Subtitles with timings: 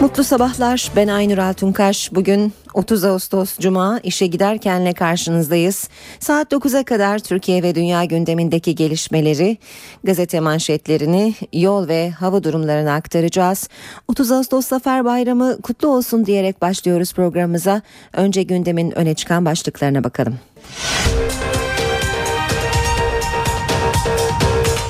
[0.00, 0.92] Mutlu sabahlar.
[0.96, 2.14] Ben Aynur Altunkaş.
[2.14, 5.88] Bugün 30 Ağustos Cuma işe giderkenle karşınızdayız.
[6.20, 9.58] Saat 9'a kadar Türkiye ve dünya gündemindeki gelişmeleri,
[10.04, 13.68] gazete manşetlerini, yol ve hava durumlarını aktaracağız.
[14.08, 17.82] 30 Ağustos Zafer Bayramı kutlu olsun diyerek başlıyoruz programımıza.
[18.12, 20.38] Önce gündemin öne çıkan başlıklarına bakalım.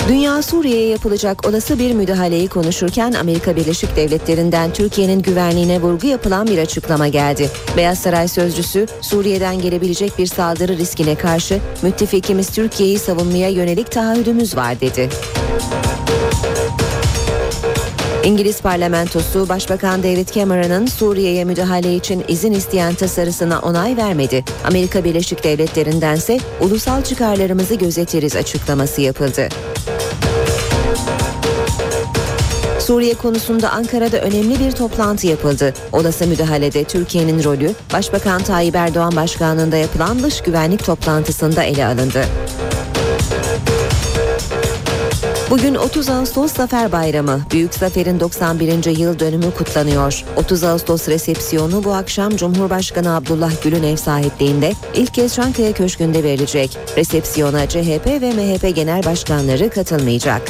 [0.09, 6.59] Dünya Suriye'ye yapılacak olası bir müdahaleyi konuşurken Amerika Birleşik Devletleri'nden Türkiye'nin güvenliğine vurgu yapılan bir
[6.59, 7.51] açıklama geldi.
[7.77, 14.80] Beyaz Saray sözcüsü Suriye'den gelebilecek bir saldırı riskine karşı müttefikimiz Türkiye'yi savunmaya yönelik taahhüdümüz var
[14.80, 15.09] dedi.
[18.24, 24.45] İngiliz parlamentosu Başbakan David Cameron'ın Suriye'ye müdahale için izin isteyen tasarısına onay vermedi.
[24.65, 29.48] Amerika Birleşik Devletleri'ndense ulusal çıkarlarımızı gözetiriz açıklaması yapıldı.
[32.87, 35.74] Suriye konusunda Ankara'da önemli bir toplantı yapıldı.
[35.92, 42.24] Olası müdahalede Türkiye'nin rolü Başbakan Tayyip Erdoğan başkanlığında yapılan dış güvenlik toplantısında ele alındı.
[45.51, 47.40] Bugün 30 Ağustos Zafer Bayramı.
[47.52, 48.98] Büyük Zafer'in 91.
[48.98, 50.24] yıl dönümü kutlanıyor.
[50.37, 56.79] 30 Ağustos resepsiyonu bu akşam Cumhurbaşkanı Abdullah Gül'ün ev sahipliğinde ilk kez Çankaya Köşkü'nde verilecek.
[56.96, 60.42] Resepsiyona CHP ve MHP genel başkanları katılmayacak.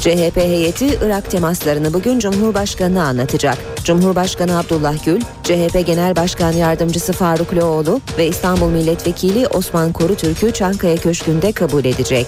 [0.00, 3.58] CHP heyeti Irak temaslarını bugün Cumhurbaşkanı'na anlatacak.
[3.84, 10.96] Cumhurbaşkanı Abdullah Gül, CHP Genel Başkan Yardımcısı Faruk Loğlu ve İstanbul Milletvekili Osman Korutürk'ü Çankaya
[10.96, 12.26] Köşkü'nde kabul edecek.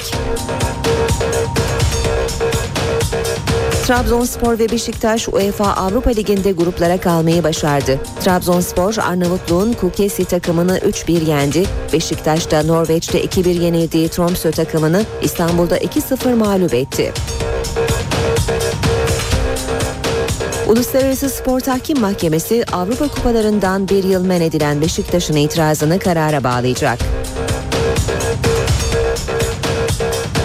[3.91, 7.99] Trabzonspor ve Beşiktaş UEFA Avrupa Ligi'nde gruplara kalmayı başardı.
[8.25, 11.65] Trabzonspor Arnavutluğun Kukesi takımını 3-1 yendi.
[11.93, 17.13] Beşiktaş da Norveç'te 2-1 yenildiği Tromsø takımını İstanbul'da 2-0 mağlup etti.
[20.69, 26.99] Uluslararası Spor Tahkim Mahkemesi Avrupa Kupalarından bir yıl men edilen Beşiktaş'ın itirazını karara bağlayacak.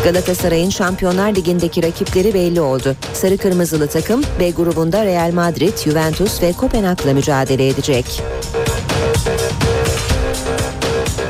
[0.05, 2.95] Galatasaray'ın Şampiyonlar Ligi'ndeki rakipleri belli oldu.
[3.13, 8.23] Sarı Kırmızılı takım B grubunda Real Madrid, Juventus ve Kopenhag'la mücadele edecek.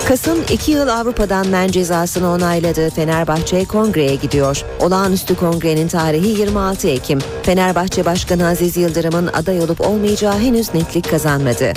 [0.08, 4.66] Kasım 2 yıl Avrupa'dan men cezasını onayladığı Fenerbahçe kongreye gidiyor.
[4.80, 7.20] Olağanüstü kongrenin tarihi 26 Ekim.
[7.44, 11.74] Fenerbahçe Başkanı Aziz Yıldırım'ın aday olup olmayacağı henüz netlik kazanmadı.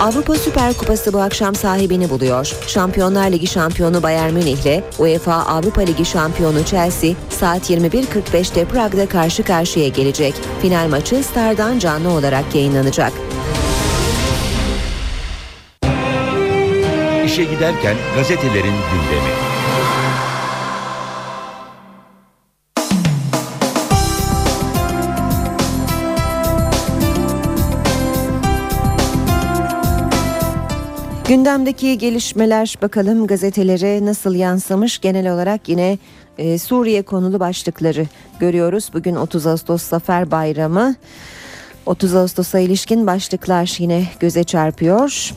[0.00, 2.56] Avrupa Süper Kupası bu akşam sahibini buluyor.
[2.66, 9.42] Şampiyonlar Ligi şampiyonu Bayern Münih ile UEFA Avrupa Ligi şampiyonu Chelsea saat 21.45'te Prag'da karşı
[9.42, 10.34] karşıya gelecek.
[10.62, 13.12] Final maçı Star'dan canlı olarak yayınlanacak.
[17.24, 19.49] İşe giderken gazetelerin gündemi.
[31.30, 35.98] Gündemdeki gelişmeler bakalım gazetelere nasıl yansımış genel olarak yine
[36.38, 38.06] e, Suriye konulu başlıkları
[38.40, 38.90] görüyoruz.
[38.94, 40.94] Bugün 30 Ağustos Zafer Bayramı.
[41.86, 45.32] 30 Ağustos'a ilişkin başlıklar yine göze çarpıyor.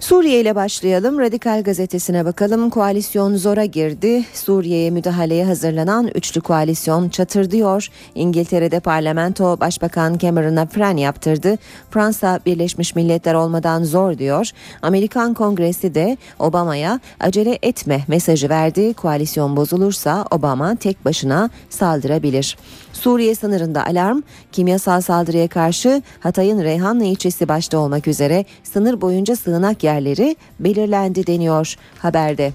[0.00, 1.18] Suriye ile başlayalım.
[1.18, 2.70] Radikal gazetesine bakalım.
[2.70, 4.24] Koalisyon zora girdi.
[4.34, 7.88] Suriye'ye müdahaleye hazırlanan üçlü koalisyon çatırdıyor.
[8.14, 11.58] İngiltere'de parlamento Başbakan Cameron'a fren yaptırdı.
[11.90, 14.50] Fransa Birleşmiş Milletler olmadan zor diyor.
[14.82, 18.94] Amerikan Kongresi de Obama'ya acele etme mesajı verdi.
[18.94, 22.56] Koalisyon bozulursa Obama tek başına saldırabilir.
[22.92, 24.20] Suriye sınırında alarm,
[24.52, 31.74] kimyasal saldırıya karşı Hatay'ın Reyhanlı ilçesi başta olmak üzere sınır boyunca sığınak yerleri belirlendi deniyor
[31.98, 32.52] haberde.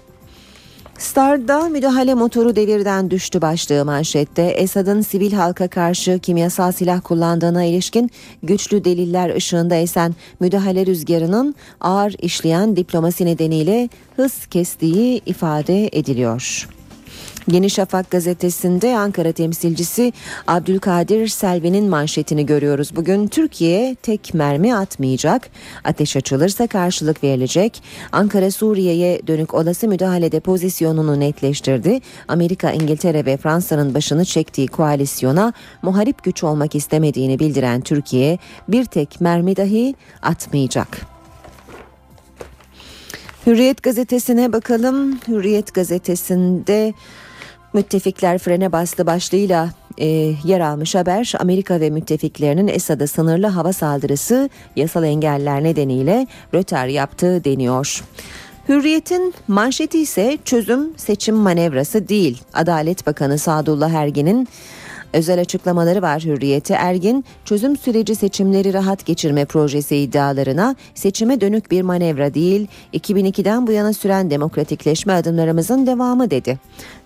[0.97, 4.43] Star'da müdahale motoru devirden düştü başlığı manşette.
[4.43, 8.11] Esad'ın sivil halka karşı kimyasal silah kullandığına ilişkin
[8.43, 16.67] güçlü deliller ışığında esen müdahale rüzgarının ağır işleyen diplomasi nedeniyle hız kestiği ifade ediliyor.
[17.51, 20.13] Yeni Şafak gazetesinde Ankara temsilcisi
[20.47, 22.95] Abdülkadir Selvi'nin manşetini görüyoruz.
[22.95, 25.49] Bugün Türkiye tek mermi atmayacak.
[25.83, 27.83] Ateş açılırsa karşılık verilecek.
[28.11, 31.99] Ankara Suriye'ye dönük olası müdahalede pozisyonunu netleştirdi.
[32.27, 38.37] Amerika, İngiltere ve Fransa'nın başını çektiği koalisyona muharip güç olmak istemediğini bildiren Türkiye
[38.67, 41.13] bir tek mermi dahi atmayacak.
[43.47, 45.19] Hürriyet gazetesine bakalım.
[45.27, 46.93] Hürriyet gazetesinde
[47.73, 50.05] müttefikler frene bastı başlığıyla e,
[50.43, 57.43] yer almış haber Amerika ve müttefiklerinin Esad'a sınırlı hava saldırısı yasal engeller nedeniyle rötar yaptığı
[57.43, 58.03] deniyor.
[58.69, 62.41] Hürriyet'in manşeti ise çözüm seçim manevrası değil.
[62.53, 64.47] Adalet Bakanı Sadullah Ergin'in
[65.13, 71.81] Özel açıklamaları var Hürriyet'e Ergin çözüm süreci seçimleri rahat geçirme projesi iddialarına seçime dönük bir
[71.81, 76.59] manevra değil 2002'den bu yana süren demokratikleşme adımlarımızın devamı dedi.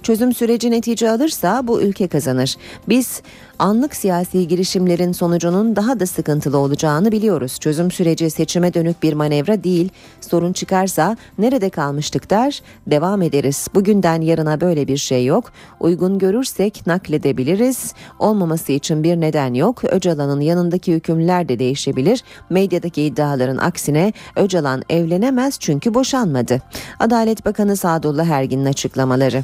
[0.08, 2.56] Çözüm süreci netice alırsa bu ülke kazanır.
[2.90, 3.22] Biz
[3.60, 7.60] anlık siyasi girişimlerin sonucunun daha da sıkıntılı olacağını biliyoruz.
[7.60, 9.90] Çözüm süreci seçime dönük bir manevra değil.
[10.22, 13.68] Sorun çıkarsa nerede kalmıştık der, devam ederiz.
[13.76, 15.52] Bugünden yarına böyle bir şey yok.
[15.80, 17.94] Uygun görürsek nakledebiliriz.
[18.20, 19.84] Olmaması için bir neden yok.
[19.84, 22.24] Öcalan'ın yanındaki hükümler de değişebilir.
[22.50, 26.62] Medyadaki iddiaların aksine Öcalan evlenemez çünkü boşanmadı.
[27.00, 29.44] Adalet Bakanı Sadullah Ergin'in açıklamaları.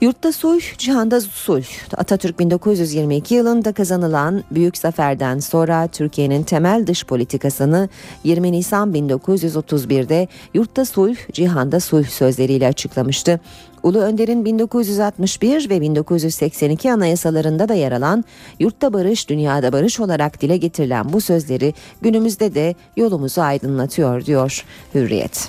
[0.00, 1.64] Yurtta sulh, cihanda sulh.
[1.96, 7.88] Atatürk 1922 yılında kazanılan büyük zaferden sonra Türkiye'nin temel dış politikasını
[8.24, 13.40] 20 Nisan 1931'de yurtta sulh, cihanda sulh sözleriyle açıklamıştı.
[13.82, 18.24] Ulu Önder'in 1961 ve 1982 anayasalarında da yer alan
[18.60, 24.64] yurtta barış, dünyada barış olarak dile getirilen bu sözleri günümüzde de yolumuzu aydınlatıyor diyor
[24.94, 25.48] Hürriyet.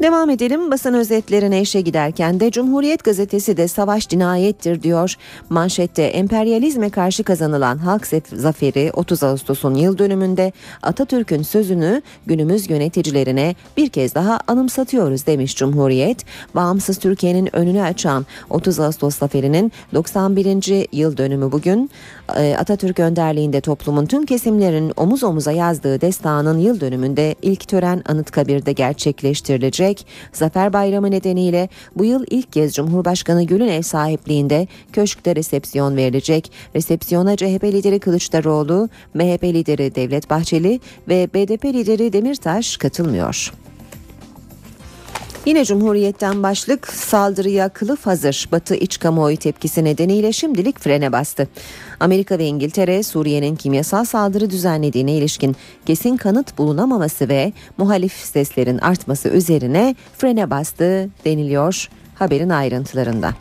[0.00, 5.14] Devam edelim basın özetlerine işe giderken de Cumhuriyet gazetesi de savaş cinayettir diyor.
[5.50, 10.52] Manşette emperyalizme karşı kazanılan halk zaferi 30 Ağustos'un yıl dönümünde
[10.82, 16.24] Atatürk'ün sözünü günümüz yöneticilerine bir kez daha anımsatıyoruz demiş Cumhuriyet.
[16.54, 20.96] Bağımsız Türkiye'nin önünü açan 30 Ağustos zaferinin 91.
[20.96, 21.90] yıl dönümü bugün.
[22.36, 28.72] Ee, Atatürk önderliğinde toplumun tüm kesimlerin omuz omuza yazdığı destanın yıl dönümünde ilk tören Anıtkabir'de
[28.72, 30.06] gerçekleştirilecek.
[30.32, 36.52] Zafer Bayramı nedeniyle bu yıl ilk kez Cumhurbaşkanı Gül'ün ev sahipliğinde köşkte resepsiyon verilecek.
[36.76, 43.52] Resepsiyona CHP lideri Kılıçdaroğlu, MHP lideri Devlet Bahçeli ve BDP lideri Demirtaş katılmıyor.
[45.46, 51.48] Yine Cumhuriyet'ten başlık saldırıya kılıf hazır Batı iç kamuoyu tepkisi nedeniyle şimdilik frene bastı.
[52.00, 55.56] Amerika ve İngiltere Suriye'nin kimyasal saldırı düzenlediğine ilişkin
[55.86, 63.32] kesin kanıt bulunamaması ve muhalif seslerin artması üzerine frene bastı deniliyor haberin ayrıntılarında.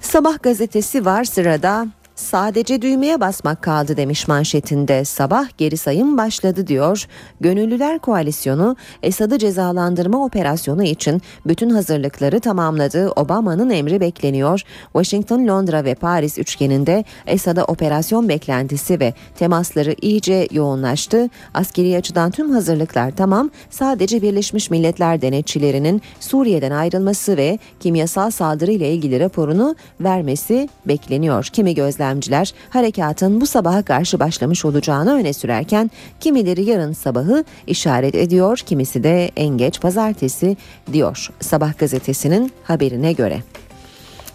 [0.00, 7.06] Sabah gazetesi var sırada Sadece düğmeye basmak kaldı demiş manşetinde sabah geri sayım başladı diyor.
[7.40, 13.10] Gönüllüler Koalisyonu Esad'ı cezalandırma operasyonu için bütün hazırlıkları tamamladı.
[13.10, 14.62] Obama'nın emri bekleniyor.
[14.92, 21.28] Washington, Londra ve Paris üçgeninde Esad'a operasyon beklentisi ve temasları iyice yoğunlaştı.
[21.54, 23.50] Askeri açıdan tüm hazırlıklar tamam.
[23.70, 31.44] Sadece Birleşmiş Milletler denetçilerinin Suriye'den ayrılması ve kimyasal saldırı ile ilgili raporunu vermesi bekleniyor.
[31.44, 35.90] Kimi gözler gözlemciler harekatın bu sabaha karşı başlamış olacağını öne sürerken
[36.20, 40.56] kimileri yarın sabahı işaret ediyor, kimisi de en geç pazartesi
[40.92, 43.42] diyor Sabah gazetesinin haberine göre.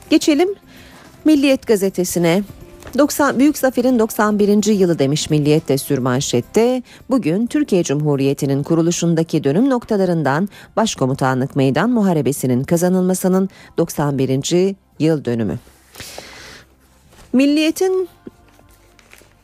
[0.09, 0.49] Geçelim
[1.25, 2.43] Milliyet gazetesine
[2.97, 4.65] 90 Büyük Zafer'in 91.
[4.65, 6.83] yılı demiş Milliyet de sürmanşette.
[7.09, 14.75] Bugün Türkiye Cumhuriyeti'nin kuruluşundaki dönüm noktalarından Başkomutanlık Meydan Muharebesi'nin kazanılmasının 91.
[14.99, 15.59] yıl dönümü.
[17.33, 18.09] Milliyetin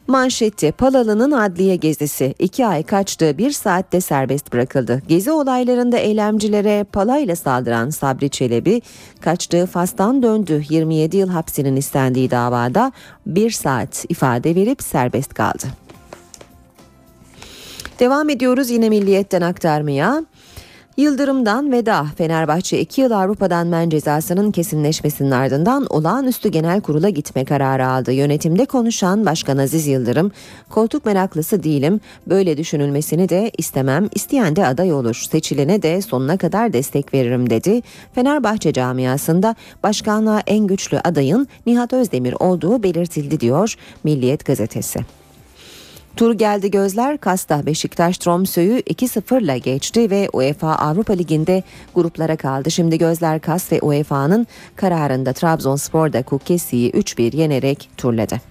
[0.08, 5.02] Manşeti Palalı'nın adliye gezisi iki ay kaçtığı bir saatte serbest bırakıldı.
[5.08, 8.82] Gezi olaylarında eylemcilere palayla saldıran Sabri Çelebi
[9.22, 10.64] kaçtığı Fas'tan döndü.
[10.70, 12.92] 27 yıl hapsinin istendiği davada
[13.26, 15.66] bir saat ifade verip serbest kaldı.
[18.00, 20.26] Devam ediyoruz yine milliyetten aktarmaya.
[20.98, 27.88] Yıldırım'dan veda Fenerbahçe 2 yıl Avrupa'dan men cezasının kesinleşmesinin ardından olağanüstü genel kurula gitme kararı
[27.88, 28.12] aldı.
[28.12, 30.32] Yönetimde konuşan Başkan Aziz Yıldırım,
[30.70, 36.74] koltuk meraklısı değilim, böyle düşünülmesini de istemem, isteyen de aday olur, seçilene de sonuna kadar
[36.74, 37.82] destek veririm dedi.
[38.16, 45.00] Fenerbahçe camiasında başkanlığa en güçlü adayın Nihat Özdemir olduğu belirtildi diyor Milliyet gazetesi.
[46.16, 51.64] Tur geldi gözler Kasta Beşiktaş Tromsø'yü 2-0 ile geçti ve UEFA Avrupa Ligi'nde
[51.96, 52.72] gruplara kaldı.
[52.72, 58.42] Şimdi gözler Kas ve UEFA'nın kararında Trabzonspor'da Kukesi'yi 3-1 yenerek turladı.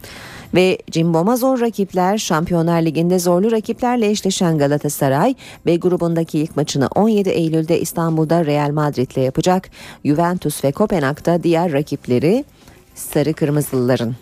[0.54, 5.34] Ve cimboma zor rakipler Şampiyonlar Ligi'nde zorlu rakiplerle eşleşen Galatasaray
[5.66, 9.70] ve grubundaki ilk maçını 17 Eylül'de İstanbul'da Real Madrid'le yapacak.
[10.04, 12.44] Juventus ve Kopenhag'da diğer rakipleri
[12.94, 14.14] Sarı Kırmızılıların.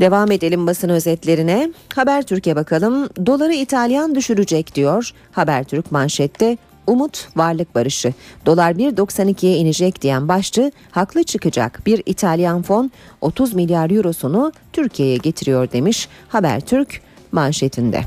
[0.00, 1.72] Devam edelim basın özetlerine.
[1.94, 3.08] Habertürk'e bakalım.
[3.26, 5.10] Doları İtalyan düşürecek diyor.
[5.32, 8.12] Habertürk manşette Umut varlık barışı.
[8.46, 11.82] Dolar 1.92'ye inecek diyen başçı haklı çıkacak.
[11.86, 17.00] Bir İtalyan fon 30 milyar eurosunu Türkiye'ye getiriyor demiş Habertürk
[17.32, 18.02] manşetinde.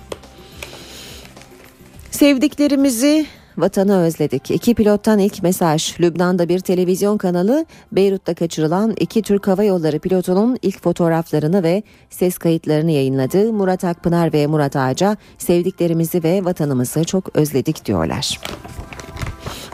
[2.12, 3.26] Sevdiklerimizi
[3.58, 4.52] Vatanı özledik.
[4.52, 6.00] İki pilottan ilk mesaj.
[6.00, 12.38] Lübnan'da bir televizyon kanalı Beyrut'ta kaçırılan iki Türk Hava Yolları pilotunun ilk fotoğraflarını ve ses
[12.38, 13.54] kayıtlarını yayınladı.
[13.54, 18.40] Murat Akpınar ve Murat Ağaca sevdiklerimizi ve vatanımızı çok özledik diyorlar.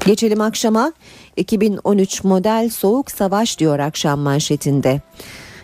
[0.06, 0.94] Geçelim akşama
[1.38, 5.02] 2013 model soğuk savaş diyor akşam manşetinde.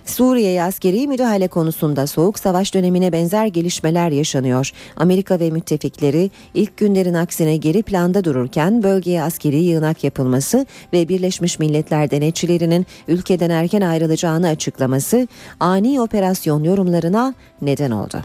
[0.09, 4.71] Suriye'ye askeri müdahale konusunda soğuk savaş dönemine benzer gelişmeler yaşanıyor.
[4.95, 11.59] Amerika ve müttefikleri ilk günlerin aksine geri planda dururken bölgeye askeri yığınak yapılması ve Birleşmiş
[11.59, 15.27] Milletler denetçilerinin ülkeden erken ayrılacağını açıklaması
[15.59, 18.17] ani operasyon yorumlarına neden oldu.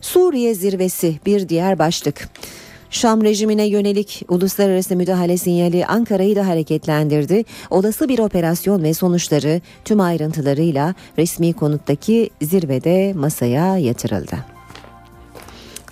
[0.00, 2.28] Suriye zirvesi bir diğer başlık.
[2.90, 7.44] Şam rejimine yönelik uluslararası müdahale sinyali Ankara'yı da hareketlendirdi.
[7.70, 14.36] Olası bir operasyon ve sonuçları tüm ayrıntılarıyla resmi konuttaki zirvede masaya yatırıldı.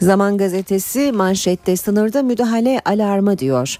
[0.01, 3.79] Zaman gazetesi manşette sınırda müdahale alarmı diyor.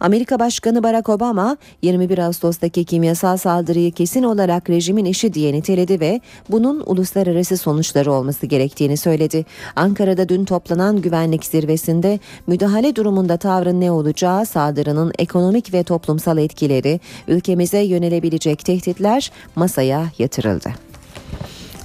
[0.00, 6.20] Amerika Başkanı Barack Obama 21 Ağustos'taki kimyasal saldırıyı kesin olarak rejimin işi diye niteledi ve
[6.48, 9.46] bunun uluslararası sonuçları olması gerektiğini söyledi.
[9.76, 17.00] Ankara'da dün toplanan güvenlik zirvesinde müdahale durumunda tavrın ne olacağı, saldırının ekonomik ve toplumsal etkileri,
[17.28, 20.89] ülkemize yönelebilecek tehditler masaya yatırıldı.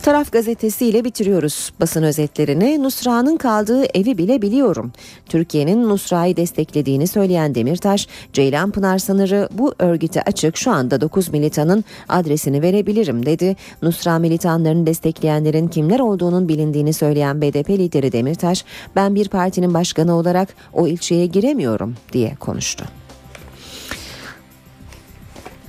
[0.05, 2.83] Taraf gazetesiyle bitiriyoruz basın özetlerini.
[2.83, 4.91] Nusra'nın kaldığı evi bile biliyorum.
[5.25, 11.83] Türkiye'nin Nusra'yı desteklediğini söyleyen Demirtaş, Ceylan Pınar sınırı bu örgüte açık şu anda 9 militanın
[12.09, 13.55] adresini verebilirim dedi.
[13.81, 20.55] Nusra militanlarını destekleyenlerin kimler olduğunun bilindiğini söyleyen BDP lideri Demirtaş, ben bir partinin başkanı olarak
[20.74, 22.85] o ilçeye giremiyorum diye konuştu.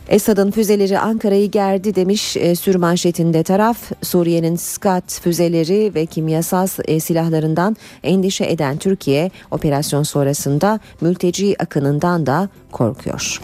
[0.09, 3.79] Esad'ın füzeleri Ankara'yı gerdi demiş e, sür manşetinde taraf.
[4.03, 12.49] Suriye'nin Skat füzeleri ve kimyasal e, silahlarından endişe eden Türkiye operasyon sonrasında mülteci akınından da
[12.73, 13.41] korkuyor.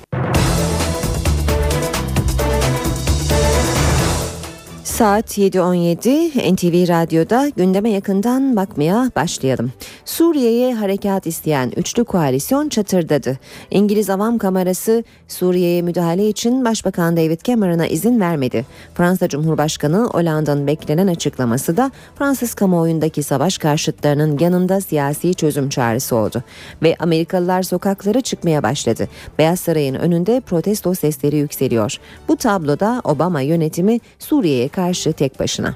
[5.03, 9.73] Saat 7.17 NTV Radyo'da gündeme yakından bakmaya başlayalım.
[10.05, 13.39] Suriye'ye harekat isteyen üçlü koalisyon çatırdadı.
[13.71, 18.67] İngiliz Avam Kamerası Suriye'ye müdahale için Başbakan David Cameron'a izin vermedi.
[18.95, 26.43] Fransa Cumhurbaşkanı Hollande'ın beklenen açıklaması da Fransız kamuoyundaki savaş karşıtlarının yanında siyasi çözüm çağrısı oldu.
[26.83, 29.09] Ve Amerikalılar sokaklara çıkmaya başladı.
[29.39, 31.97] Beyaz Saray'ın önünde protesto sesleri yükseliyor.
[32.29, 35.75] Bu tabloda Obama yönetimi Suriye'ye karşı tek başına.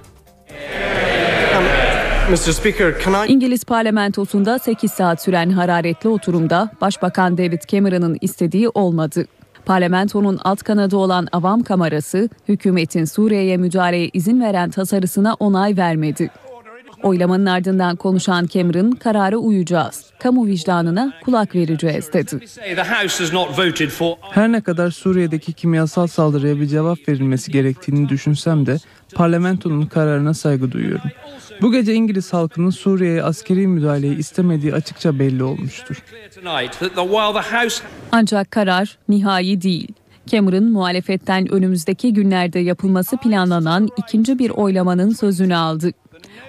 [3.27, 9.27] İngiliz parlamentosunda 8 saat süren hararetli oturumda Başbakan David Cameron'ın istediği olmadı.
[9.67, 16.31] Parlamentonun alt kanadı olan Avam Kamerası, hükümetin Suriye'ye müdahaleye izin veren tasarısına onay vermedi.
[17.07, 20.05] Oylamanın ardından konuşan Cameron karara uyacağız.
[20.23, 22.47] Kamu vicdanına kulak vereceğiz dedi.
[24.31, 28.77] Her ne kadar Suriye'deki kimyasal saldırıya bir cevap verilmesi gerektiğini düşünsem de
[29.15, 31.11] parlamentonun kararına saygı duyuyorum.
[31.63, 36.03] Bu gece İngiliz halkının Suriye'ye askeri müdahaleyi istemediği açıkça belli olmuştur.
[38.13, 39.89] Ancak karar nihai değil.
[40.27, 45.91] Cameron muhalefetten önümüzdeki günlerde yapılması planlanan ikinci bir oylamanın sözünü aldı.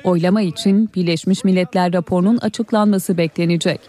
[0.04, 3.80] Oylama için Birleşmiş Milletler raporunun açıklanması beklenecek.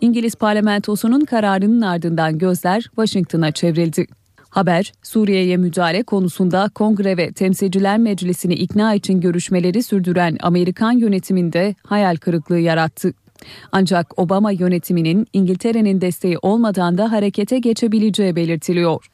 [0.00, 4.06] İngiliz parlamentosunun kararının ardından gözler Washington'a çevrildi.
[4.50, 12.16] Haber, Suriye'ye müdahale konusunda Kongre ve Temsilciler Meclisi'ni ikna için görüşmeleri sürdüren Amerikan yönetiminde hayal
[12.16, 13.12] kırıklığı yarattı.
[13.72, 19.06] Ancak Obama yönetiminin İngiltere'nin desteği olmadan da harekete geçebileceği belirtiliyor.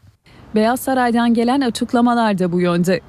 [0.54, 3.00] Beyaz Saray'dan gelen açıklamalar da bu yönde.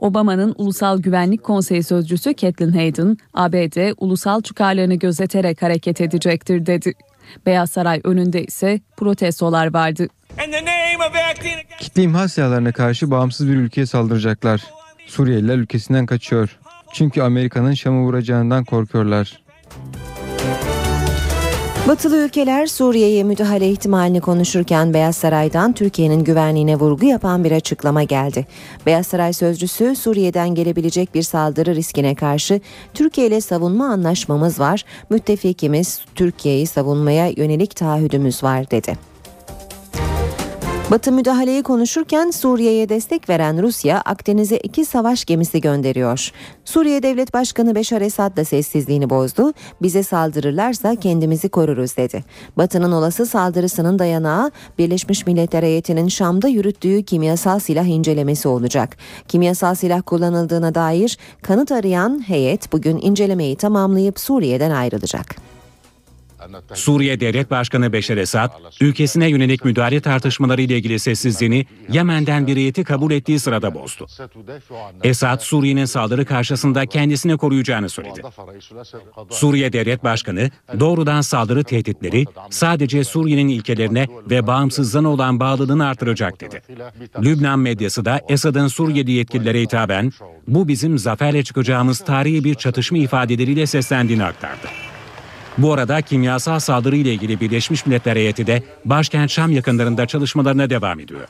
[0.00, 6.92] Obama'nın Ulusal Güvenlik Konseyi Sözcüsü Kathleen Hayden, ABD ulusal çıkarlarını gözeterek hareket edecektir dedi.
[7.46, 10.08] Beyaz Saray önünde ise protestolar vardı.
[11.80, 14.64] Kitle imha silahlarına karşı bağımsız bir ülkeye saldıracaklar.
[15.06, 16.58] Suriyeliler ülkesinden kaçıyor.
[16.92, 19.42] Çünkü Amerika'nın Şam'ı vuracağından korkuyorlar.
[21.88, 28.46] Batılı ülkeler Suriye'ye müdahale ihtimalini konuşurken Beyaz Saray'dan Türkiye'nin güvenliğine vurgu yapan bir açıklama geldi.
[28.86, 32.60] Beyaz Saray sözcüsü Suriye'den gelebilecek bir saldırı riskine karşı
[32.94, 38.94] Türkiye ile savunma anlaşmamız var, müttefikimiz Türkiye'yi savunmaya yönelik taahhüdümüz var dedi.
[40.90, 46.30] Batı müdahaleyi konuşurken Suriye'ye destek veren Rusya Akdeniz'e iki savaş gemisi gönderiyor.
[46.64, 49.52] Suriye Devlet Başkanı Beşar Esad da sessizliğini bozdu.
[49.82, 52.24] Bize saldırırlarsa kendimizi koruruz dedi.
[52.56, 58.96] Batı'nın olası saldırısının dayanağı Birleşmiş Milletler heyetinin Şam'da yürüttüğü kimyasal silah incelemesi olacak.
[59.28, 65.57] Kimyasal silah kullanıldığına dair kanıt arayan heyet bugün incelemeyi tamamlayıp Suriye'den ayrılacak.
[66.74, 72.84] Suriye Devlet Başkanı Beşar Esad, ülkesine yönelik müdahale tartışmaları ile ilgili sessizliğini Yemen'den bir heyeti
[72.84, 74.06] kabul ettiği sırada bozdu.
[75.02, 78.22] Esad, Suriye'nin saldırı karşısında kendisini koruyacağını söyledi.
[79.30, 86.62] Suriye Devlet Başkanı, doğrudan saldırı tehditleri sadece Suriye'nin ilkelerine ve bağımsızlığına olan bağlılığını artıracak dedi.
[87.22, 90.12] Lübnan medyası da Esad'ın Suriyeli yetkililere hitaben,
[90.48, 94.87] bu bizim zaferle çıkacağımız tarihi bir çatışma ifadeleriyle seslendiğini aktardı.
[95.58, 101.00] Bu arada kimyasal saldırı ile ilgili Birleşmiş Milletler heyeti de başkent Şam yakınlarında çalışmalarına devam
[101.00, 101.28] ediyor.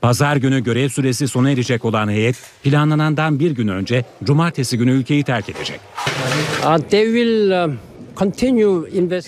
[0.00, 5.24] Pazar günü görev süresi sona erecek olan heyet planlanandan bir gün önce cumartesi günü ülkeyi
[5.24, 5.80] terk edecek.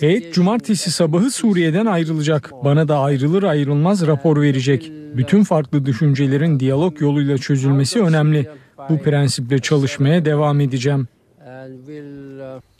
[0.00, 2.50] Heyet cumartesi sabahı Suriye'den ayrılacak.
[2.64, 4.92] Bana da ayrılır ayrılmaz rapor verecek.
[5.16, 8.48] Bütün farklı düşüncelerin diyalog yoluyla çözülmesi önemli.
[8.88, 11.08] Bu prensiple çalışmaya devam edeceğim.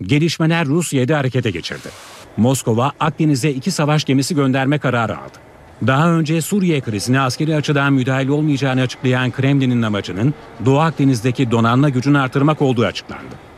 [0.02, 1.88] Gelişmeler Rusya'da harekete geçirdi.
[2.36, 5.38] Moskova Akdeniz'e iki savaş gemisi gönderme kararı aldı.
[5.86, 10.34] Daha önce Suriye krizine askeri açıdan müdahale olmayacağını açıklayan Kremlin'in amacının
[10.64, 13.49] Doğu Akdeniz'deki donanma gücünü artırmak olduğu açıklandı.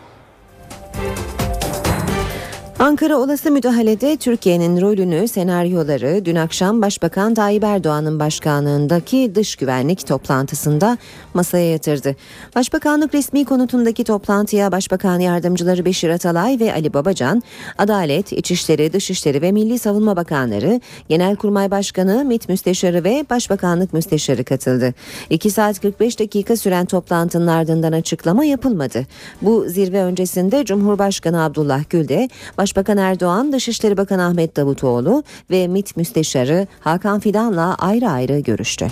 [2.92, 10.98] Ankara olası müdahalede Türkiye'nin rolünü, senaryoları dün akşam Başbakan Tayyip Erdoğan'ın başkanlığındaki dış güvenlik toplantısında
[11.34, 12.16] masaya yatırdı.
[12.54, 17.42] Başbakanlık resmi konutundaki toplantıya Başbakan Yardımcıları Beşir Atalay ve Ali Babacan,
[17.78, 24.94] Adalet, İçişleri, Dışişleri ve Milli Savunma Bakanları, Genelkurmay Başkanı, MİT Müsteşarı ve Başbakanlık Müsteşarı katıldı.
[25.30, 29.06] 2 saat 45 dakika süren toplantının ardından açıklama yapılmadı.
[29.42, 35.96] Bu zirve öncesinde Cumhurbaşkanı Abdullah Gül de Başbakan Erdoğan, Dışişleri Bakanı Ahmet Davutoğlu ve MİT
[35.96, 38.88] Müsteşarı Hakan Fidan'la ayrı ayrı görüştü.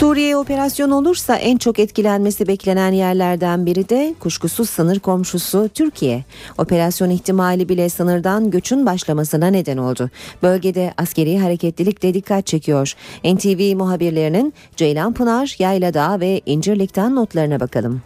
[0.00, 6.24] Suriye operasyon olursa en çok etkilenmesi beklenen yerlerden biri de kuşkusuz sınır komşusu Türkiye.
[6.58, 10.10] Operasyon ihtimali bile sınırdan göçün başlamasına neden oldu.
[10.42, 12.94] Bölgede askeri hareketlilik de dikkat çekiyor.
[13.24, 18.02] NTV muhabirlerinin Ceylan Pınar, Yayladağ ve İncirlik'ten notlarına bakalım.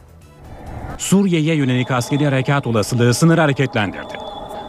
[0.98, 4.14] Suriye'ye yönelik askeri harekat olasılığı sınır hareketlendirdi.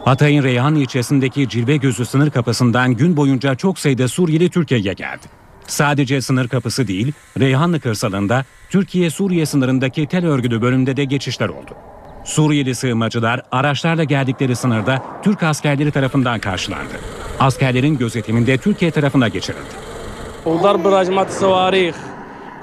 [0.04, 5.26] Hatay'ın Reyhan ilçesindeki Cilve Gözü sınır kapısından gün boyunca çok sayıda Suriyeli Türkiye'ye geldi.
[5.66, 11.70] Sadece sınır kapısı değil, Reyhanlı kırsalında Türkiye-Suriye sınırındaki tel örgülü bölümde de geçişler oldu.
[12.24, 16.94] Suriyeli sığınmacılar araçlarla geldikleri sınırda Türk askerleri tarafından karşılandı.
[17.40, 19.74] Askerlerin gözetiminde Türkiye tarafına geçirildi.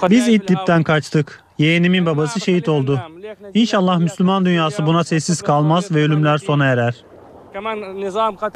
[0.09, 1.42] Biz İdlib'den kaçtık.
[1.57, 3.01] Yeğenimin babası şehit oldu.
[3.53, 6.95] İnşallah Müslüman dünyası buna sessiz kalmaz ve ölümler sona erer.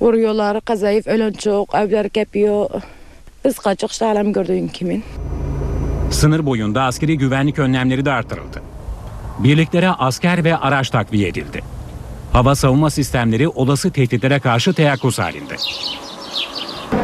[0.01, 2.69] Vuruyorlar, kazayıf ölen çok, evler yapıyor.
[3.45, 5.03] Biz kaçık işte alem gördüğün kimin.
[6.11, 8.61] Sınır boyunda askeri güvenlik önlemleri de artırıldı.
[9.39, 11.61] Birliklere asker ve araç takviye edildi.
[12.33, 15.55] Hava savunma sistemleri olası tehditlere karşı teyakkuz halinde.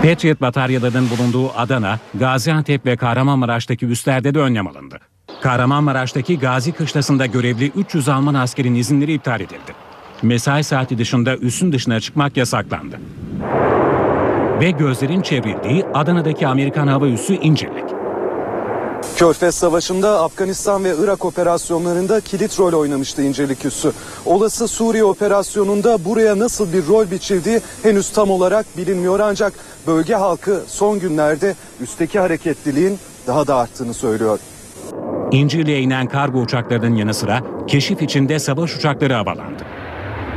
[0.02, 5.00] Patriot bataryalarının bulunduğu Adana, Gaziantep ve Kahramanmaraş'taki üslerde de önlem alındı.
[5.44, 9.74] Kahramanmaraş'taki Gazi Kışlası'nda görevli 300 Alman askerin izinleri iptal edildi.
[10.22, 13.00] Mesai saati dışında üssün dışına çıkmak yasaklandı.
[14.62, 17.84] Ve gözlerin çevrildiği Adana'daki Amerikan hava üssü İncirlik.
[19.16, 23.92] Körfez Savaşı'nda Afganistan ve Irak operasyonlarında kilit rol oynamıştı İncirlik Üssü.
[24.26, 29.54] Olası Suriye operasyonunda buraya nasıl bir rol biçildiği henüz tam olarak bilinmiyor ancak
[29.88, 34.40] bölge halkı son günlerde üstteki hareketliliğin daha da arttığını söylüyor.
[35.32, 39.64] İncirli'ye inen kargo uçaklarının yanı sıra keşif içinde savaş uçakları havalandı.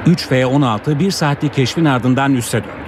[0.06, 2.86] 3 F-16 bir saatlik keşfin ardından üsse döndü.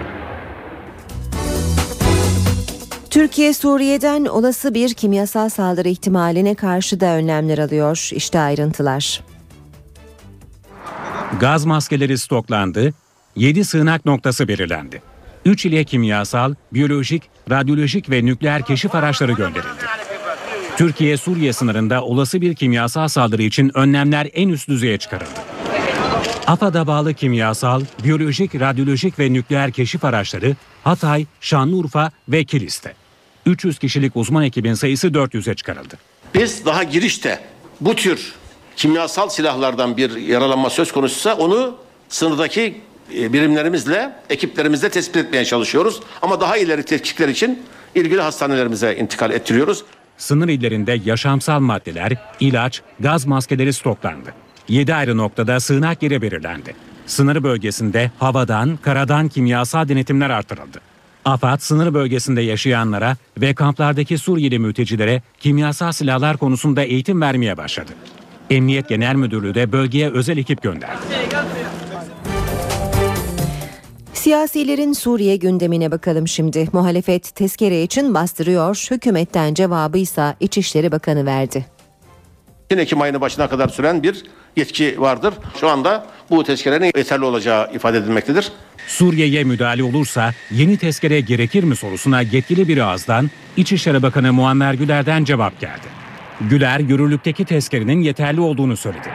[3.11, 8.11] Türkiye Suriye'den olası bir kimyasal saldırı ihtimaline karşı da önlemler alıyor.
[8.13, 9.21] İşte ayrıntılar.
[11.41, 12.95] Gaz maskeleri stoklandı,
[13.37, 15.03] 7 sığınak noktası belirlendi.
[15.45, 19.98] 3 ile kimyasal, biyolojik, radyolojik ve nükleer keşif araçları gönderildi.
[20.79, 25.41] Türkiye-Suriye sınırında olası bir kimyasal saldırı için önlemler en üst düzeye çıkarıldı.
[26.47, 32.95] AFAD'a bağlı kimyasal, biyolojik, radyolojik ve nükleer keşif araçları Hatay, Şanlıurfa ve Kilis'te.
[33.47, 35.99] 300 kişilik uzman ekibin sayısı 400'e çıkarıldı.
[36.35, 37.41] Biz daha girişte
[37.81, 38.33] bu tür
[38.77, 41.77] kimyasal silahlardan bir yaralanma söz konusuysa onu
[42.09, 46.01] sınırdaki birimlerimizle, ekiplerimizle tespit etmeye çalışıyoruz.
[46.23, 47.63] Ama daha ileri tetkikler için
[47.95, 49.85] ilgili hastanelerimize intikal ettiriyoruz.
[50.19, 54.35] Sınır illerinde yaşamsal maddeler, ilaç, gaz maskeleri stoklandı.
[54.69, 56.75] 7 ayrı noktada sığınak yeri belirlendi.
[57.07, 60.81] Sınır bölgesinde havadan, karadan kimyasal denetimler artırıldı.
[61.25, 67.93] AFAD sınır bölgesinde yaşayanlara ve kamplardaki Suriyeli mültecilere kimyasal silahlar konusunda eğitim vermeye başladı.
[68.51, 70.99] Emniyet Genel Müdürlüğü de bölgeye özel ekip gönderdi.
[74.19, 76.69] Siyasilerin Suriye gündemine bakalım şimdi.
[76.73, 78.87] Muhalefet tezkere için bastırıyor.
[78.91, 81.67] Hükümetten cevabı ise İçişleri Bakanı verdi.
[82.71, 84.23] Ekim ayının başına kadar süren bir
[84.57, 85.35] yetki vardır.
[85.61, 88.53] Şu anda bu tezkerenin yeterli olacağı ifade edilmektedir.
[88.87, 95.25] Suriye'ye müdahale olursa yeni tezkere gerekir mi sorusuna yetkili bir ağızdan İçişleri Bakanı Muammer Güler'den
[95.25, 95.87] cevap geldi.
[96.41, 99.09] Güler, yürürlükteki tezkerenin yeterli olduğunu söyledi.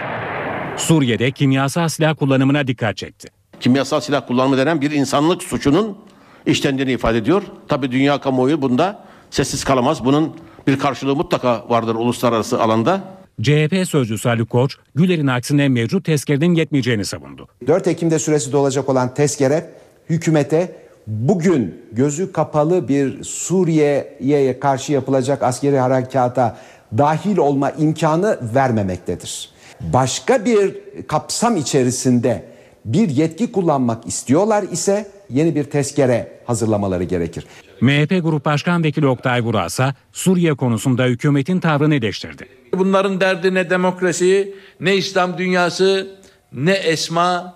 [0.77, 3.42] Suriye'de kimyasal silah kullanımına dikkat çekti.
[3.63, 5.97] Kimyasal silah kullanımı denen bir insanlık suçunun
[6.45, 7.43] işlendiğini ifade ediyor.
[7.67, 8.99] Tabii dünya kamuoyu bunda
[9.31, 10.05] sessiz kalamaz.
[10.05, 10.35] Bunun
[10.67, 13.03] bir karşılığı mutlaka vardır uluslararası alanda.
[13.41, 17.47] CHP sözcüsü Ali Koç, Güler'in aksine mevcut tezkerenin yetmeyeceğini savundu.
[17.67, 19.69] 4 Ekim'de süresi dolacak olan tezkere
[20.09, 20.75] hükümete
[21.07, 26.57] bugün gözü kapalı bir Suriye'ye karşı yapılacak askeri harekata
[26.97, 29.49] dahil olma imkanı vermemektedir.
[29.81, 30.75] Başka bir
[31.07, 32.52] kapsam içerisinde
[32.85, 37.45] bir yetki kullanmak istiyorlar ise yeni bir tezkere hazırlamaları gerekir.
[37.81, 42.47] MHP Grup Başkan Vekili Oktay Vural ise Suriye konusunda hükümetin tavrını eleştirdi.
[42.73, 46.17] Bunların derdi ne demokrasi, ne İslam dünyası,
[46.53, 47.55] ne Esma,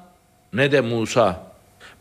[0.54, 1.48] ne de Musa.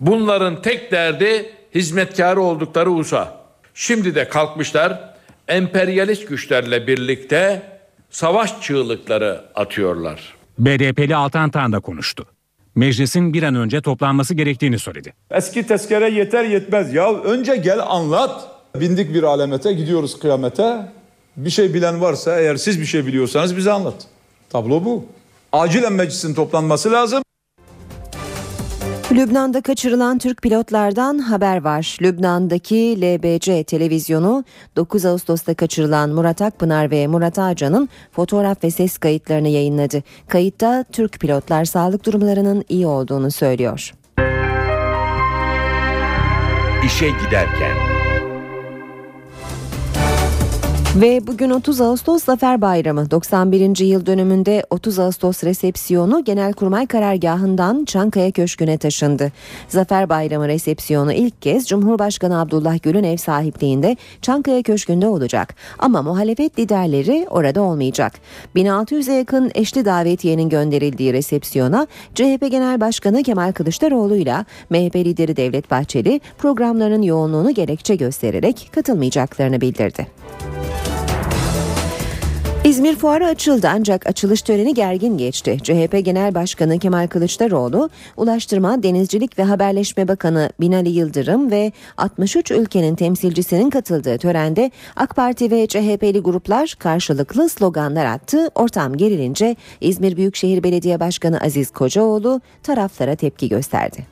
[0.00, 3.40] Bunların tek derdi hizmetkarı oldukları USA.
[3.74, 5.14] Şimdi de kalkmışlar
[5.48, 7.62] emperyalist güçlerle birlikte
[8.10, 10.34] savaş çığlıkları atıyorlar.
[10.58, 12.26] BDP'li Altan Tan da konuştu.
[12.76, 15.14] Meclisin bir an önce toplanması gerektiğini söyledi.
[15.30, 16.94] Eski tezkere yeter yetmez.
[16.94, 18.48] Ya önce gel anlat.
[18.80, 20.92] Bindik bir alemete gidiyoruz kıyamete.
[21.36, 23.94] Bir şey bilen varsa eğer siz bir şey biliyorsanız bize anlat.
[24.50, 25.04] Tablo bu.
[25.52, 27.22] Acilen meclisin toplanması lazım.
[29.12, 31.98] Lübnan'da kaçırılan Türk pilotlardan haber var.
[32.02, 34.44] Lübnan'daki LBC televizyonu
[34.76, 40.02] 9 Ağustos'ta kaçırılan Murat Akpınar ve Murat Ağcan'ın fotoğraf ve ses kayıtlarını yayınladı.
[40.28, 43.92] Kayıtta Türk pilotlar sağlık durumlarının iyi olduğunu söylüyor.
[46.86, 47.95] İşe giderken
[51.00, 53.84] Ve bugün 30 Ağustos Zafer Bayramı 91.
[53.84, 59.32] yıl dönümünde 30 Ağustos resepsiyonu Genelkurmay Karargahı'ndan Çankaya Köşkü'ne taşındı.
[59.68, 65.54] Zafer Bayramı resepsiyonu ilk kez Cumhurbaşkanı Abdullah Gül'ün ev sahipliğinde Çankaya Köşkü'nde olacak.
[65.78, 68.12] Ama muhalefet liderleri orada olmayacak.
[68.56, 75.70] 1600'e yakın eşli davetiyenin gönderildiği resepsiyona CHP Genel Başkanı Kemal Kılıçdaroğlu ile MHP lideri Devlet
[75.70, 80.06] Bahçeli programlarının yoğunluğunu gerekçe göstererek katılmayacaklarını bildirdi.
[82.66, 85.58] İzmir Fuarı açıldı ancak açılış töreni gergin geçti.
[85.62, 92.94] CHP Genel Başkanı Kemal Kılıçdaroğlu, Ulaştırma, Denizcilik ve Haberleşme Bakanı Binali Yıldırım ve 63 ülkenin
[92.94, 98.50] temsilcisinin katıldığı törende AK Parti ve CHP'li gruplar karşılıklı sloganlar attı.
[98.54, 104.06] Ortam gerilince İzmir Büyükşehir Belediye Başkanı Aziz Kocaoğlu taraflara tepki gösterdi.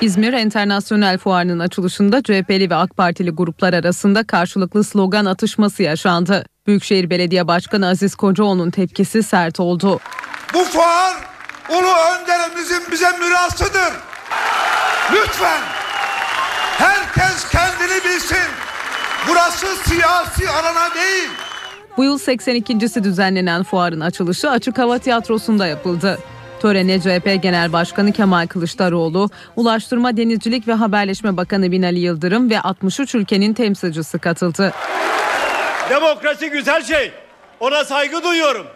[0.00, 6.44] İzmir Enternasyonel Fuarı'nın açılışında CHP'li ve AK Partili gruplar arasında karşılıklı slogan atışması yaşandı.
[6.66, 10.00] Büyükşehir Belediye Başkanı Aziz Kocaoğlu'nun tepkisi sert oldu.
[10.54, 11.16] Bu fuar
[11.70, 13.92] ulu önderimizin bize mirasıdır.
[15.12, 15.60] Lütfen
[16.78, 18.48] herkes kendini bilsin.
[19.28, 21.28] Burası siyasi alana değil.
[21.96, 26.18] Bu yıl 82.si düzenlenen fuarın açılışı Açık Hava Tiyatrosu'nda yapıldı.
[26.60, 33.14] Törene CHP Genel Başkanı Kemal Kılıçdaroğlu, Ulaştırma, Denizcilik ve Haberleşme Bakanı Binali Yıldırım ve 63
[33.14, 34.72] ülkenin temsilcisi katıldı.
[35.90, 37.12] Demokrasi güzel şey.
[37.60, 38.66] Ona saygı duyuyorum.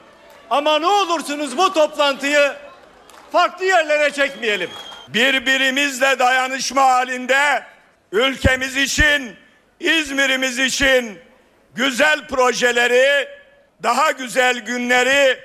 [0.51, 2.53] Ama ne olursunuz bu toplantıyı
[3.33, 4.71] farklı yerlere çekmeyelim.
[5.09, 7.63] Birbirimizle dayanışma halinde
[8.13, 9.33] ülkemiz için,
[9.81, 11.19] İzmir'imiz için
[11.75, 13.29] güzel projeleri,
[13.83, 15.39] daha güzel günleri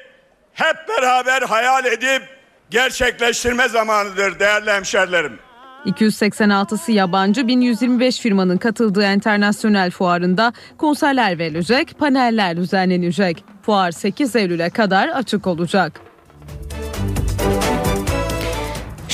[0.56, 2.22] hep beraber hayal edip
[2.70, 5.40] gerçekleştirme zamanıdır değerli hemşerilerim.
[5.86, 13.44] 286'sı yabancı 1125 firmanın katıldığı internasyonel fuarında konserler verilecek, paneller düzenlenecek.
[13.62, 16.02] Fuar 8 Eylül'e kadar açık olacak.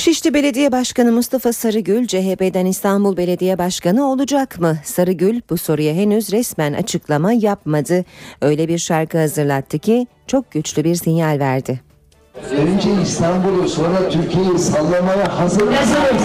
[0.02, 4.78] Şişli Belediye Başkanı Mustafa Sarıgül CHP'den İstanbul Belediye Başkanı olacak mı?
[4.84, 8.04] Sarıgül bu soruya henüz resmen açıklama yapmadı.
[8.40, 11.80] Öyle bir şarkı hazırlattı ki çok güçlü bir sinyal verdi.
[12.50, 16.22] Önce İstanbul'u sonra Türkiye'yi sallamaya hazır mısınız?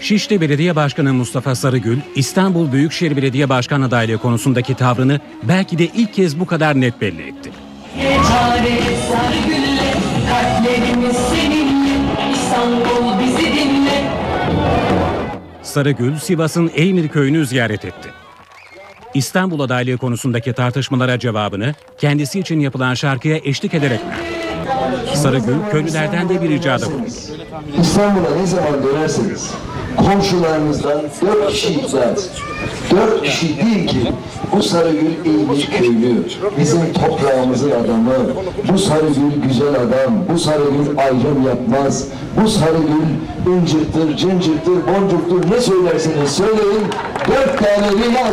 [0.00, 6.14] Şişli Belediye Başkanı Mustafa Sarıgül, İstanbul Büyükşehir Belediye Başkan adaylığı konusundaki tavrını belki de ilk
[6.14, 7.50] kez bu kadar net belli etti.
[9.08, 9.65] Sarıgül,
[16.26, 18.08] Sivas'ın Eymir köyünü ziyaret etti.
[19.14, 25.16] İstanbul adaylığı konusundaki tartışmalara cevabını kendisi için yapılan şarkıya eşlik ederek verdi.
[25.16, 27.06] Sarıgül, köylülerden de bir ricada bulundu.
[27.80, 29.50] İstanbul'a ne zaman dönerseniz
[29.96, 32.28] komşularınızdan dört kişi ikaz.
[32.90, 34.12] Dört kişi değil ki
[34.52, 36.22] bu Sarıgül iyi bir köylü,
[36.58, 38.14] bizim toprağımızın adamı,
[38.72, 42.04] bu Sarıgül güzel adam, bu Sarıgül ayrım yapmaz,
[42.42, 43.06] bu Sarıgül
[43.46, 46.84] incirtir, cincirtir, boncuktur ne söylerseniz söyleyin,
[47.28, 48.32] dört tane riyan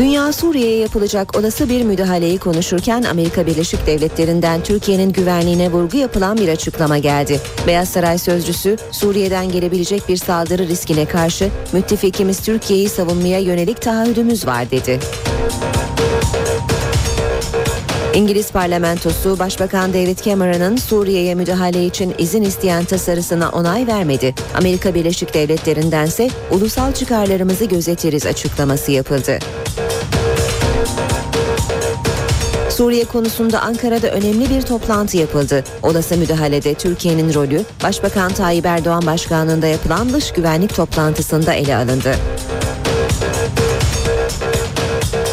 [0.00, 6.48] Dünya Suriye'ye yapılacak olası bir müdahaleyi konuşurken Amerika Birleşik Devletleri'nden Türkiye'nin güvenliğine vurgu yapılan bir
[6.48, 7.40] açıklama geldi.
[7.66, 14.70] Beyaz Saray sözcüsü Suriye'den gelebilecek bir saldırı riskine karşı müttefikimiz Türkiye'yi savunmaya yönelik taahhüdümüz var
[14.70, 15.00] dedi.
[18.14, 24.34] İngiliz parlamentosu Başbakan David Cameron'ın Suriye'ye müdahale için izin isteyen tasarısına onay vermedi.
[24.54, 29.38] Amerika Birleşik Devletleri'ndense ulusal çıkarlarımızı gözetiriz açıklaması yapıldı.
[32.80, 35.64] Suriye konusunda Ankara'da önemli bir toplantı yapıldı.
[35.82, 42.14] Olası müdahalede Türkiye'nin rolü Başbakan Tayyip Erdoğan başkanlığında yapılan dış güvenlik toplantısında ele alındı.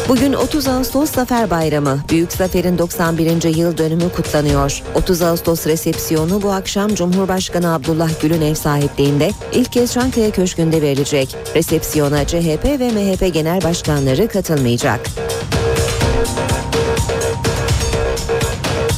[0.08, 2.00] Bugün 30 Ağustos Zafer Bayramı.
[2.10, 3.56] Büyük Zafer'in 91.
[3.56, 4.82] yıl dönümü kutlanıyor.
[4.94, 11.36] 30 Ağustos resepsiyonu bu akşam Cumhurbaşkanı Abdullah Gül'ün ev sahipliğinde ilk kez Çankaya Köşkü'nde verilecek.
[11.54, 15.00] Resepsiyona CHP ve MHP genel başkanları katılmayacak.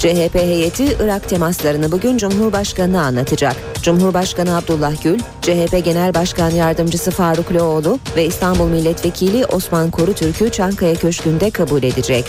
[0.01, 3.57] CHP heyeti Irak temaslarını bugün Cumhurbaşkanı'na anlatacak.
[3.83, 10.95] Cumhurbaşkanı Abdullah Gül, CHP Genel Başkan Yardımcısı Faruk Loğlu ve İstanbul Milletvekili Osman Korutürk'ü Çankaya
[10.95, 12.25] Köşkü'nde kabul edecek.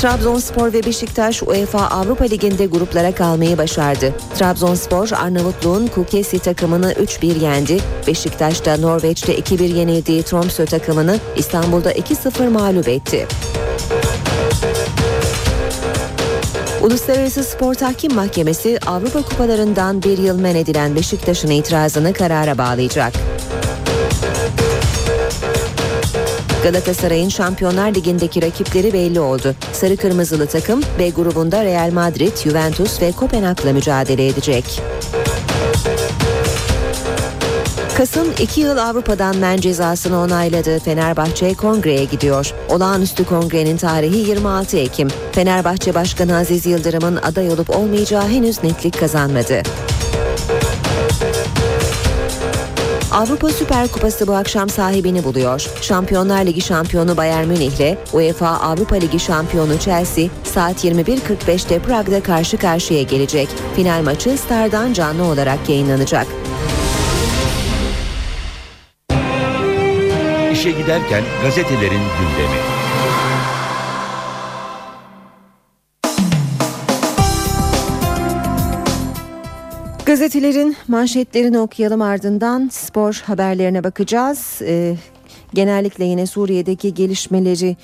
[0.00, 4.14] Trabzonspor ve Beşiktaş UEFA Avrupa Ligi'nde gruplara kalmayı başardı.
[4.38, 7.78] Trabzonspor Arnavutluğun Kukesi takımını 3-1 yendi.
[8.06, 13.26] Beşiktaş da Norveç'te 2-1 yenildiği Tromsø takımını İstanbul'da 2-0 mağlup etti.
[16.82, 23.12] Uluslararası Spor Tahkim Mahkemesi Avrupa Kupalarından bir yıl men edilen Beşiktaş'ın itirazını karara bağlayacak.
[26.62, 29.54] Galatasaray'ın Şampiyonlar Ligi'ndeki rakipleri belli oldu.
[29.72, 34.82] Sarı Kırmızılı takım B grubunda Real Madrid, Juventus ve Kopenhag'la mücadele edecek.
[37.98, 42.54] Kasım 2 yıl Avrupa'dan men cezasını onayladığı Fenerbahçe kongreye gidiyor.
[42.68, 45.08] Olağanüstü kongrenin tarihi 26 Ekim.
[45.32, 49.62] Fenerbahçe Başkanı Aziz Yıldırım'ın aday olup olmayacağı henüz netlik kazanmadı.
[53.12, 55.70] Avrupa Süper Kupası bu akşam sahibini buluyor.
[55.80, 62.56] Şampiyonlar Ligi şampiyonu Bayern Münih ile UEFA Avrupa Ligi şampiyonu Chelsea saat 21.45'te Prag'da karşı
[62.58, 63.48] karşıya gelecek.
[63.76, 66.26] Final maçı Star'dan canlı olarak yayınlanacak.
[70.58, 72.58] İşe giderken gazetelerin gündemi.
[80.06, 84.62] Gazetelerin manşetlerini okuyalım ardından spor haberlerine bakacağız.
[84.62, 84.96] Ee,
[85.54, 87.76] genellikle yine Suriye'deki gelişmeleri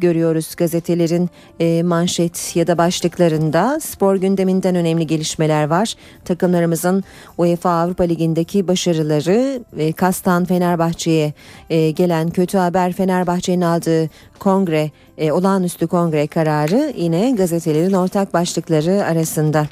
[0.00, 5.94] görüyoruz gazetelerin e, manşet ya da başlıklarında spor gündeminden önemli gelişmeler var.
[6.24, 7.04] Takımlarımızın
[7.38, 11.32] UEFA Avrupa Ligi'ndeki başarıları ve Kastan Fenerbahçe'ye
[11.70, 19.04] e, gelen kötü haber Fenerbahçe'nin aldığı kongre e, olağanüstü kongre kararı yine gazetelerin ortak başlıkları
[19.04, 19.66] arasında.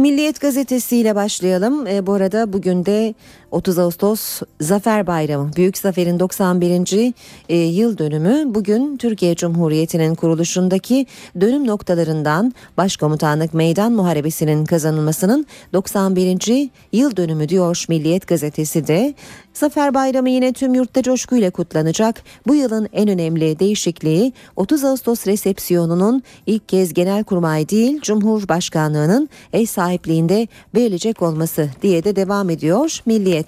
[0.00, 1.86] Milliyet Gazetesi ile başlayalım.
[1.86, 3.14] E, bu arada bugün de
[3.50, 5.50] 30 Ağustos Zafer Bayramı.
[5.56, 7.12] Büyük Zafer'in 91.
[7.48, 11.06] E, yıl dönümü bugün Türkiye Cumhuriyeti'nin kuruluşundaki
[11.40, 16.68] dönüm noktalarından Başkomutanlık Meydan Muharebesi'nin kazanılmasının 91.
[16.92, 19.14] yıl dönümü diyor Milliyet Gazetesi de.
[19.54, 22.22] Zafer Bayramı yine tüm yurtta coşkuyla kutlanacak.
[22.46, 30.48] Bu yılın en önemli değişikliği 30 Ağustos resepsiyonunun ilk kez Genelkurmay değil Cumhurbaşkanlığının ev sahipliğinde
[30.74, 33.39] verilecek olması diye de devam ediyor Milliyet.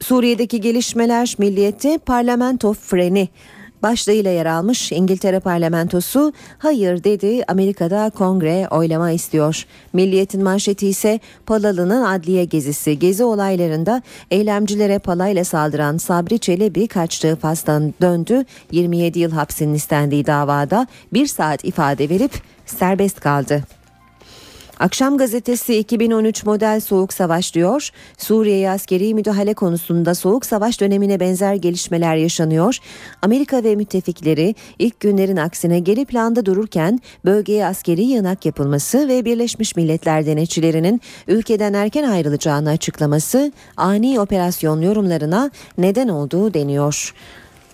[0.00, 3.28] Suriye'deki gelişmeler Milliyet'te parlamento freni
[3.82, 9.66] başlığıyla yer almış İngiltere parlamentosu hayır dedi Amerika'da kongre oylama istiyor.
[9.92, 12.98] Milliyetin manşeti ise Palalı'nın adliye gezisi.
[12.98, 18.44] Gezi olaylarında eylemcilere palayla saldıran Sabri Çelebi kaçtığı fastan döndü.
[18.72, 22.32] 27 yıl hapsinin istendiği davada bir saat ifade verip
[22.66, 23.75] serbest kaldı.
[24.80, 27.90] Akşam gazetesi 2013 model soğuk savaş diyor.
[28.18, 32.78] Suriye'ye askeri müdahale konusunda soğuk savaş dönemine benzer gelişmeler yaşanıyor.
[33.22, 39.76] Amerika ve müttefikleri ilk günlerin aksine geri planda dururken bölgeye askeri yığınak yapılması ve Birleşmiş
[39.76, 47.14] Milletler denetçilerinin ülkeden erken ayrılacağını açıklaması ani operasyon yorumlarına neden olduğu deniyor.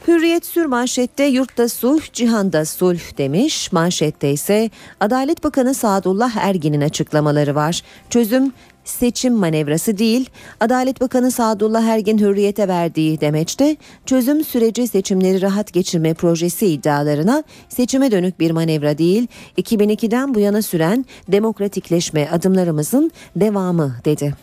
[0.08, 3.72] Hürriyet sür manşette yurtta sulh, cihanda sulh demiş.
[3.72, 7.82] Manşette ise Adalet Bakanı Sadullah Ergin'in açıklamaları var.
[8.10, 8.52] Çözüm
[8.84, 16.14] seçim manevrası değil, Adalet Bakanı Sadullah Ergin hürriyete verdiği demeçte çözüm süreci seçimleri rahat geçirme
[16.14, 19.26] projesi iddialarına seçime dönük bir manevra değil,
[19.58, 24.34] 2002'den bu yana süren demokratikleşme adımlarımızın devamı dedi.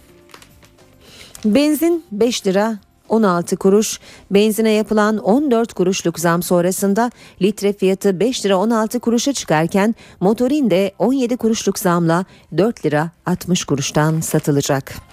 [1.45, 2.77] Benzin 5 lira
[3.09, 3.99] 16 kuruş,
[4.31, 10.91] benzine yapılan 14 kuruşluk zam sonrasında litre fiyatı 5 lira 16 kuruşa çıkarken motorin de
[10.99, 12.25] 17 kuruşluk zamla
[12.57, 15.09] 4 lira 60 kuruştan satılacak.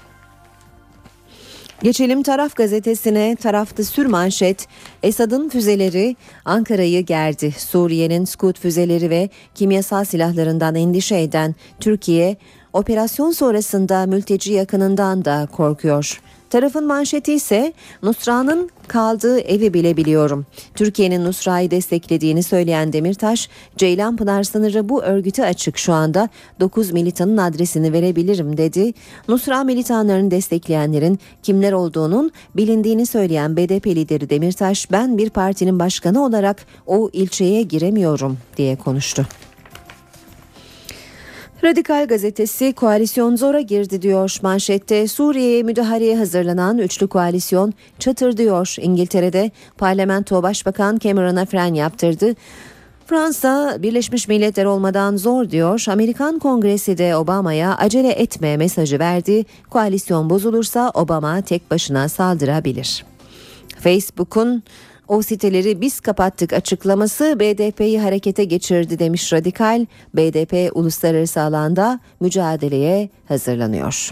[1.82, 3.36] Geçelim Taraf gazetesine.
[3.36, 4.68] Tarafta sür manşet.
[5.02, 7.52] Esad'ın füzeleri Ankara'yı gerdi.
[7.52, 12.36] Suriye'nin Skud füzeleri ve kimyasal silahlarından endişe eden Türkiye,
[12.72, 16.20] operasyon sonrasında mülteci yakınından da korkuyor.
[16.56, 20.46] Tarafın manşeti ise Nusra'nın kaldığı evi bile biliyorum.
[20.74, 26.28] Türkiye'nin Nusra'yı desteklediğini söyleyen Demirtaş, Ceylanpınar sınırı bu örgüte açık şu anda
[26.60, 28.92] 9 militanın adresini verebilirim dedi.
[29.28, 36.66] Nusra militanlarını destekleyenlerin kimler olduğunun bilindiğini söyleyen BDP lideri Demirtaş, ben bir partinin başkanı olarak
[36.86, 39.26] o ilçeye giremiyorum diye konuştu.
[41.64, 45.08] Radikal gazetesi koalisyon zora girdi diyor manşette.
[45.08, 48.76] Suriye'ye müdahaleye hazırlanan üçlü koalisyon çatır diyor.
[48.80, 52.34] İngiltere'de parlamento başbakan Cameron'a fren yaptırdı.
[53.06, 55.84] Fransa Birleşmiş Milletler olmadan zor diyor.
[55.88, 59.44] Amerikan Kongresi de Obama'ya acele etme mesajı verdi.
[59.70, 63.04] Koalisyon bozulursa Obama tek başına saldırabilir.
[63.80, 64.62] Facebook'un
[65.08, 69.86] o siteleri biz kapattık açıklaması BDP'yi harekete geçirdi demiş Radikal.
[70.14, 74.10] BDP uluslararası alanda mücadeleye hazırlanıyor.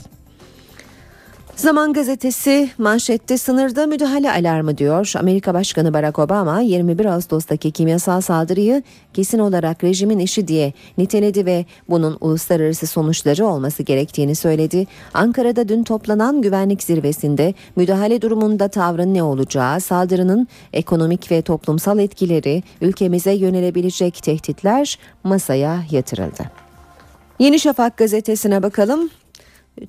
[1.56, 5.12] Zaman gazetesi manşette sınırda müdahale alarmı diyor.
[5.18, 11.64] Amerika Başkanı Barack Obama 21 Ağustos'taki kimyasal saldırıyı kesin olarak rejimin işi diye niteledi ve
[11.88, 14.86] bunun uluslararası sonuçları olması gerektiğini söyledi.
[15.14, 22.62] Ankara'da dün toplanan güvenlik zirvesinde müdahale durumunda tavrın ne olacağı, saldırının ekonomik ve toplumsal etkileri,
[22.80, 26.42] ülkemize yönelebilecek tehditler masaya yatırıldı.
[27.38, 29.10] Yeni Şafak gazetesine bakalım.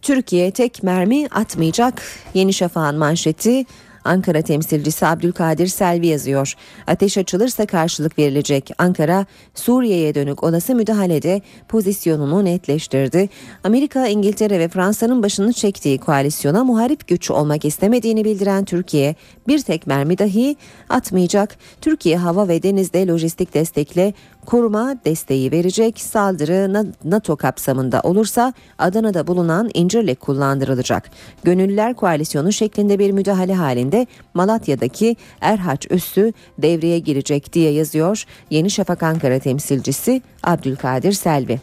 [0.02, 2.02] Türkiye tek mermi atmayacak.
[2.34, 3.65] Yeni Şafak'ın manşeti
[4.06, 6.54] Ankara temsilcisi Abdülkadir Selvi yazıyor.
[6.88, 8.71] Ateş açılırsa karşılık verilecek.
[8.78, 13.30] Ankara Suriye'ye dönük olası müdahalede pozisyonunu netleştirdi.
[13.63, 19.15] Amerika, İngiltere ve Fransa'nın başını çektiği koalisyona muharip güç olmak istemediğini bildiren Türkiye
[19.48, 20.56] bir tek mermi dahi
[20.89, 21.58] atmayacak.
[21.82, 24.13] Türkiye hava ve denizde lojistik destekle
[24.45, 25.99] koruma desteği verecek.
[26.01, 31.12] Saldırı NATO kapsamında olursa Adana'da bulunan İncirlik kullandırılacak.
[31.43, 39.03] Gönüllüler koalisyonu şeklinde bir müdahale halinde Malatya'daki Erhaç üssü devreye girecek diye yazıyor Yeni Şafak
[39.03, 41.60] Ankara temsilcisi Abdülkadir Selvi.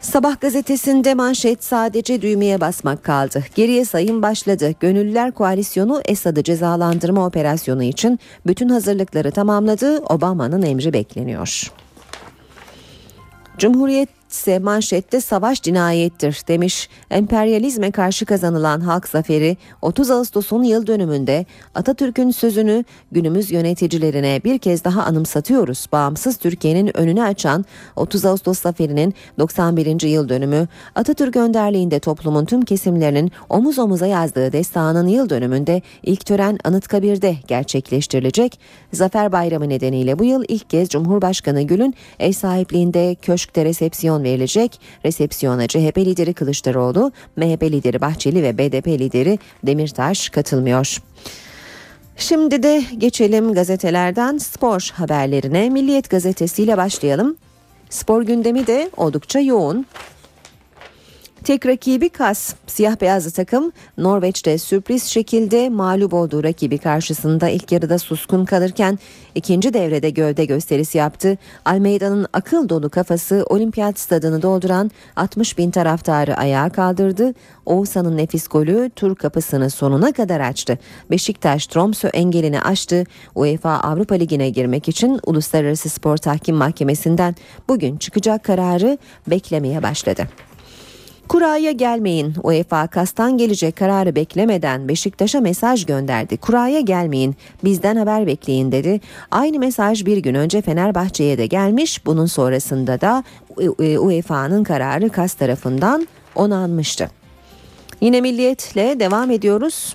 [0.00, 3.44] Sabah gazetesinde manşet sadece düğmeye basmak kaldı.
[3.54, 4.74] Geriye sayım başladı.
[4.80, 9.98] Gönüllüler koalisyonu Esad'ı cezalandırma operasyonu için bütün hazırlıkları tamamladı.
[9.98, 11.72] Obama'nın emri bekleniyor.
[13.58, 16.88] Cumhuriyet ise manşette savaş cinayettir demiş.
[17.10, 24.84] Emperyalizme karşı kazanılan halk zaferi 30 Ağustos'un yıl dönümünde Atatürk'ün sözünü günümüz yöneticilerine bir kez
[24.84, 25.86] daha anımsatıyoruz.
[25.92, 27.64] Bağımsız Türkiye'nin önünü açan
[27.96, 30.08] 30 Ağustos zaferinin 91.
[30.08, 36.58] yıl dönümü Atatürk önderliğinde toplumun tüm kesimlerinin omuz omuza yazdığı destanın yıl dönümünde ilk tören
[36.64, 38.60] Anıtkabir'de gerçekleştirilecek.
[38.92, 44.80] Zafer Bayramı nedeniyle bu yıl ilk kez Cumhurbaşkanı Gül'ün ev sahipliğinde köşkte resepsiyon resepsiyon verilecek.
[45.04, 50.98] Resepsiyona CHP lideri Kılıçdaroğlu, MHP lideri Bahçeli ve BDP lideri Demirtaş katılmıyor.
[52.16, 55.70] Şimdi de geçelim gazetelerden spor haberlerine.
[55.70, 57.36] Milliyet gazetesiyle başlayalım.
[57.90, 59.86] Spor gündemi de oldukça yoğun.
[61.44, 62.54] Tek rakibi Kas.
[62.66, 68.98] Siyah beyazlı takım Norveç'te sürpriz şekilde mağlup olduğu rakibi karşısında ilk yarıda suskun kalırken
[69.34, 71.38] ikinci devrede gövde gösterisi yaptı.
[71.64, 77.34] Almeida'nın akıl dolu kafası olimpiyat stadını dolduran 60 bin taraftarı ayağa kaldırdı.
[77.66, 80.78] Oğuzhan'ın nefis golü tur kapısını sonuna kadar açtı.
[81.10, 83.04] Beşiktaş Tromsø engelini aştı.
[83.34, 87.34] UEFA Avrupa Ligi'ne girmek için Uluslararası Spor Tahkim Mahkemesi'nden
[87.68, 90.28] bugün çıkacak kararı beklemeye başladı.
[91.30, 92.34] Kuraya gelmeyin.
[92.42, 96.36] UEFA kastan gelecek kararı beklemeden Beşiktaş'a mesaj gönderdi.
[96.36, 97.36] Kuraya gelmeyin.
[97.64, 99.00] Bizden haber bekleyin dedi.
[99.30, 102.06] Aynı mesaj bir gün önce Fenerbahçe'ye de gelmiş.
[102.06, 103.24] Bunun sonrasında da
[103.78, 107.10] UEFA'nın kararı kas tarafından onanmıştı.
[108.00, 109.94] Yine milliyetle devam ediyoruz.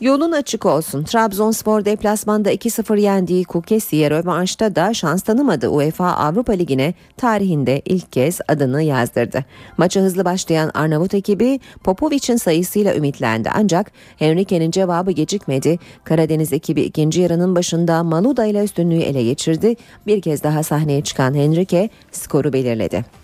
[0.00, 1.04] Yolun açık olsun.
[1.04, 5.68] Trabzonspor deplasmanda 2-0 yendiği Kukesi'ye rövanşta da şans tanımadı.
[5.68, 9.44] UEFA Avrupa Ligi'ne tarihinde ilk kez adını yazdırdı.
[9.76, 13.50] Maça hızlı başlayan Arnavut ekibi Popovic'in sayısıyla ümitlendi.
[13.54, 15.78] Ancak Henrique'nin cevabı gecikmedi.
[16.04, 19.76] Karadeniz ekibi ikinci yarının başında Maluda ile üstünlüğü ele geçirdi.
[20.06, 23.17] Bir kez daha sahneye çıkan Henrique skoru belirledi.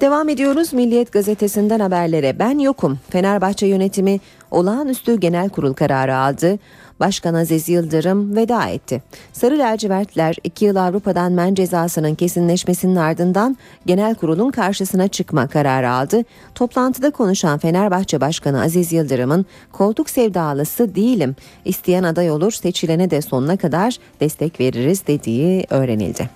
[0.00, 2.38] Devam ediyoruz Milliyet gazetesinden haberlere.
[2.38, 2.98] Ben yokum.
[3.10, 4.20] Fenerbahçe yönetimi
[4.50, 6.58] olağanüstü genel kurul kararı aldı.
[7.00, 9.02] Başkan Aziz Yıldırım veda etti.
[9.32, 16.24] Sarı lacivertler 2 yıl Avrupa'dan men cezasının kesinleşmesinin ardından genel kurulun karşısına çıkma kararı aldı.
[16.54, 21.36] Toplantıda konuşan Fenerbahçe Başkanı Aziz Yıldırım'ın koltuk sevdalısı değilim.
[21.64, 26.30] İsteyen aday olur seçilene de sonuna kadar destek veririz dediği öğrenildi.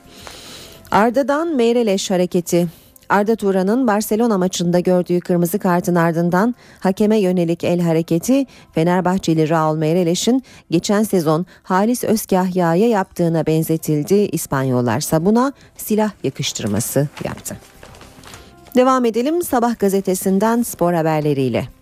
[0.90, 2.68] Arda'dan Meyreleş hareketi
[3.08, 10.28] Arda Turan'ın Barcelona maçında gördüğü kırmızı kartın ardından hakeme yönelik el hareketi Fenerbahçeli Raul Meireles
[10.70, 14.14] geçen sezon Halis Özkahya'ya yaptığına benzetildi.
[14.14, 17.56] İspanyollar buna silah yakıştırması yaptı.
[18.76, 21.81] Devam edelim Sabah gazetesinden spor haberleriyle.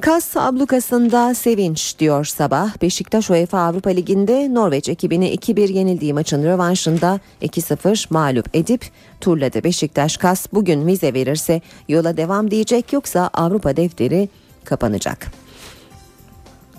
[0.00, 2.82] Kas ablukasında sevinç diyor sabah.
[2.82, 8.84] Beşiktaş UEFA Avrupa Ligi'nde Norveç ekibini 2-1 yenildiği maçın rövanşında 2-0 mağlup edip
[9.20, 9.64] turladı.
[9.64, 14.28] Beşiktaş Kas bugün vize verirse yola devam diyecek yoksa Avrupa defteri
[14.64, 15.30] kapanacak.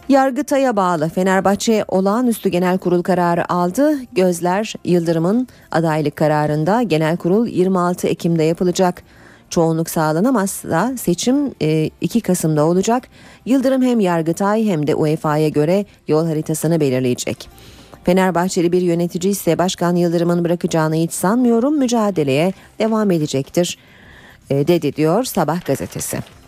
[0.09, 3.97] Yargıtay'a bağlı Fenerbahçe olağanüstü genel kurul kararı aldı.
[4.13, 9.03] Gözler Yıldırım'ın adaylık kararında genel kurul 26 Ekim'de yapılacak
[9.53, 11.47] çoğunluk sağlanamazsa seçim
[12.01, 13.07] 2 e, Kasım'da olacak.
[13.45, 17.49] Yıldırım hem Yargıtay hem de UEFA'ya göre yol haritasını belirleyecek.
[18.03, 23.77] Fenerbahçeli bir yönetici ise Başkan Yıldırım'ın bırakacağını hiç sanmıyorum mücadeleye devam edecektir
[24.49, 26.42] e, dedi diyor Sabah gazetesi.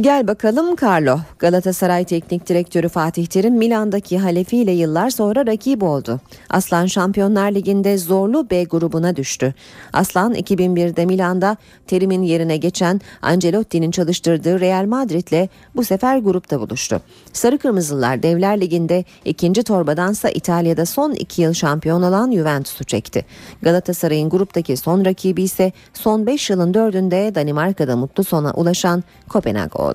[0.00, 1.18] Gel bakalım Carlo.
[1.38, 6.20] Galatasaray Teknik Direktörü Fatih Terim Milan'daki halefiyle yıllar sonra rakip oldu.
[6.50, 9.54] Aslan Şampiyonlar Ligi'nde zorlu B grubuna düştü.
[9.92, 17.00] Aslan 2001'de Milan'da Terim'in yerine geçen Ancelotti'nin çalıştırdığı Real Madrid'le bu sefer grupta buluştu.
[17.32, 23.24] Sarı Kırmızılar Devler Ligi'nde ikinci torbadansa İtalya'da son iki yıl şampiyon olan Juventus'u çekti.
[23.62, 29.91] Galatasaray'ın gruptaki son rakibi ise son 5 yılın dördünde Danimarka'da mutlu sona ulaşan Kopenhag oldu.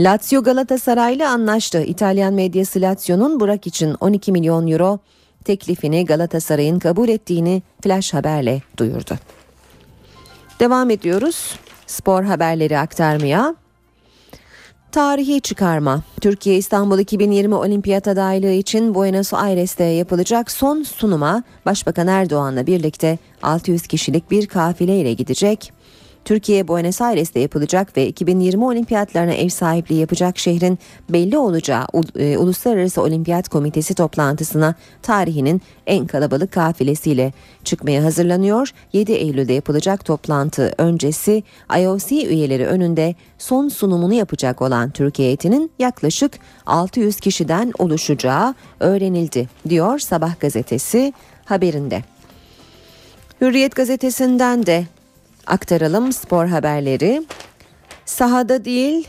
[0.00, 1.82] Lazio Galatasaray'la anlaştı.
[1.82, 4.98] İtalyan medyası Lazio'nun Burak için 12 milyon euro
[5.44, 9.14] teklifini Galatasaray'ın kabul ettiğini flash haberle duyurdu.
[10.60, 11.54] Devam ediyoruz
[11.90, 13.54] spor haberleri aktarmaya.
[14.92, 16.02] Tarihi çıkarma.
[16.20, 23.86] Türkiye İstanbul 2020 Olimpiyat adaylığı için Buenos Aires'te yapılacak son sunuma Başbakan Erdoğan'la birlikte 600
[23.86, 25.72] kişilik bir kafile ile gidecek.
[26.24, 31.86] Türkiye Buenos Aires'te yapılacak ve 2020 olimpiyatlarına ev sahipliği yapacak şehrin belli olacağı
[32.18, 37.32] e, Uluslararası Olimpiyat Komitesi toplantısına tarihinin en kalabalık kafilesiyle
[37.64, 38.70] çıkmaya hazırlanıyor.
[38.92, 41.42] 7 Eylül'de yapılacak toplantı öncesi
[41.78, 49.98] IOC üyeleri önünde son sunumunu yapacak olan Türkiye heyetinin yaklaşık 600 kişiden oluşacağı öğrenildi diyor
[49.98, 51.12] Sabah gazetesi
[51.44, 52.02] haberinde.
[53.40, 54.84] Hürriyet gazetesinden de
[55.46, 57.22] aktaralım spor haberleri.
[58.04, 59.08] Sahada değil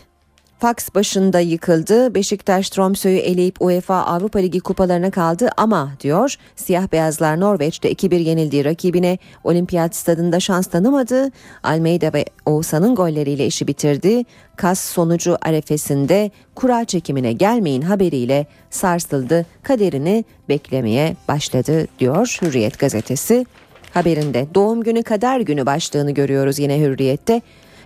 [0.61, 2.15] Fax başında yıkıldı.
[2.15, 8.65] Beşiktaş Tromsø'yü eleyip UEFA Avrupa Ligi kupalarına kaldı ama diyor siyah beyazlar Norveç'te 2-1 yenildiği
[8.65, 11.31] rakibine olimpiyat stadında şans tanımadı.
[11.63, 14.23] Almeida ve Oğuzhan'ın golleriyle işi bitirdi.
[14.55, 19.45] Kas sonucu arefesinde kura çekimine gelmeyin haberiyle sarsıldı.
[19.63, 23.45] Kaderini beklemeye başladı diyor Hürriyet gazetesi
[23.93, 27.41] haberinde doğum günü kader günü başlığını görüyoruz yine hürriyette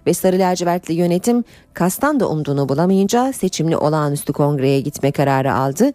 [0.08, 1.44] ve sarı lacivertli yönetim
[1.74, 5.92] kastan da umduğunu bulamayınca seçimli olağanüstü kongreye gitme kararı aldı.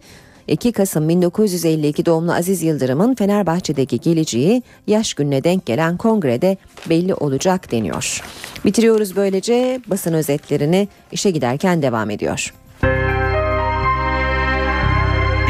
[0.47, 6.57] 2 Kasım 1952 doğumlu Aziz Yıldırım'ın Fenerbahçe'deki geleceği yaş gününe denk gelen kongrede
[6.89, 8.23] belli olacak deniyor.
[8.65, 12.53] Bitiriyoruz böylece basın özetlerini işe giderken devam ediyor.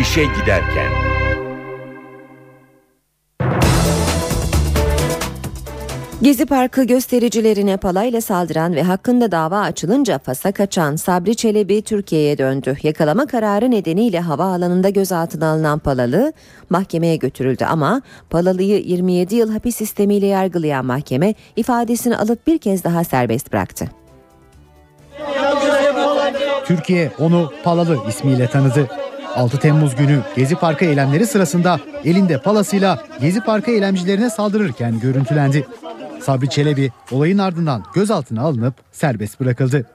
[0.02, 1.11] İşe giderken.
[6.22, 12.78] Gezi Parkı göstericilerine palayla saldıran ve hakkında dava açılınca Fas'a kaçan Sabri Çelebi Türkiye'ye döndü.
[12.84, 16.34] Yakalama kararı nedeniyle havaalanında gözaltına alınan Palalı
[16.70, 23.04] mahkemeye götürüldü ama Palalı'yı 27 yıl hapis sistemiyle yargılayan mahkeme ifadesini alıp bir kez daha
[23.04, 23.86] serbest bıraktı.
[26.66, 28.88] Türkiye onu Palalı ismiyle tanıdı.
[29.36, 35.68] 6 Temmuz günü Gezi Parkı eylemleri sırasında elinde palasıyla Gezi Parkı eylemcilerine saldırırken görüntülendi.
[36.22, 39.86] Sabri Çelebi olayın ardından gözaltına alınıp serbest bırakıldı.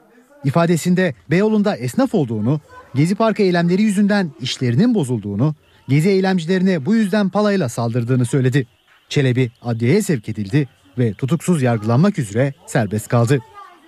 [0.43, 2.61] İfadesinde Beyoğlu'nda esnaf olduğunu,
[2.95, 5.55] Gezi Parkı eylemleri yüzünden işlerinin bozulduğunu,
[5.87, 8.67] Gezi eylemcilerine bu yüzden palayla saldırdığını söyledi.
[9.09, 10.67] Çelebi adliyeye sevk edildi
[10.97, 13.39] ve tutuksuz yargılanmak üzere serbest kaldı.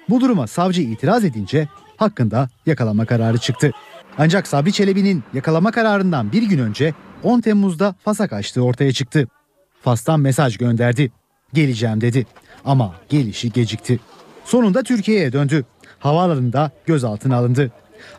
[0.10, 1.68] Bu duruma savcı itiraz edince
[1.98, 3.72] hakkında yakalama kararı çıktı.
[4.18, 9.28] Ancak Sabri Çelebi'nin yakalama kararından bir gün önce 10 Temmuz'da Fas'a kaçtığı ortaya çıktı.
[9.82, 11.12] Fas'tan mesaj gönderdi.
[11.54, 12.26] Geleceğim dedi.
[12.66, 14.00] Ama gelişi gecikti.
[14.46, 15.66] Sonunda Türkiye'ye döndü.
[16.00, 17.72] Havaalanında gözaltına alındı.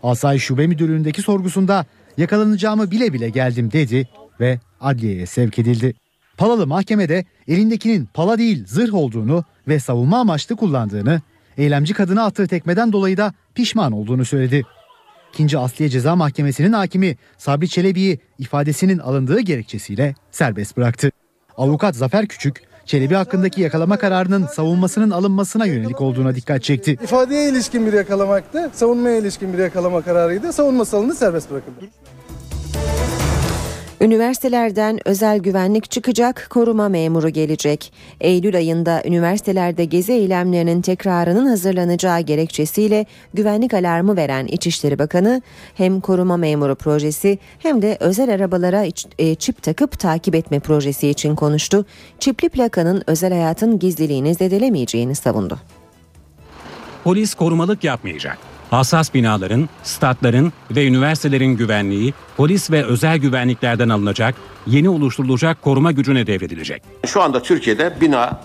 [0.03, 4.09] Asayiş Şube Müdürlüğü'ndeki sorgusunda yakalanacağımı bile bile geldim dedi
[4.41, 5.95] ve adliyeye sevk edildi.
[6.37, 11.21] Palalı mahkemede elindekinin pala değil zırh olduğunu ve savunma amaçlı kullandığını,
[11.59, 14.63] eylemci kadına attığı tekmeden dolayı da pişman olduğunu söyledi.
[15.33, 21.11] İkinci Asliye Ceza Mahkemesi'nin hakimi Sabri Çelebi'yi ifadesinin alındığı gerekçesiyle serbest bıraktı.
[21.57, 26.93] Avukat Zafer Küçük, Çelebi hakkındaki yakalama kararının savunmasının alınmasına yönelik olduğuna dikkat çekti.
[27.03, 30.53] İfadeye ilişkin bir yakalamaktı, savunmaya ilişkin bir yakalama kararıydı.
[30.53, 31.85] Savunması alındı, serbest bırakıldı.
[34.01, 37.93] Üniversitelerden özel güvenlik çıkacak, koruma memuru gelecek.
[38.21, 45.43] Eylül ayında üniversitelerde gezi eylemlerinin tekrarının hazırlanacağı gerekçesiyle güvenlik alarmı veren İçişleri Bakanı
[45.75, 48.85] hem koruma memuru projesi hem de özel arabalara
[49.19, 51.87] e, çip takıp takip etme projesi için konuştu.
[52.19, 55.59] Çipli plakanın özel hayatın gizliliğini zedelemeyeceğini savundu.
[57.05, 58.50] Polis korumalık yapmayacak.
[58.71, 64.35] Hassas binaların, statların ve üniversitelerin güvenliği polis ve özel güvenliklerden alınacak,
[64.67, 66.83] yeni oluşturulacak koruma gücüne devredilecek.
[67.07, 68.41] Şu anda Türkiye'de bina,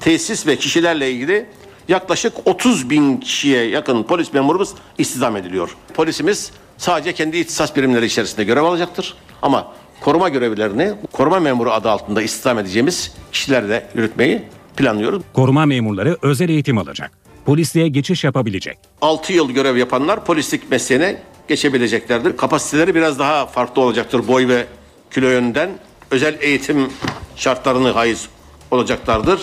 [0.00, 1.46] tesis ve kişilerle ilgili
[1.88, 5.76] yaklaşık 30 bin kişiye yakın polis memurumuz istihdam ediliyor.
[5.94, 9.14] Polisimiz sadece kendi ihtisas birimleri içerisinde görev alacaktır.
[9.42, 14.42] Ama koruma görevlerini koruma memuru adı altında istihdam edeceğimiz kişilerle yürütmeyi
[14.76, 15.22] planlıyoruz.
[15.32, 18.78] Koruma memurları özel eğitim alacak polisliğe geçiş yapabilecek.
[19.00, 21.16] 6 yıl görev yapanlar polislik mesleğine
[21.48, 22.36] geçebileceklerdir.
[22.36, 24.66] Kapasiteleri biraz daha farklı olacaktır boy ve
[25.10, 25.70] kilo yönünden.
[26.10, 26.88] Özel eğitim
[27.36, 28.28] şartlarını haiz
[28.70, 29.40] olacaklardır.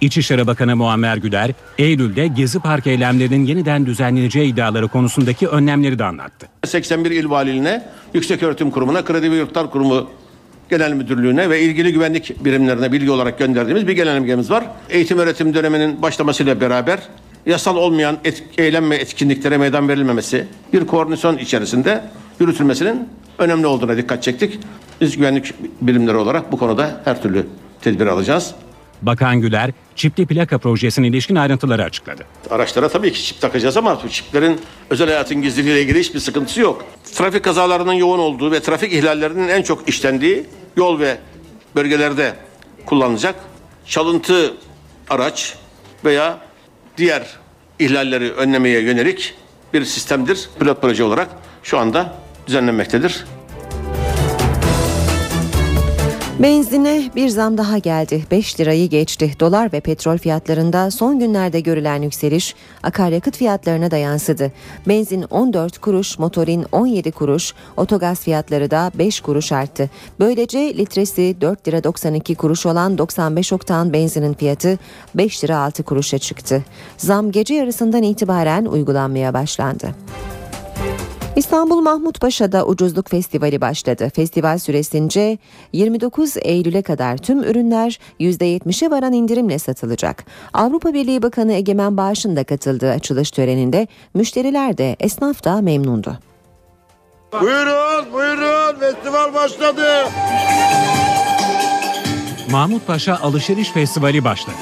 [0.00, 6.48] İçişleri Bakanı Muammer Güler, Eylül'de Gezi Park eylemlerinin yeniden düzenleneceği iddiaları konusundaki önlemleri de anlattı.
[6.66, 10.10] 81 il valiliğine, Yükseköğretim Kurumu'na, Kredi ve Yurtlar Kurumu
[10.70, 14.64] Genel Müdürlüğü'ne ve ilgili güvenlik birimlerine bilgi olarak gönderdiğimiz bir genelgemiz var.
[14.90, 16.98] Eğitim öğretim döneminin başlamasıyla beraber
[17.46, 22.04] yasal olmayan et, eylem ve etkinliklere meydan verilmemesi, bir koordinasyon içerisinde
[22.40, 24.58] yürütülmesinin önemli olduğuna dikkat çektik.
[25.00, 27.46] Biz güvenlik birimleri olarak bu konuda her türlü
[27.80, 28.54] tedbir alacağız.
[29.02, 32.24] Bakan Güler, çipli plaka projesine ilişkin ayrıntıları açıkladı.
[32.50, 34.60] Araçlara tabii ki çip takacağız ama bu çiplerin
[34.90, 36.84] özel hayatın gizliliğiyle ilgili hiçbir sıkıntısı yok.
[37.14, 41.18] Trafik kazalarının yoğun olduğu ve trafik ihlallerinin en çok işlendiği yol ve
[41.76, 42.34] bölgelerde
[42.86, 43.34] kullanılacak.
[43.86, 44.54] Çalıntı
[45.10, 45.54] araç
[46.04, 46.38] veya
[47.00, 47.22] diğer
[47.78, 49.34] ihlalleri önlemeye yönelik
[49.72, 50.48] bir sistemdir.
[50.58, 51.28] Pilot proje olarak
[51.62, 52.14] şu anda
[52.46, 53.24] düzenlenmektedir.
[56.42, 58.24] Benzine bir zam daha geldi.
[58.30, 59.32] 5 lirayı geçti.
[59.40, 64.52] Dolar ve petrol fiyatlarında son günlerde görülen yükseliş akaryakıt fiyatlarına da yansıdı.
[64.88, 69.90] Benzin 14 kuruş, motorin 17 kuruş, otogaz fiyatları da 5 kuruş arttı.
[70.20, 74.78] Böylece litresi 4 lira 92 kuruş olan 95 oktan benzinin fiyatı
[75.14, 76.64] 5 lira 6 kuruşa çıktı.
[76.96, 79.94] Zam gece yarısından itibaren uygulanmaya başlandı.
[81.36, 84.10] İstanbul Mahmut Paşa'da ucuzluk festivali başladı.
[84.14, 85.38] Festival süresince
[85.72, 90.24] 29 Eylül'e kadar tüm ürünler %70'e varan indirimle satılacak.
[90.52, 96.18] Avrupa Birliği Bakanı Egemen Bağış'ın da katıldığı açılış töreninde müşteriler de esnaf da memnundu.
[97.40, 99.86] Buyurun buyurun festival başladı.
[102.50, 104.56] Mahmut Paşa Alışveriş Festivali başladı.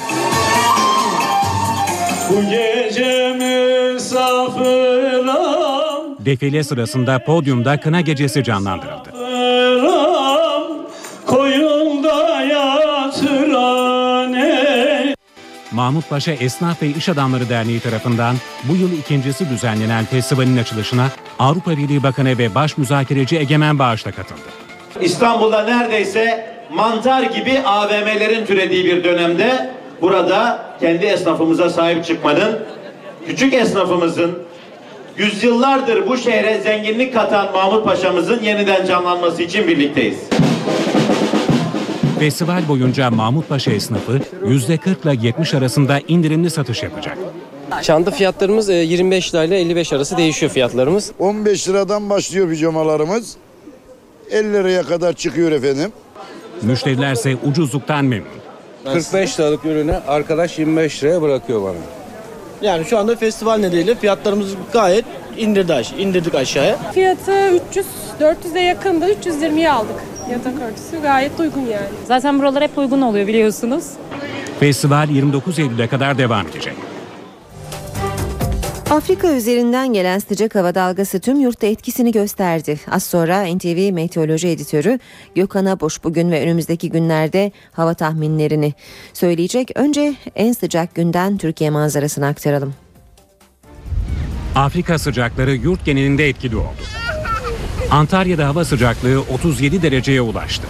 [2.31, 5.27] Bu gece misafir
[6.29, 9.09] defile sırasında podyumda kına gecesi canlandırıldı.
[15.73, 21.07] Mahmut Paşa Esnaf ve İş Adamları Derneği tarafından bu yıl ikincisi düzenlenen festivalin açılışına
[21.39, 24.49] Avrupa Birliği Bakanı ve Baş Müzakereci Egemen Bağış'la katıldı.
[25.01, 29.71] İstanbul'da neredeyse mantar gibi AVM'lerin türediği bir dönemde
[30.01, 32.59] burada kendi esnafımıza sahip çıkmanın,
[33.27, 34.48] küçük esnafımızın,
[35.19, 40.19] yüzyıllardır bu şehre zenginlik katan Mahmut Paşa'mızın yeniden canlanması için birlikteyiz.
[42.19, 47.19] Festival boyunca Mahmut Paşa esnafı %40 ile 70 arasında indirimli satış yapacak.
[47.83, 51.13] Çanta fiyatlarımız 25 lira ile 55 arası değişiyor fiyatlarımız.
[51.19, 53.37] 15 liradan başlıyor pijamalarımız.
[54.31, 55.93] 50 liraya kadar çıkıyor efendim.
[56.63, 58.29] Müşterilerse ucuzluktan memnun.
[58.85, 61.98] 45 liralık ürünü arkadaş 25 liraya bırakıyor bana.
[62.63, 65.05] Yani şu anda festival nedeniyle fiyatlarımız gayet
[65.37, 66.77] indirdi aş indirdik aşağıya.
[66.93, 67.33] Fiyatı
[67.71, 67.87] 300
[68.21, 69.13] 400'e yakındı.
[69.13, 69.97] 320'ye aldık.
[70.31, 71.89] Yatak örtüsü gayet uygun yani.
[72.09, 73.85] Zaten buralar hep uygun oluyor biliyorsunuz.
[74.61, 76.75] Festival 29 Eylül'e kadar devam edecek.
[78.91, 82.81] Afrika üzerinden gelen sıcak hava dalgası tüm yurtta etkisini gösterdi.
[82.91, 84.99] Az sonra NTV Meteoroloji Editörü
[85.35, 88.75] Gökhan Aboş bugün ve önümüzdeki günlerde hava tahminlerini
[89.13, 89.71] söyleyecek.
[89.75, 92.75] Önce en sıcak günden Türkiye manzarasını aktaralım.
[94.55, 96.83] Afrika sıcakları yurt genelinde etkili oldu.
[97.91, 100.67] Antalya'da hava sıcaklığı 37 dereceye ulaştı.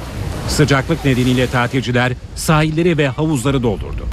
[0.48, 4.06] Sıcaklık nedeniyle tatilciler sahilleri ve havuzları doldurdu.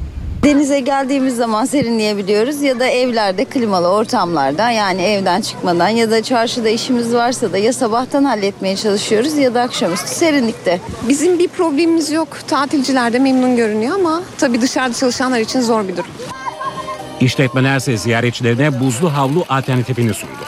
[0.46, 6.70] Denize geldiğimiz zaman serinleyebiliyoruz ya da evlerde klimalı ortamlarda yani evden çıkmadan ya da çarşıda
[6.70, 10.82] işimiz varsa da ya sabahtan halletmeye çalışıyoruz ya da akşamüstü serinlikte.
[11.10, 12.28] Bizim bir problemimiz yok.
[12.48, 16.12] Tatilciler de memnun görünüyor ama tabii dışarıda çalışanlar için zor bir durum.
[17.20, 20.46] İşletmelerse ziyaretçilerine buzlu havlu alternatifini sundu.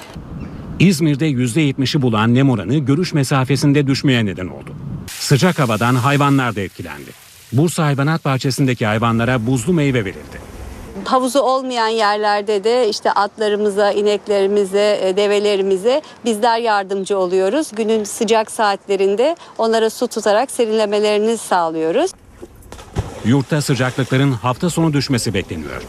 [0.79, 4.69] İzmir'de %70'i bulan nem oranı görüş mesafesinde düşmeye neden oldu.
[5.07, 7.26] Sıcak havadan hayvanlar da etkilendi.
[7.51, 10.57] Bursa Hayvanat Bahçesi'ndeki hayvanlara buzlu meyve verildi.
[11.05, 17.67] Havuzu olmayan yerlerde de işte atlarımıza, ineklerimize, e, develerimize bizler yardımcı oluyoruz.
[17.73, 22.11] Günün sıcak saatlerinde onlara su tutarak serinlemelerini sağlıyoruz.
[23.25, 25.81] Yurtta sıcaklıkların hafta sonu düşmesi bekleniyor.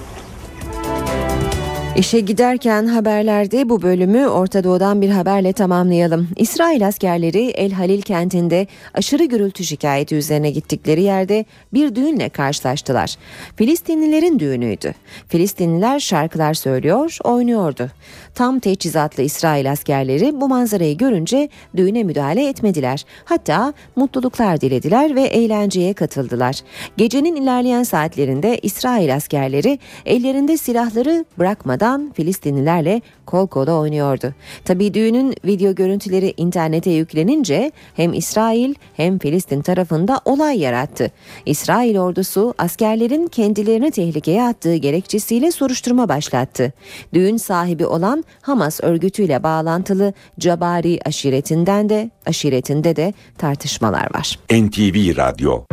[1.99, 6.29] İşe giderken haberlerde bu bölümü Orta Doğu'dan bir haberle tamamlayalım.
[6.37, 11.45] İsrail askerleri El Halil kentinde aşırı gürültü şikayeti üzerine gittikleri yerde
[11.75, 13.17] bir düğünle karşılaştılar.
[13.57, 14.95] Filistinlilerin düğünüydü.
[15.29, 17.91] Filistinliler şarkılar söylüyor, oynuyordu.
[18.35, 23.05] Tam teçhizatlı İsrail askerleri bu manzarayı görünce düğüne müdahale etmediler.
[23.25, 26.61] Hatta mutluluklar dilediler ve eğlenceye katıldılar.
[26.97, 34.35] Gecenin ilerleyen saatlerinde İsrail askerleri ellerinde silahları bırakmadan Filistinlilerle kol kola oynuyordu.
[34.65, 41.11] Tabii düğünün video görüntüleri internete yüklenince hem İsrail hem Filistin tarafında olay yarattı.
[41.47, 46.73] İsrail ordusu askerlerin kendilerini tehlikeye attığı gerekçesiyle soruşturma başlattı.
[47.15, 54.39] Düğün sahibi olan Hamas örgütüyle bağlantılı Cabari aşiretinden de aşiretinde de tartışmalar var.
[54.51, 55.65] NTV Radyo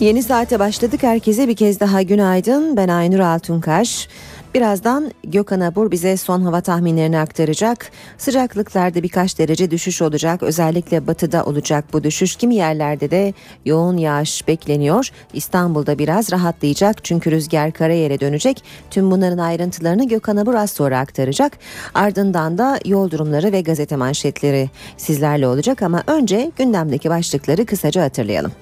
[0.00, 1.02] Yeni saate başladık.
[1.02, 2.76] Herkese bir kez daha günaydın.
[2.76, 4.08] Ben Aynur Altunkaş.
[4.54, 7.90] Birazdan Gökhan Abur bize son hava tahminlerini aktaracak.
[8.18, 10.42] Sıcaklıklarda birkaç derece düşüş olacak.
[10.42, 12.36] Özellikle batıda olacak bu düşüş.
[12.36, 13.34] Kimi yerlerde de
[13.64, 15.08] yoğun yağış bekleniyor.
[15.32, 18.64] İstanbul'da biraz rahatlayacak çünkü rüzgar karayere dönecek.
[18.90, 21.58] Tüm bunların ayrıntılarını Gökhan Abur az sonra aktaracak.
[21.94, 28.52] Ardından da yol durumları ve gazete manşetleri sizlerle olacak ama önce gündemdeki başlıkları kısaca hatırlayalım.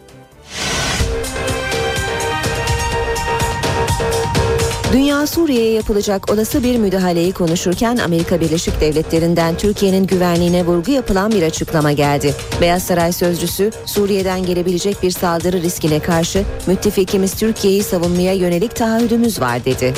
[4.92, 11.42] Dünya Suriye'ye yapılacak olası bir müdahaleyi konuşurken Amerika Birleşik Devletleri'nden Türkiye'nin güvenliğine vurgu yapılan bir
[11.42, 12.34] açıklama geldi.
[12.60, 19.64] Beyaz Saray sözcüsü Suriye'den gelebilecek bir saldırı riskine karşı müttefikimiz Türkiye'yi savunmaya yönelik taahhüdümüz var
[19.64, 19.94] dedi.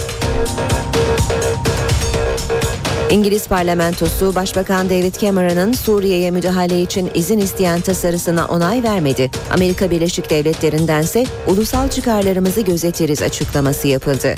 [3.11, 9.31] İngiliz parlamentosu Başbakan David Cameron'ın Suriye'ye müdahale için izin isteyen tasarısına onay vermedi.
[9.51, 14.35] Amerika Birleşik Devletleri'ndense ulusal çıkarlarımızı gözetiriz açıklaması yapıldı.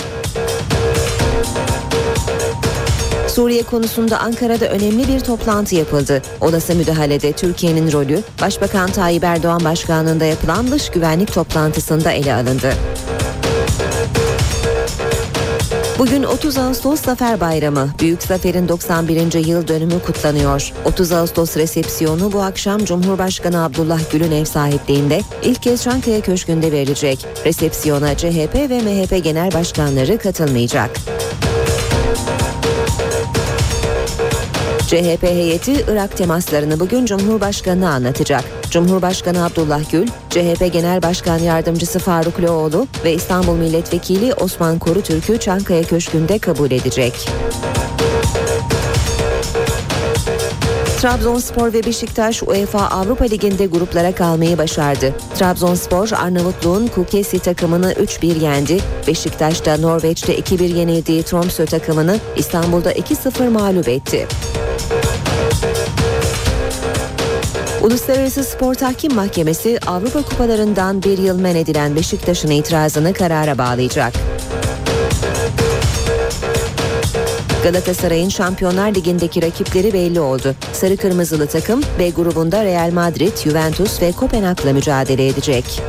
[3.34, 6.22] Suriye konusunda Ankara'da önemli bir toplantı yapıldı.
[6.40, 12.72] Olası müdahalede Türkiye'nin rolü Başbakan Tayyip Erdoğan başkanlığında yapılan dış güvenlik toplantısında ele alındı.
[15.98, 17.88] Bugün 30 Ağustos Zafer Bayramı.
[18.00, 19.46] Büyük Zafer'in 91.
[19.46, 20.72] yıl dönümü kutlanıyor.
[20.84, 27.26] 30 Ağustos resepsiyonu bu akşam Cumhurbaşkanı Abdullah Gül'ün ev sahipliğinde ilk kez Çankaya Köşkü'nde verilecek.
[27.44, 30.90] Resepsiyona CHP ve MHP genel başkanları katılmayacak.
[34.92, 38.44] CHP heyeti Irak temaslarını bugün Cumhurbaşkanı'na anlatacak.
[38.70, 45.82] Cumhurbaşkanı Abdullah Gül, CHP Genel Başkan Yardımcısı Faruk Loğlu ve İstanbul Milletvekili Osman Korutürk'ü Çankaya
[45.82, 47.28] Köşkü'nde kabul edecek.
[51.00, 55.14] Trabzonspor ve Beşiktaş UEFA Avrupa Ligi'nde gruplara kalmayı başardı.
[55.38, 58.78] Trabzonspor Arnavutluğun Kukesi takımını 3-1 yendi.
[59.06, 64.26] Beşiktaş da Norveç'te 2-1 yenildiği Tromsø takımını İstanbul'da 2-0 mağlup etti.
[67.82, 74.12] Uluslararası Spor Tahkim Mahkemesi Avrupa Kupalarından bir yıl men edilen Beşiktaş'ın itirazını karara bağlayacak.
[77.62, 80.54] Galatasaray'ın Şampiyonlar Ligi'ndeki rakipleri belli oldu.
[80.72, 85.82] Sarı Kırmızılı takım B grubunda Real Madrid, Juventus ve Kopenhag'la mücadele edecek.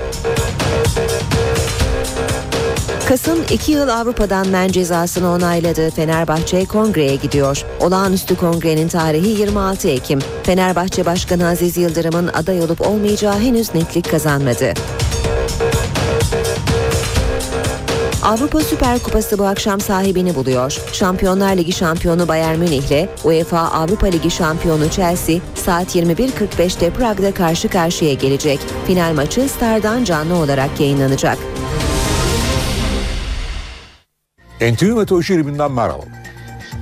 [3.13, 7.65] Kasım 2 yıl Avrupa'dan men cezasını onayladığı Fenerbahçe kongreye gidiyor.
[7.79, 10.19] Olağanüstü kongrenin tarihi 26 Ekim.
[10.43, 14.73] Fenerbahçe Başkanı Aziz Yıldırım'ın aday olup olmayacağı henüz netlik kazanmadı.
[18.23, 20.77] Avrupa Süper Kupası bu akşam sahibini buluyor.
[20.93, 27.69] Şampiyonlar Ligi şampiyonu Bayern Münih ile UEFA Avrupa Ligi şampiyonu Chelsea saat 21.45'te Prag'da karşı
[27.69, 28.59] karşıya gelecek.
[28.87, 31.37] Final maçı Star'dan canlı olarak yayınlanacak.
[34.71, 36.03] NTV Meteoroloji Elim'inden merhaba.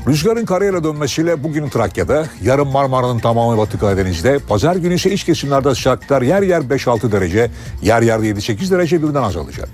[0.07, 5.75] Rüzgarın karayla dönmesiyle bugün Trakya'da, yarın Marmara'nın tamamı Batı Karadeniz'de, pazar günü ise iç kesimlerde
[5.75, 7.51] sıcaklıklar yer yer 5-6 derece,
[7.81, 9.69] yer yer 7-8 derece birden azalacak.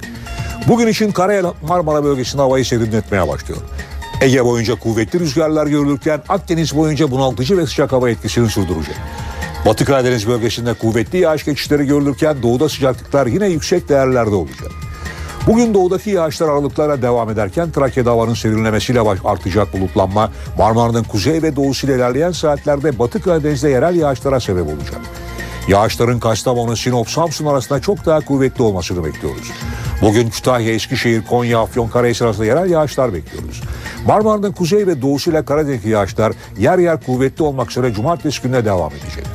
[0.67, 3.61] Bugün için Karayel Marmara bölgesinde havayı serinletmeye başlıyor.
[4.21, 8.95] Ege boyunca kuvvetli rüzgarlar görülürken Akdeniz boyunca bunaltıcı ve sıcak hava etkisini sürdürecek.
[9.65, 14.71] Batı Karadeniz bölgesinde kuvvetli yağış geçişleri görülürken doğuda sıcaklıklar yine yüksek değerlerde olacak.
[15.47, 21.95] Bugün doğudaki yağışlar aralıklarla devam ederken Trakya'da havanın serinlemesiyle artacak bulutlanma Marmara'nın kuzey ve doğusuyla
[21.95, 25.01] ilerleyen saatlerde Batı Karadeniz'de yerel yağışlara sebep olacak.
[25.67, 29.51] Yağışların Kastamonu, Sinop, Samsun arasında çok daha kuvvetli olmasını bekliyoruz.
[30.01, 33.61] Bugün Kütahya, Eskişehir, Konya, Afyonkarahisar arasında yerel yağışlar bekliyoruz.
[34.07, 39.25] Marmara'nın kuzey ve doğusuyla Karadeniz'deki yağışlar yer yer kuvvetli olmak üzere cumartesi gününe devam edecek.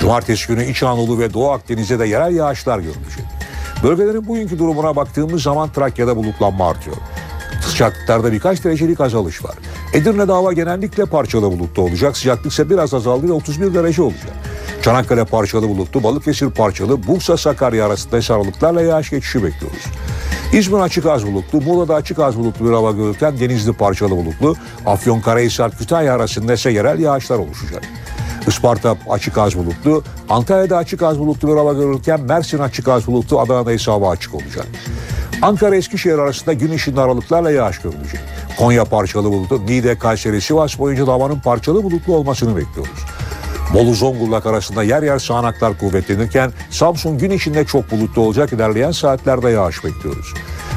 [0.00, 3.33] Cumartesi günü İç Anadolu ve Doğu Akdeniz'de de yerel yağışlar görülecek.
[3.84, 6.96] Bölgelerin bugünkü durumuna baktığımız zaman Trakya'da bulutlanma artıyor.
[7.60, 9.54] Sıcaklıklarda birkaç derecelik azalış var.
[9.92, 12.16] Edirne'de hava genellikle parçalı bulutlu olacak.
[12.16, 14.32] Sıcaklık ise biraz azaldı ve 31 derece olacak.
[14.82, 19.84] Çanakkale parçalı bulutlu, Balıkesir parçalı, Bursa Sakarya arasında ise aralıklarla yağış geçişi bekliyoruz.
[20.52, 24.56] İzmir açık az bulutlu, Muğla'da açık az bulutlu bir hava görürken Denizli parçalı bulutlu,
[24.86, 27.82] Afyonkarahisar Kütahya arasında ise yerel yağışlar oluşacak.
[28.48, 33.40] Isparta açık az bulutlu, Antalya'da açık az bulutlu bir hava görürken Mersin açık az bulutlu,
[33.40, 34.66] Adana'da ise hava açık olacak.
[35.42, 38.20] Ankara Eskişehir arasında gün ışığında aralıklarla yağış görülecek.
[38.58, 43.04] Konya parçalı bulutlu, Niğde, Kayseri, Sivas boyunca da havanın parçalı bulutlu olmasını bekliyoruz.
[43.74, 49.50] Bolu Zonguldak arasında yer yer sağanaklar kuvvetlenirken Samsun gün içinde çok bulutlu olacak ilerleyen saatlerde
[49.50, 50.34] yağış bekliyoruz.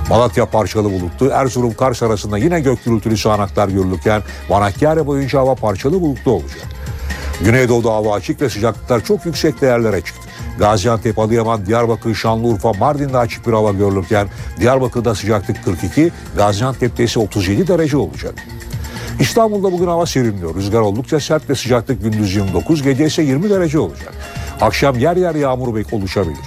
[0.10, 6.02] Malatya parçalı bulutlu, Erzurum Kars arasında yine gök gürültülü sağanaklar görülürken Manakkare boyunca hava parçalı
[6.02, 6.77] bulutlu olacak.
[7.42, 10.30] Güneydoğu'da hava açık ve sıcaklıklar çok yüksek değerlere çıktı.
[10.60, 14.28] Gaziantep, Adıyaman, Diyarbakır, Şanlıurfa, Mardin'de açık bir hava görülürken
[14.60, 18.34] Diyarbakır'da sıcaklık 42, Gaziantep'te ise 37 derece olacak.
[19.20, 20.56] İstanbul'da bugün hava serinliyor.
[20.56, 24.14] Rüzgar oldukça sert ve sıcaklık gündüz 29, gece ise 20 derece olacak.
[24.62, 26.38] Akşam yer yer yağmur bek oluşabilir.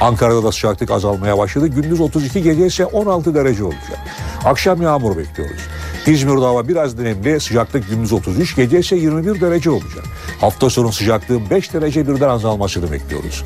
[0.00, 1.66] Ankara'da da sıcaklık azalmaya başladı.
[1.66, 3.98] Gündüz 32, gece ise 16 derece olacak.
[4.44, 5.60] Akşam yağmur bekliyoruz.
[6.06, 10.04] İzmir'de hava biraz nemli, sıcaklık gündüz 33, gece ise 21 derece olacak.
[10.40, 13.44] Hafta sonu sıcaklığın 5 derece birden azalmasını bekliyoruz.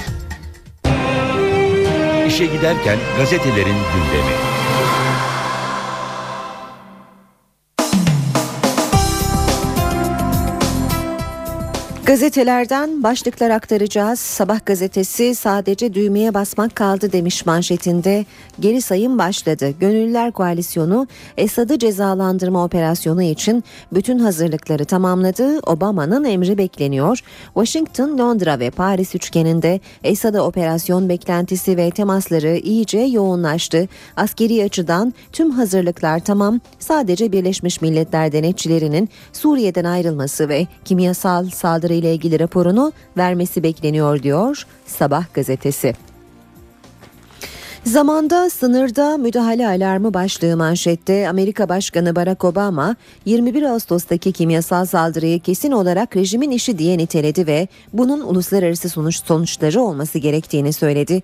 [2.26, 4.53] İşe giderken gazetelerin gündemi.
[12.06, 14.20] Gazetelerden başlıklar aktaracağız.
[14.20, 18.24] Sabah gazetesi sadece düğmeye basmak kaldı demiş manşetinde.
[18.60, 19.70] Geri sayım başladı.
[19.80, 25.60] Gönüllüler Koalisyonu Esad'ı cezalandırma operasyonu için bütün hazırlıkları tamamladı.
[25.60, 27.20] Obama'nın emri bekleniyor.
[27.54, 33.88] Washington, Londra ve Paris üçgeninde Esad'a operasyon beklentisi ve temasları iyice yoğunlaştı.
[34.16, 36.60] Askeri açıdan tüm hazırlıklar tamam.
[36.78, 44.66] Sadece Birleşmiş Milletler denetçilerinin Suriye'den ayrılması ve kimyasal saldırı ile ilgili raporunu vermesi bekleniyor diyor
[44.86, 45.94] Sabah gazetesi.
[47.84, 55.72] Zamanda sınırda müdahale alarmı başlığı manşette Amerika Başkanı Barack Obama 21 Ağustos'taki kimyasal saldırıyı kesin
[55.72, 61.22] olarak rejimin işi diye niteledi ve bunun uluslararası sonuç sonuçları olması gerektiğini söyledi.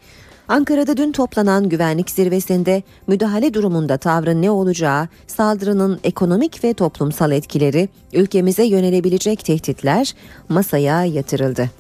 [0.51, 7.89] Ankara'da dün toplanan güvenlik zirvesinde müdahale durumunda tavrın ne olacağı, saldırının ekonomik ve toplumsal etkileri,
[8.13, 10.15] ülkemize yönelebilecek tehditler
[10.49, 11.71] masaya yatırıldı.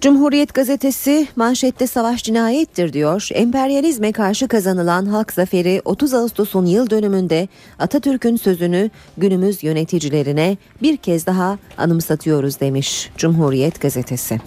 [0.00, 3.28] Cumhuriyet gazetesi manşette savaş cinayettir diyor.
[3.32, 7.48] Emperyalizme karşı kazanılan halk zaferi 30 Ağustos'un yıl dönümünde
[7.78, 14.40] Atatürk'ün sözünü günümüz yöneticilerine bir kez daha anımsatıyoruz demiş Cumhuriyet gazetesi.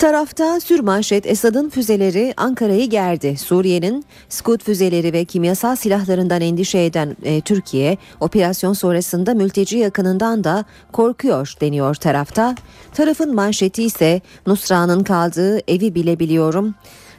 [0.00, 3.36] Tarafta sürmanşet Esad'ın füzeleri Ankara'yı gerdi.
[3.36, 10.64] Suriye'nin Scud füzeleri ve kimyasal silahlarından endişe eden e, Türkiye, operasyon sonrasında mülteci yakınından da
[10.92, 12.54] korkuyor deniyor tarafta.
[12.94, 16.74] Tarafın manşeti ise Nusra'nın kaldığı evi bile biliyorum.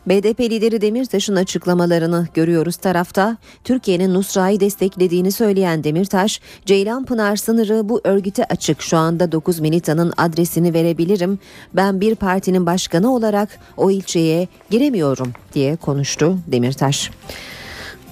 [0.08, 3.38] BDP lideri Demirtaş'ın açıklamalarını görüyoruz tarafta.
[3.64, 8.82] Türkiye'nin Nusra'yı desteklediğini söyleyen Demirtaş, Ceylanpınar sınırı bu örgüte açık.
[8.82, 11.40] Şu anda 9 militanın adresini verebilirim.
[11.74, 17.12] Ben bir partinin başkanı olarak o ilçeye giremiyorum diye konuştu Demirtaş.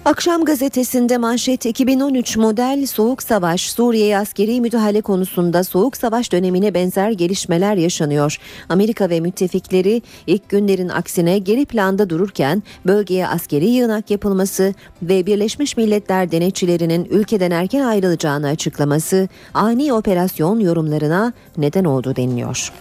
[0.05, 7.11] Akşam gazetesinde manşet 2013 model Soğuk Savaş Suriye'ye askeri müdahale konusunda Soğuk Savaş dönemine benzer
[7.11, 8.37] gelişmeler yaşanıyor.
[8.69, 15.77] Amerika ve müttefikleri ilk günlerin aksine geri planda dururken bölgeye askeri yığınak yapılması ve Birleşmiş
[15.77, 22.71] Milletler denetçilerinin ülkeden erken ayrılacağını açıklaması ani operasyon yorumlarına neden oldu deniliyor.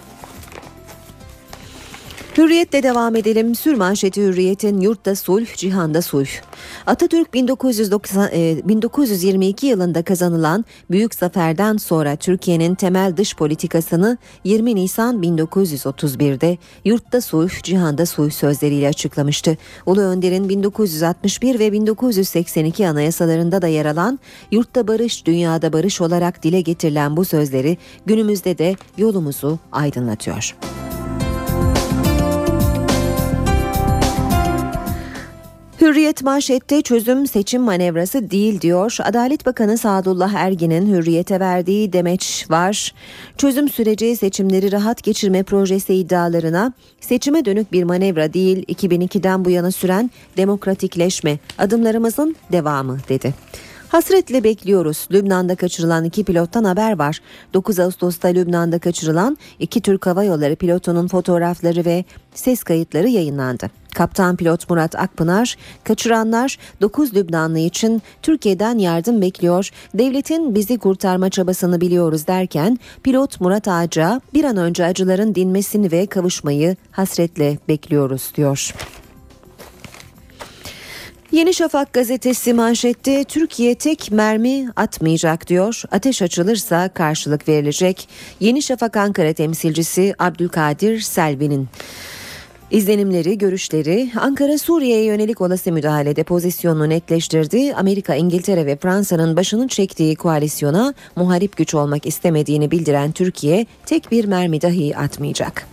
[2.38, 3.54] Hürriyetle devam edelim.
[3.54, 6.28] Sür manşeti Hürriyet'in yurtta sulh, cihanda sulh.
[6.86, 15.22] Atatürk 1990, e, 1922 yılında kazanılan büyük zaferden sonra Türkiye'nin temel dış politikasını 20 Nisan
[15.22, 19.56] 1931'de yurtta sulh, cihanda sulh sözleriyle açıklamıştı.
[19.86, 24.18] Ulu Önder'in 1961 ve 1982 anayasalarında da yer alan
[24.50, 30.54] yurtta barış, dünyada barış olarak dile getirilen bu sözleri günümüzde de yolumuzu aydınlatıyor.
[35.80, 38.96] Hürriyet manşette çözüm seçim manevrası değil diyor.
[39.04, 42.94] Adalet Bakanı Sadullah Ergin'in hürriyete verdiği demeç var.
[43.36, 49.70] Çözüm süreci seçimleri rahat geçirme projesi iddialarına seçime dönük bir manevra değil 2002'den bu yana
[49.70, 53.34] süren demokratikleşme adımlarımızın devamı dedi.
[53.88, 55.08] Hasretle bekliyoruz.
[55.12, 57.20] Lübnan'da kaçırılan iki pilottan haber var.
[57.54, 62.04] 9 Ağustos'ta Lübnan'da kaçırılan iki Türk Hava Yolları pilotunun fotoğrafları ve
[62.34, 63.70] ses kayıtları yayınlandı.
[63.98, 71.80] Kaptan pilot Murat Akpınar, kaçıranlar 9 Lübnanlı için Türkiye'den yardım bekliyor, devletin bizi kurtarma çabasını
[71.80, 78.74] biliyoruz derken pilot Murat Ağaca bir an önce acıların dinmesini ve kavuşmayı hasretle bekliyoruz diyor.
[81.32, 85.82] Yeni Şafak gazetesi manşette Türkiye tek mermi atmayacak diyor.
[85.90, 88.08] Ateş açılırsa karşılık verilecek.
[88.40, 91.68] Yeni Şafak Ankara temsilcisi Abdülkadir Selvi'nin
[92.70, 97.74] İzlenimleri, görüşleri Ankara Suriye'ye yönelik olası müdahalede pozisyonunu netleştirdi.
[97.74, 104.24] Amerika, İngiltere ve Fransa'nın başını çektiği koalisyona muharip güç olmak istemediğini bildiren Türkiye tek bir
[104.24, 105.66] mermi dahi atmayacak.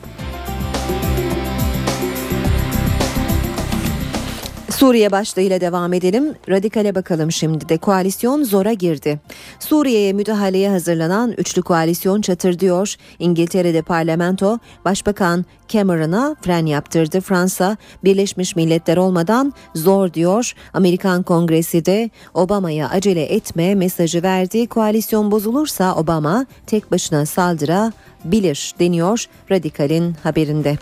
[4.76, 6.36] Suriye başlığıyla devam edelim.
[6.50, 9.20] Radikale bakalım şimdi de koalisyon zora girdi.
[9.60, 12.96] Suriye'ye müdahaleye hazırlanan üçlü koalisyon çatır diyor.
[13.20, 17.22] İngiltere'de parlamento Başbakan Cameron'a fren yaptırdı.
[17.22, 20.54] Fransa Birleşmiş Milletler olmadan zor diyor.
[20.74, 24.68] Amerikan Kongresi de Obama'ya acele etme mesajı verdi.
[24.68, 30.78] Koalisyon bozulursa Obama tek başına saldırabilir deniyor Radikal'in haberinde.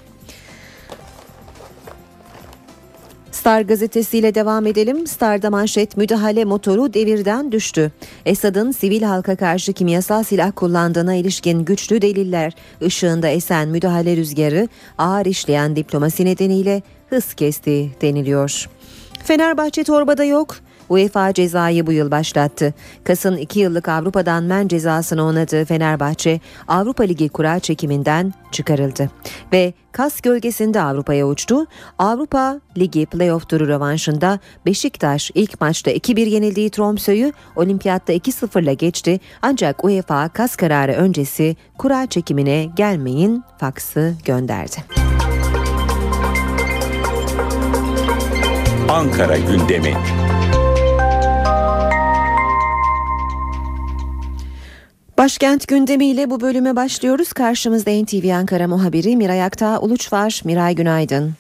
[3.44, 5.08] Star gazetesiyle devam edelim.
[5.08, 7.92] Star'da manşet müdahale motoru devirden düştü.
[8.26, 14.68] Esad'ın sivil halka karşı kimyasal silah kullandığına ilişkin güçlü deliller ışığında esen müdahale rüzgarı
[14.98, 18.70] ağır işleyen diplomasi nedeniyle hız kesti deniliyor.
[19.24, 20.56] Fenerbahçe torbada yok.
[20.94, 22.74] UEFA cezayı bu yıl başlattı.
[23.04, 29.10] Kas'ın 2 yıllık Avrupa'dan men cezasını onadığı Fenerbahçe Avrupa Ligi kura çekiminden çıkarıldı.
[29.54, 31.66] Ve Kas gölgesinde Avrupa'ya uçtu.
[32.00, 39.20] Avrupa Ligi playoff turu rövanşında Beşiktaş ilk maçta 2-1 yenildiği Tromsø'yü olimpiyatta 2-0'la geçti.
[39.42, 44.78] Ancak UEFA Kas kararı öncesi kura çekimine gelmeyin faksı gönderdi.
[48.90, 49.94] Ankara gündemi.
[55.18, 57.34] Başkent gündemiyle bu bölüme başlıyoruz.
[57.34, 60.42] Karşımızda NTV Ankara muhabiri Miray Aktağ Uluç var.
[60.46, 61.34] Miray günaydın.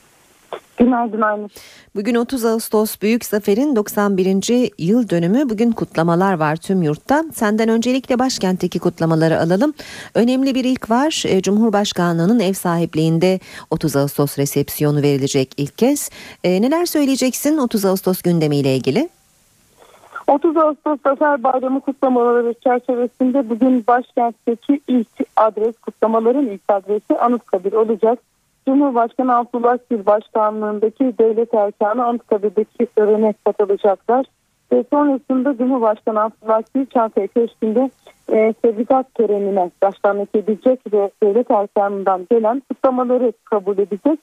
[0.78, 1.50] Günaydın Aynur.
[1.96, 4.72] Bugün 30 Ağustos Büyük Zafer'in 91.
[4.78, 5.50] yıl dönümü.
[5.50, 7.26] Bugün kutlamalar var tüm yurtta.
[7.34, 9.74] Senden öncelikle başkentteki kutlamaları alalım.
[10.14, 11.24] Önemli bir ilk var.
[11.28, 13.40] E, Cumhurbaşkanlığının ev sahipliğinde
[13.72, 16.10] 30 Ağustos resepsiyonu verilecek ilk kez.
[16.44, 19.10] E, neler söyleyeceksin 30 Ağustos gündemiyle ilgili?
[20.28, 28.20] 30 Ağustos Zafer Bayramı kutlamaları çerçevesinde bugün başkentteki ilk adres kutlamaların ilk adresi Anıtkabir olacak.
[28.68, 34.26] Cumhurbaşkanı Abdullah Gül başkanlığındaki devlet erkanı Anıtkabir'deki törene katılacaklar.
[34.72, 37.90] Ve sonrasında Cumhurbaşkanı Abdullah Gül Çankaya Köşkü'nde
[38.32, 44.20] e, tebrikat törenine başkanlık edecek ve devlet erkanından gelen kutlamaları kabul edecek.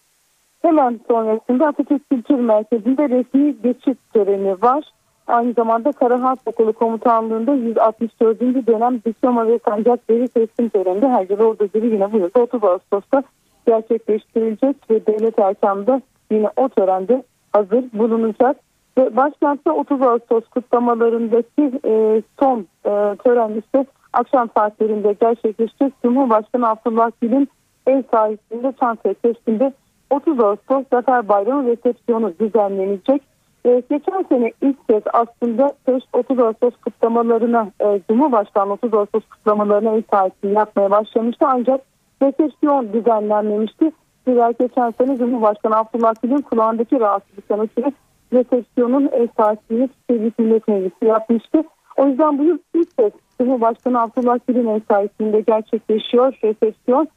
[0.63, 4.85] Hemen sonrasında Atatürk Kültür Merkezi'nde resmi geçit töreni var.
[5.31, 8.41] Aynı zamanda Kara Harp Okulu Komutanlığı'nda 164.
[8.41, 13.23] dönem diploma ve sancakları teslim töreninde her yıl olduğu gibi yine bu yıl 30 Ağustos'ta
[13.67, 17.23] gerçekleştirilecek ve devlet erkanında yine o törende
[17.53, 18.57] hazır bulunacak.
[18.99, 25.93] Ve başkentte 30 Ağustos kutlamalarındaki e, son e, tören ise akşam saatlerinde gerçekleşecek.
[26.05, 27.49] Cumhurbaşkanı Abdullah Gül'ün
[27.87, 29.73] ev sahipliğinde Çankaya Köşkü'nde
[30.11, 33.30] 30 Ağustos Zafer Bayramı resepsiyonu düzenlenecek.
[33.65, 35.73] E, geçen sene ilk kez aslında
[36.13, 41.47] 30 Ağustos kutlamalarına e, Cumhurbaşkanı 30 Ağustos kutlamalarına ev sahipliği yapmaya başlamıştı.
[41.49, 41.81] Ancak
[42.23, 43.93] resepsiyon düzenlenmemişti.
[44.27, 47.93] Zira geçen sene Cumhurbaşkanı Abdullah Gül'ün kulağındaki rahatsızlıktan ötürü
[48.33, 51.63] resepsiyonun ev sahipliğini Sevgili Millet Meclisi yapmıştı.
[51.97, 57.09] O yüzden bu yıl ilk kez Cumhurbaşkanı Abdullah Gül'ün ev sahipliğinde gerçekleşiyor resepsiyon.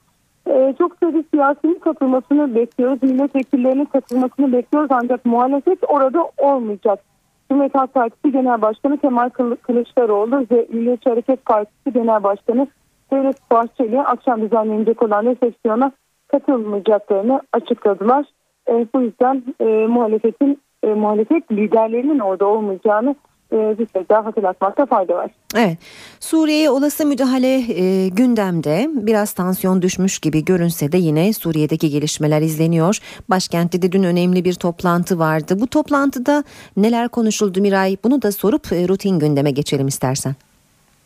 [0.47, 3.03] Ee, çok sayıda siyasinin katılmasını bekliyoruz.
[3.03, 6.99] Milletvekillerinin katılmasını bekliyoruz ancak muhalefet orada olmayacak.
[7.49, 9.29] Cumhuriyet Halk Partisi Genel Başkanı Kemal
[9.61, 12.67] Kılıçdaroğlu ve Milliyetçi Hareket Partisi Genel Başkanı
[13.11, 15.91] Devlet Bahçeli akşam düzenlenecek olan resepsiyona
[16.27, 18.25] katılmayacaklarını açıkladılar.
[18.69, 23.15] E, bu yüzden e, muhalefetin e, muhalefet liderlerinin orada olmayacağını
[23.53, 25.31] e, bir kez daha hatırlatmakta fayda var.
[25.55, 25.77] Evet.
[26.19, 32.99] Suriye'ye olası müdahale e, gündemde biraz tansiyon düşmüş gibi görünse de yine Suriye'deki gelişmeler izleniyor.
[33.29, 35.57] Başkentte de dün önemli bir toplantı vardı.
[35.59, 36.43] Bu toplantıda
[36.77, 37.97] neler konuşuldu Miray?
[38.03, 40.35] Bunu da sorup e, rutin gündeme geçelim istersen.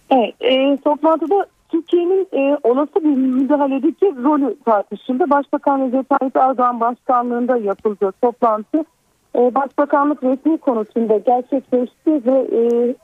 [0.10, 5.30] Evet, e, toplantıda Türkiye'nin e, olası bir müdahaledeki rolü tartışıldı.
[5.30, 8.86] Başbakan Recep Tayyip Erdoğan başkanlığında yapıldı toplantı.
[9.36, 12.96] E, Başbakanlık resmi konusunda gerçekleşti ve e,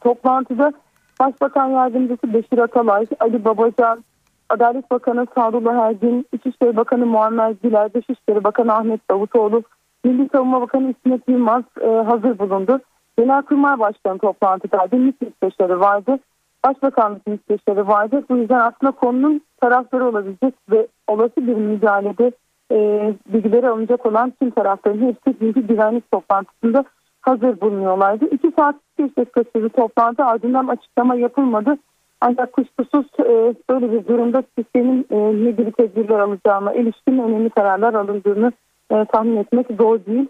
[0.00, 0.72] toplantıda
[1.20, 4.04] Başbakan Yardımcısı Beşir Atalay, Ali Babacan,
[4.48, 9.62] Adalet Bakanı Sadullah Ergin, İçişleri Bakanı Muammer Güler, Dışişleri Bakanı Ahmet Davutoğlu,
[10.04, 12.80] Milli Savunma Bakanı İsmet Yılmaz e, hazır bulundu.
[13.18, 14.96] Genelkurmay Başkanı toplantıdaydı.
[14.96, 16.18] MİT müsteşarı vardı.
[16.64, 18.24] Başbakanlık müsteşarı vardı.
[18.30, 22.32] Bu yüzden aslında konunun tarafları olabilecek ve olası bir müdahalede
[22.70, 26.84] e, bilgileri alınacak olan tüm tarafların hepsi bilgi güvenlik toplantısında
[27.20, 28.24] hazır bulunuyorlardı.
[28.24, 31.76] İki saat bir dakika sürdü toplantı ardından açıklama yapılmadı.
[32.20, 37.94] Ancak kuşkusuz e, böyle bir durumda sistemin e, ne gibi tedbirler alacağına ilişkin önemli kararlar
[37.94, 38.52] alındığını
[38.90, 40.26] e, tahmin etmek zor değil.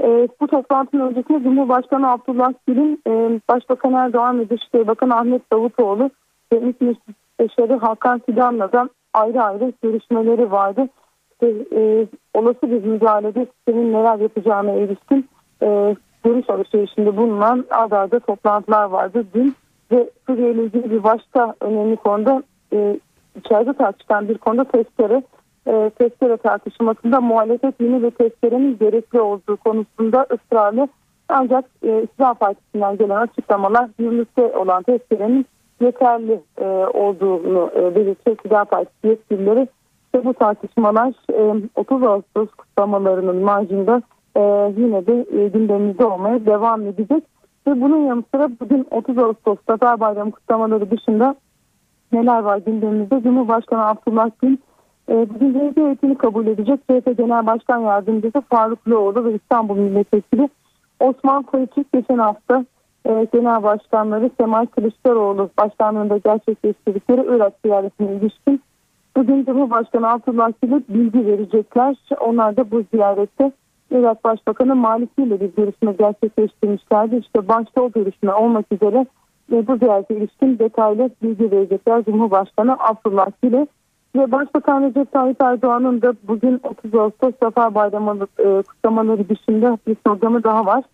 [0.00, 6.10] E, bu toplantının öncesinde Cumhurbaşkanı Abdullah Gül'ün e, Başbakan Erdoğan ve Dışişleri Bakanı Ahmet Davutoğlu
[6.52, 10.88] ve MİT Müsteşarı Hakan Fidan'la da ayrı ayrı görüşmeleri vardı
[11.42, 15.28] işte, e, olası bir müdahalede sistemin neler yapacağına ilişkin
[15.62, 19.54] e, görüş alışverişinde bulunan arda toplantılar vardı dün.
[19.92, 22.98] Ve Suriye ile ilgili bir başka önemli konuda e,
[23.38, 25.22] içeride tartışılan bir konuda testere
[25.66, 30.88] e, testere tartışmasında muhalefet yeni ve testerenin gerekli olduğu konusunda ısrarlı.
[31.28, 35.46] Ancak e, İslam Partisi'nden gelen açıklamalar yürürlükte olan testerenin
[35.80, 36.64] yeterli e,
[36.94, 38.36] olduğunu e, belirtiyor.
[38.36, 39.68] İktidar Partisi yetkilileri
[40.14, 41.14] ve bu tartışmalar
[41.74, 44.02] 30 e, Ağustos kutlamalarının marjında
[44.36, 44.40] e,
[44.76, 47.24] yine de e, gündemimizde olmaya devam edecek.
[47.66, 51.34] Ve bunun yanı sıra bugün 30 Ağustos Zafer Bayramı kutlamaları dışında
[52.12, 53.22] neler var gündemimizde?
[53.22, 54.56] Cumhurbaşkanı Abdullah Gül
[55.08, 56.80] bugün CHP heyetini kabul edecek.
[56.80, 60.48] CHP Genel Başkan Yardımcısı Faruk Loğlu ve İstanbul Milletvekili
[61.00, 62.64] Osman Koyçuk geçen hafta
[63.04, 68.60] Genel Başkanları Kemal Kılıçdaroğlu başkanlığında gerçekleştirdikleri Irak ziyaretine ilişkin
[69.16, 71.96] Bugün Cumhurbaşkanı Abdullah Gül'e bilgi verecekler.
[72.20, 73.52] Onlar da bu ziyarette
[73.90, 77.16] Irak Başbakanı Maliki ile bir görüşme gerçekleştirmişlerdi.
[77.16, 79.06] İşte başta o görüşme olmak üzere
[79.50, 83.66] ve bu ziyarete ilişkin detaylı bilgi verecekler Cumhurbaşkanı Abdullah Gül'e.
[84.16, 89.94] Ve Başbakan Recep Tayyip Erdoğan'ın da bugün 30 Ağustos Zafer Bayramı e, kutlamaları dışında bir
[89.94, 90.84] programı daha var.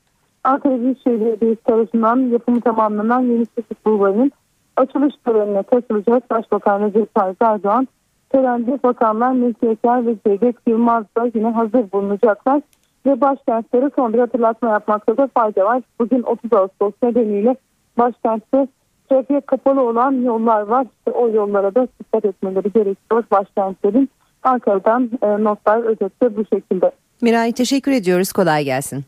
[0.45, 4.33] Ankara Büyükşehir Belediyesi tarafından yapımı tamamlanan yeni Sıfır Bulvarı'nın
[4.77, 7.89] açılış törenine katılacak Başbakan Recep Tayyip Erdoğan
[8.31, 12.63] Törende bakanlar Mülki Eker ve Cevdet Yılmaz da yine hazır bulunacaklar.
[13.07, 15.83] ve başkentlere son bir hatırlatma yapmakta da fayda var.
[16.01, 17.57] Bugün 30 Ağustos nedeniyle
[17.99, 18.69] başkentte
[19.11, 20.87] trafiğe kapalı olan yollar var.
[20.99, 24.11] İşte o yollara da dikkat etmeleri gerekiyor başkentlerin.
[24.43, 26.91] Ankara'dan e, notlar özetle bu şekilde.
[27.23, 28.33] Miray teşekkür ediyoruz.
[28.33, 29.05] Kolay gelsin.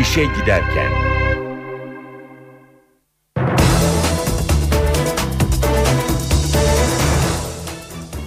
[0.00, 1.09] İşe giderken.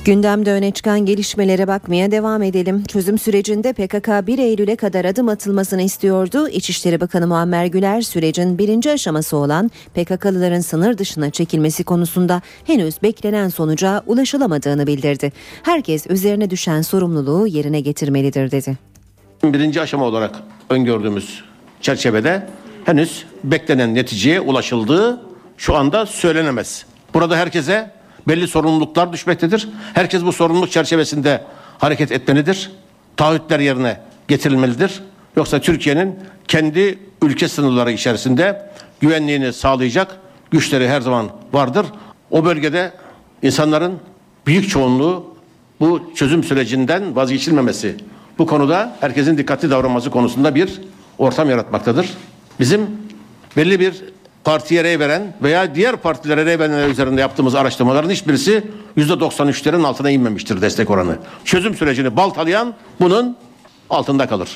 [0.06, 2.84] Gündemde öne çıkan gelişmelere bakmaya devam edelim.
[2.84, 6.50] Çözüm sürecinde PKK 1 Eylül'e kadar adım atılmasını istiyordu.
[6.50, 13.50] İçişleri Bakanı Muammer Güler sürecin birinci aşaması olan PKK'lıların sınır dışına çekilmesi konusunda henüz beklenen
[13.50, 15.32] sonuca ulaşılamadığını bildirdi.
[15.64, 18.78] Herkes üzerine düşen sorumluluğu yerine getirmelidir dedi.
[19.44, 20.36] Birinci aşama olarak
[20.70, 21.44] öngördüğümüz
[21.82, 22.48] çerçevede
[22.86, 25.22] henüz beklenen neticeye ulaşıldığı
[25.58, 26.86] şu anda söylenemez.
[27.14, 29.70] Burada herkese belli sorumluluklar düşmektedir.
[29.94, 31.44] Herkes bu sorumluluk çerçevesinde
[31.78, 32.72] hareket etmelidir.
[33.18, 35.02] Taahhütler yerine getirilmelidir.
[35.36, 38.70] Yoksa Türkiye'nin kendi ülke sınırları içerisinde
[39.00, 40.18] güvenliğini sağlayacak
[40.52, 41.86] güçleri her zaman vardır.
[42.32, 42.92] O bölgede
[43.42, 44.00] insanların
[44.48, 45.36] büyük çoğunluğu
[45.80, 47.96] bu çözüm sürecinden vazgeçilmemesi
[48.38, 50.82] bu konuda herkesin dikkatli davranması konusunda bir
[51.18, 52.10] ortam yaratmaktadır.
[52.60, 52.82] Bizim
[53.58, 54.04] belli bir
[54.44, 58.64] partiye rey veren veya diğer partilere rey verenler üzerinde yaptığımız araştırmaların hiçbirisi
[58.98, 61.18] %93'lerin altına inmemiştir destek oranı.
[61.46, 63.38] Çözüm sürecini baltalayan bunun
[63.90, 64.50] altında kalır.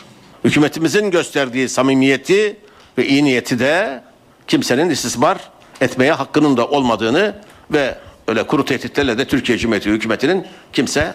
[0.43, 2.57] Hükümetimizin gösterdiği samimiyeti
[2.97, 4.03] ve iyi niyeti de
[4.47, 5.37] kimsenin istismar
[5.81, 7.35] etmeye hakkının da olmadığını
[7.71, 7.95] ve
[8.27, 11.13] öyle kuru tehditlerle de Türkiye Cumhuriyeti hükümetinin kimse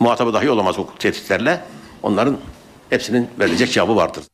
[0.00, 1.60] muhatabı dahi olamaz o tehditlerle.
[2.02, 2.36] Onların
[2.90, 4.24] hepsinin verilecek cevabı vardır.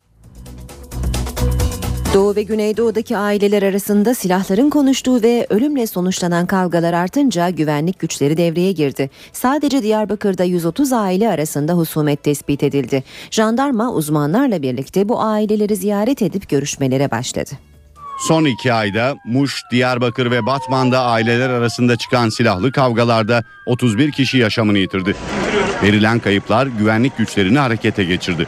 [2.15, 8.73] Doğu ve Güneydoğu'daki aileler arasında silahların konuştuğu ve ölümle sonuçlanan kavgalar artınca güvenlik güçleri devreye
[8.73, 9.11] girdi.
[9.33, 13.05] Sadece Diyarbakır'da 130 aile arasında husumet tespit edildi.
[13.31, 17.51] Jandarma uzmanlarla birlikte bu aileleri ziyaret edip görüşmelere başladı.
[18.29, 24.79] Son iki ayda Muş, Diyarbakır ve Batman'da aileler arasında çıkan silahlı kavgalarda 31 kişi yaşamını
[24.79, 25.15] yitirdi.
[25.83, 28.47] Verilen kayıplar güvenlik güçlerini harekete geçirdi.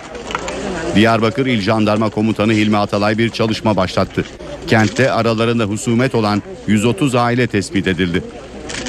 [0.95, 4.25] Diyarbakır İl Jandarma Komutanı Hilmi Atalay bir çalışma başlattı.
[4.67, 8.23] Kentte aralarında husumet olan 130 aile tespit edildi.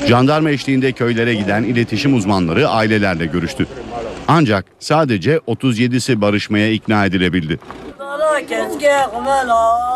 [0.07, 3.67] Jandarma eşliğinde köylere giden iletişim uzmanları ailelerle görüştü.
[4.27, 7.59] Ancak sadece 37'si barışmaya ikna edilebildi.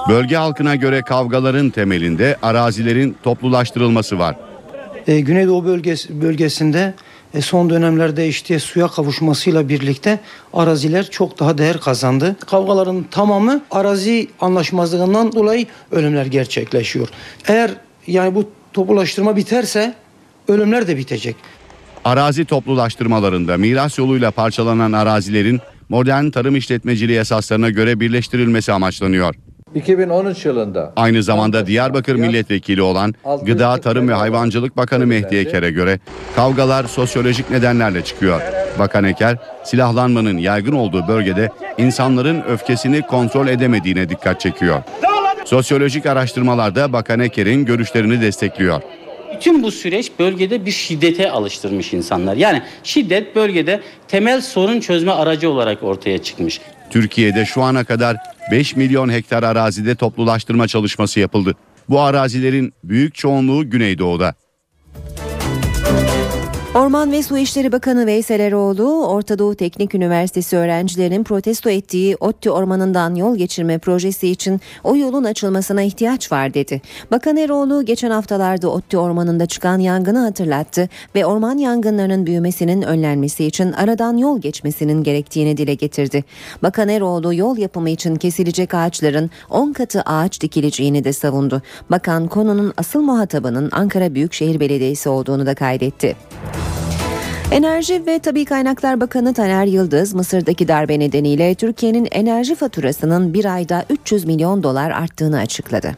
[0.09, 4.35] Bölge halkına göre kavgaların temelinde arazilerin toplulaştırılması var.
[5.07, 6.93] E, Güneydoğu bölgesi, bölgesinde
[7.33, 10.19] e, son dönemlerde işte suya kavuşmasıyla birlikte
[10.53, 12.35] araziler çok daha değer kazandı.
[12.45, 17.07] Kavgaların tamamı arazi anlaşmazlığından dolayı ölümler gerçekleşiyor.
[17.47, 17.71] Eğer
[18.07, 19.93] yani bu toplulaştırma biterse
[20.47, 21.35] ölümler de bitecek.
[22.05, 29.35] Arazi toplulaştırmalarında miras yoluyla parçalanan arazilerin modern tarım işletmeciliği esaslarına göre birleştirilmesi amaçlanıyor.
[29.75, 35.99] 2013 yılında Aynı zamanda Diyarbakır milletvekili olan Gıda, Tarım ve Hayvancılık Bakanı Mehdi Eker'e göre
[36.35, 38.41] kavgalar sosyolojik nedenlerle çıkıyor.
[38.79, 44.83] Bakan Eker, silahlanmanın yaygın olduğu bölgede insanların öfkesini kontrol edemediğine dikkat çekiyor.
[45.45, 48.81] Sosyolojik araştırmalarda Bakan Eker'in görüşlerini destekliyor.
[49.35, 52.35] Bütün bu süreç bölgede bir şiddete alıştırmış insanlar.
[52.35, 56.61] Yani şiddet bölgede temel sorun çözme aracı olarak ortaya çıkmış.
[56.89, 58.17] Türkiye'de şu ana kadar
[58.51, 61.55] 5 milyon hektar arazide toplulaştırma çalışması yapıldı.
[61.89, 64.35] Bu arazilerin büyük çoğunluğu Güneydoğu'da.
[66.87, 72.49] Orman ve Su İşleri Bakanı Veysel Eroğlu, Orta Doğu Teknik Üniversitesi öğrencilerinin protesto ettiği ODTÜ
[72.49, 76.81] Ormanı'ndan yol geçirme projesi için o yolun açılmasına ihtiyaç var dedi.
[77.11, 83.71] Bakan Eroğlu geçen haftalarda ODTÜ Ormanı'nda çıkan yangını hatırlattı ve orman yangınlarının büyümesinin önlenmesi için
[83.71, 86.23] aradan yol geçmesinin gerektiğini dile getirdi.
[86.63, 91.61] Bakan Eroğlu yol yapımı için kesilecek ağaçların 10 katı ağaç dikileceğini de savundu.
[91.91, 96.15] Bakan konunun asıl muhatabının Ankara Büyükşehir Belediyesi olduğunu da kaydetti.
[97.51, 103.85] Enerji ve Tabi Kaynaklar Bakanı Taner Yıldız, Mısır'daki darbe nedeniyle Türkiye'nin enerji faturasının bir ayda
[103.89, 105.91] 300 milyon dolar arttığını açıkladı.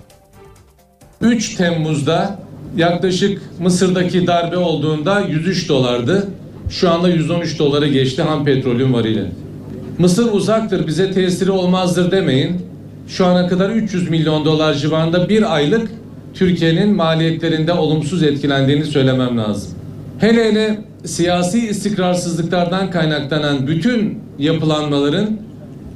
[1.21, 2.39] 3 Temmuz'da
[2.77, 6.27] yaklaşık Mısır'daki darbe olduğunda 103 dolardı.
[6.69, 9.25] Şu anda 113 dolara geçti ham petrolün varili.
[9.97, 12.65] Mısır uzaktır bize tesiri olmazdır demeyin.
[13.07, 15.91] Şu ana kadar 300 milyon dolar civarında bir aylık
[16.33, 19.78] Türkiye'nin maliyetlerinde olumsuz etkilendiğini söylemem lazım.
[20.19, 25.37] Hele hele siyasi istikrarsızlıklardan kaynaklanan bütün yapılanmaların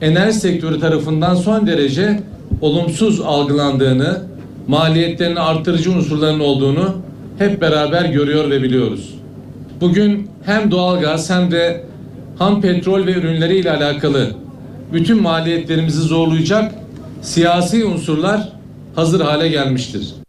[0.01, 2.19] enerji sektörü tarafından son derece
[2.61, 4.21] olumsuz algılandığını,
[4.67, 6.95] maliyetlerini artırıcı unsurların olduğunu
[7.37, 9.13] hep beraber görüyor ve biliyoruz.
[9.81, 11.83] Bugün hem doğalgaz hem de
[12.39, 14.27] ham petrol ve ürünleri ile alakalı
[14.93, 16.75] bütün maliyetlerimizi zorlayacak
[17.21, 18.49] siyasi unsurlar
[18.95, 20.22] hazır hale gelmiştir.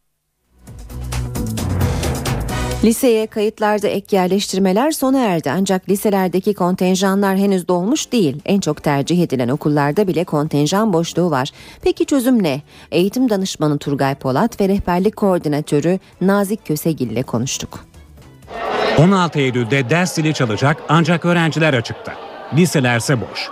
[2.84, 8.36] Liseye kayıtlarda ek yerleştirmeler sona erdi ancak liselerdeki kontenjanlar henüz dolmuş değil.
[8.44, 11.50] En çok tercih edilen okullarda bile kontenjan boşluğu var.
[11.82, 12.62] Peki çözüm ne?
[12.90, 17.84] Eğitim danışmanı Turgay Polat ve rehberlik koordinatörü Nazik Kösegil ile konuştuk.
[18.98, 22.12] 16 Eylül'de ders zili çalacak ancak öğrenciler açıkta.
[22.56, 23.50] Liselerse boş.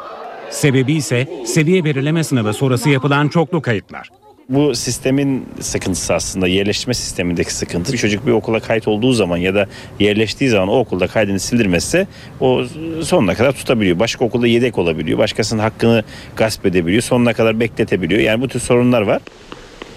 [0.50, 4.21] Sebebi ise seviye belirleme sınavı sonrası yapılan çoklu kayıtlar.
[4.48, 7.92] Bu sistemin sıkıntısı aslında yerleştirme sistemindeki sıkıntı.
[7.92, 9.66] Bir çocuk bir okula kayıt olduğu zaman ya da
[10.00, 12.06] yerleştiği zaman o okulda kaydını sildirmezse
[12.40, 12.64] o
[13.02, 13.98] sonuna kadar tutabiliyor.
[13.98, 15.18] Başka okulda yedek olabiliyor.
[15.18, 16.04] Başkasının hakkını
[16.36, 17.02] gasp edebiliyor.
[17.02, 18.20] Sonuna kadar bekletebiliyor.
[18.20, 19.22] Yani bu tür sorunlar var.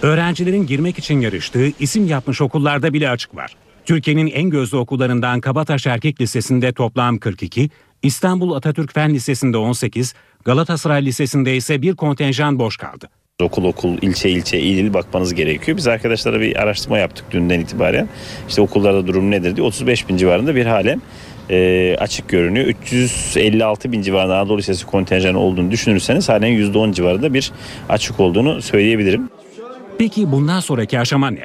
[0.02, 3.56] Öğrencilerin girmek için yarıştığı isim yapmış okullarda bile açık var.
[3.84, 7.70] Türkiye'nin en gözlü okullarından Kabataş Erkek Lisesi'nde toplam 42,
[8.02, 10.14] İstanbul Atatürk Fen Lisesi'nde 18,
[10.44, 13.08] Galatasaray Lisesi'nde ise bir kontenjan boş kaldı.
[13.42, 15.76] Okul okul, ilçe ilçe, il il bakmanız gerekiyor.
[15.76, 18.08] Biz arkadaşlara bir araştırma yaptık dünden itibaren.
[18.48, 21.02] İşte okullarda durum nedir diye 35 bin civarında bir halen
[21.50, 22.66] e, açık görünüyor.
[22.66, 27.52] 356 bin civarında Anadolu Lisesi kontenjanı olduğunu düşünürseniz halen %10 civarında bir
[27.88, 29.28] açık olduğunu söyleyebilirim.
[29.98, 31.44] Peki bundan sonraki aşama ne?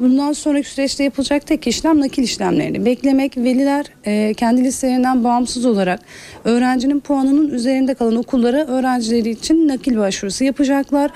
[0.00, 3.36] Bundan sonraki süreçte yapılacak tek işlem nakil işlemlerini beklemek.
[3.36, 6.00] Veliler e, kendi listelerinden bağımsız olarak
[6.44, 11.10] öğrencinin puanının üzerinde kalan okullara öğrencileri için nakil başvurusu yapacaklar.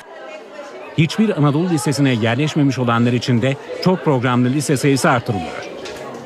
[0.99, 5.69] Hiçbir Anadolu Lisesi'ne yerleşmemiş olanlar için de çok programlı lise sayısı artırılıyor.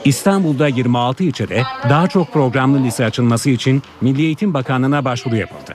[0.04, 5.74] İstanbul'da 26 ilçede daha çok programlı lise açılması için Milli Eğitim Bakanlığı'na başvuru yapıldı.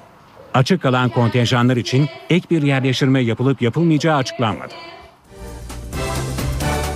[0.53, 4.73] Açık kalan kontenjanlar için ek bir yerleştirme yapılıp yapılmayacağı açıklanmadı.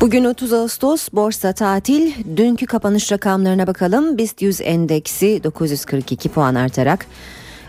[0.01, 2.11] Bugün 30 Ağustos borsa tatil.
[2.37, 4.17] Dünkü kapanış rakamlarına bakalım.
[4.17, 7.05] BIST 100 endeksi 942 puan artarak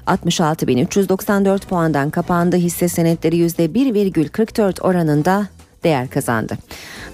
[0.06, 2.56] 66.394 puandan kapandı.
[2.56, 5.48] Hisse senetleri %1,44 oranında
[5.84, 6.56] değer kazandı.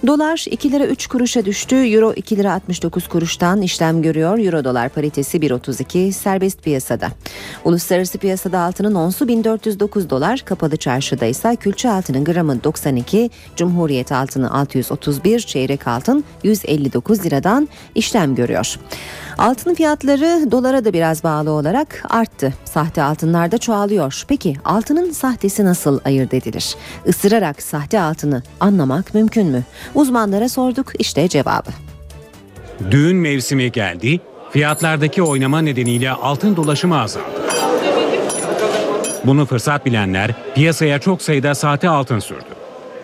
[0.06, 1.76] Dolar 2 lira 3 kuruşa düştü.
[1.76, 4.38] Euro 2 lira 69 kuruştan işlem görüyor.
[4.38, 7.08] Euro dolar paritesi 1.32 serbest piyasada.
[7.64, 10.40] Uluslararası piyasada altının onsu 1409 dolar.
[10.44, 18.34] Kapalı çarşıda ise külçe altının gramı 92, Cumhuriyet altını 631, çeyrek altın 159 liradan işlem
[18.34, 18.78] görüyor.
[19.38, 22.54] Altın fiyatları dolara da biraz bağlı olarak arttı.
[22.64, 24.24] Sahte altınlar da çoğalıyor.
[24.28, 26.74] Peki altının sahtesi nasıl ayırt edilir?
[27.06, 29.62] Isırarak sahte altını anlamak mümkün mü?
[29.94, 31.70] Uzmanlara sorduk işte cevabı.
[32.90, 34.20] Düğün mevsimi geldi.
[34.50, 37.26] Fiyatlardaki oynama nedeniyle altın dolaşımı azaldı.
[39.24, 42.44] Bunu fırsat bilenler piyasaya çok sayıda sahte altın sürdü.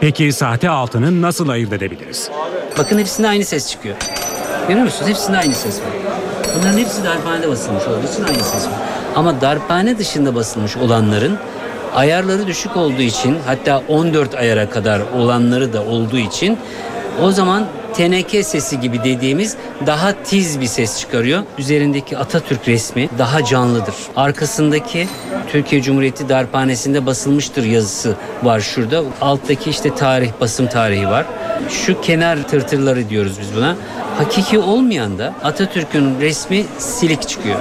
[0.01, 2.31] Peki sahte altını nasıl ayırt edebiliriz?
[2.79, 3.97] Bakın hepsinde aynı ses çıkıyor.
[4.69, 5.11] Görüyor musunuz?
[5.11, 5.89] Hepsinde aynı ses var.
[6.59, 8.73] Bunların hepsi darphanede basılmış olduğu için aynı ses var.
[9.17, 11.39] Ama darphane dışında basılmış olanların
[11.95, 16.59] ayarları düşük olduğu için hatta 14 ayara kadar olanları da olduğu için
[17.23, 19.57] o zaman teneke sesi gibi dediğimiz
[19.87, 21.43] daha tiz bir ses çıkarıyor.
[21.59, 23.95] Üzerindeki Atatürk resmi daha canlıdır.
[24.17, 25.09] Arkasındaki
[25.53, 29.03] Türkiye Cumhuriyeti Darphanesi'nde basılmıştır yazısı var şurada.
[29.21, 31.27] Alttaki işte tarih, basım tarihi var.
[31.69, 33.77] Şu kenar tırtırları diyoruz biz buna.
[34.19, 37.59] Hakiki olmayan da Atatürk'ün resmi silik çıkıyor.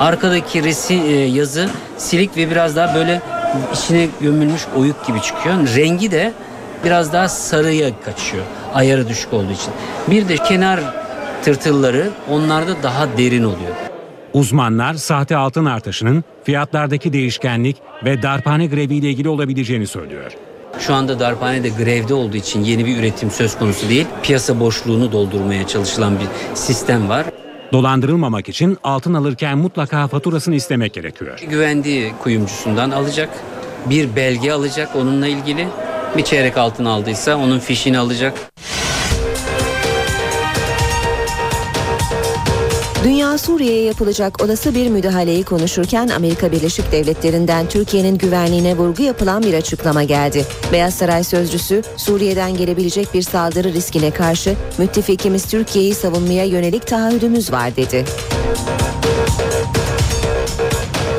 [0.00, 3.20] Arkadaki resim, yazı silik ve biraz daha böyle
[3.74, 5.54] içine gömülmüş oyuk gibi çıkıyor.
[5.76, 6.32] Rengi de
[6.84, 8.44] biraz daha sarıya kaçıyor.
[8.74, 9.72] Ayarı düşük olduğu için.
[10.10, 10.80] Bir de kenar
[11.42, 13.74] tırtılları onlarda daha derin oluyor.
[14.32, 20.32] Uzmanlar sahte altın artışının fiyatlardaki değişkenlik ve darphane greviyle ilgili olabileceğini söylüyor.
[20.78, 24.06] Şu anda darphanede grevde olduğu için yeni bir üretim söz konusu değil.
[24.22, 27.26] Piyasa boşluğunu doldurmaya çalışılan bir sistem var.
[27.72, 31.38] Dolandırılmamak için altın alırken mutlaka faturasını istemek gerekiyor.
[31.48, 33.28] Güvendiği kuyumcusundan alacak.
[33.90, 35.68] Bir belge alacak onunla ilgili.
[36.16, 38.34] Bir çeyrek altın aldıysa onun fişini alacak.
[43.38, 50.02] Suriye'ye yapılacak olası bir müdahaleyi konuşurken Amerika Birleşik Devletleri'nden Türkiye'nin güvenliğine vurgu yapılan bir açıklama
[50.02, 50.46] geldi.
[50.72, 57.76] Beyaz Saray sözcüsü Suriye'den gelebilecek bir saldırı riskine karşı müttefikimiz Türkiye'yi savunmaya yönelik taahhüdümüz var
[57.76, 58.04] dedi.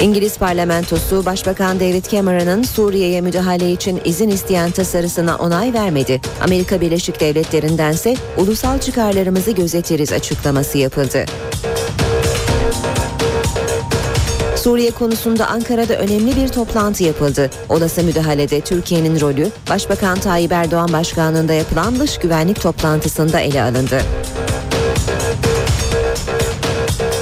[0.01, 6.21] İngiliz parlamentosu Başbakan David Cameron'ın Suriye'ye müdahale için izin isteyen tasarısına onay vermedi.
[6.43, 11.25] Amerika Birleşik Devletleri'ndense ulusal çıkarlarımızı gözetiriz açıklaması yapıldı.
[14.63, 17.49] Suriye konusunda Ankara'da önemli bir toplantı yapıldı.
[17.69, 24.01] Olası müdahalede Türkiye'nin rolü Başbakan Tayyip Erdoğan başkanlığında yapılan dış güvenlik toplantısında ele alındı.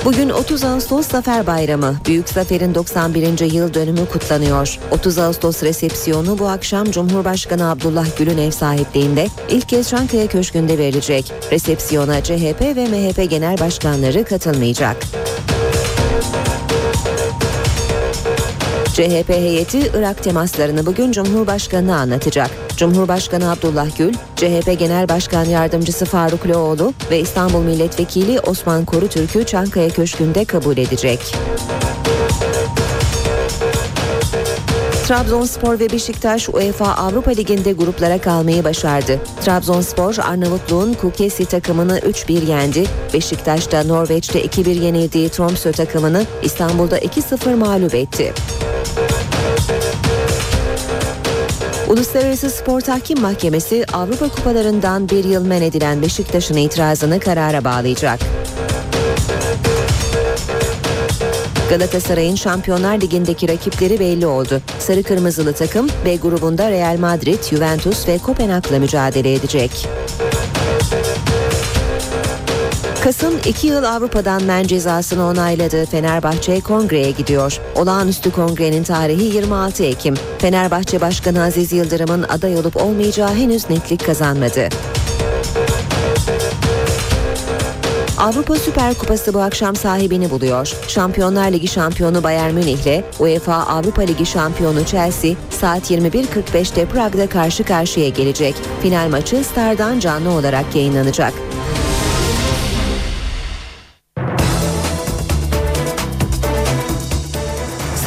[0.06, 1.95] Bugün 30 Ağustos Zafer Bayramı.
[2.07, 3.52] Büyük Zafer'in 91.
[3.53, 4.80] yıl dönümü kutlanıyor.
[4.91, 11.34] 30 Ağustos resepsiyonu bu akşam Cumhurbaşkanı Abdullah Gül'ün ev sahipliğinde ilk kez Çankaya Köşkü'nde verilecek.
[11.52, 14.98] Resepsiyona CHP ve MHP genel başkanları katılmayacak.
[19.00, 22.50] CHP heyeti Irak temaslarını bugün Cumhurbaşkanı'na anlatacak.
[22.78, 29.90] Cumhurbaşkanı Abdullah Gül, CHP Genel Başkan Yardımcısı Faruk Loğlu ve İstanbul Milletvekili Osman Korutürk'ü Çankaya
[29.90, 31.20] Köşkü'nde kabul edecek.
[35.08, 39.20] Trabzonspor ve Beşiktaş UEFA Avrupa Ligi'nde gruplara kalmayı başardı.
[39.46, 42.84] Trabzonspor Arnavutluğun Kukesi takımını 3-1 yendi.
[43.14, 48.34] Beşiktaş da Norveç'te 2-1 yenildiği Tromsø takımını İstanbul'da 2-0 mağlup etti.
[51.90, 58.20] Uluslararası Spor Tahkim Mahkemesi Avrupa Kupalarından bir yıl men edilen Beşiktaş'ın itirazını karara bağlayacak.
[61.70, 64.61] Galatasaray'ın Şampiyonlar Ligi'ndeki rakipleri belli oldu.
[64.80, 69.88] Sarı Kırmızılı takım B grubunda Real Madrid, Juventus ve Kopenhag'la mücadele edecek.
[73.04, 77.60] Kasım 2 yıl Avrupa'dan men cezasını onayladığı Fenerbahçe kongreye gidiyor.
[77.76, 80.16] Olağanüstü kongrenin tarihi 26 Ekim.
[80.40, 84.70] Fenerbahçe Başkanı Aziz Yıldırım'ın aday olup olmayacağı henüz netlik kazanmadı.
[88.18, 90.74] Avrupa Süper Kupası bu akşam sahibini buluyor.
[90.88, 97.64] Şampiyonlar Ligi şampiyonu Bayern Münih ile UEFA Avrupa Ligi şampiyonu Chelsea saat 21.45'te Prag'da karşı
[97.64, 98.56] karşıya gelecek.
[98.82, 101.34] Final maçı Star'dan canlı olarak yayınlanacak.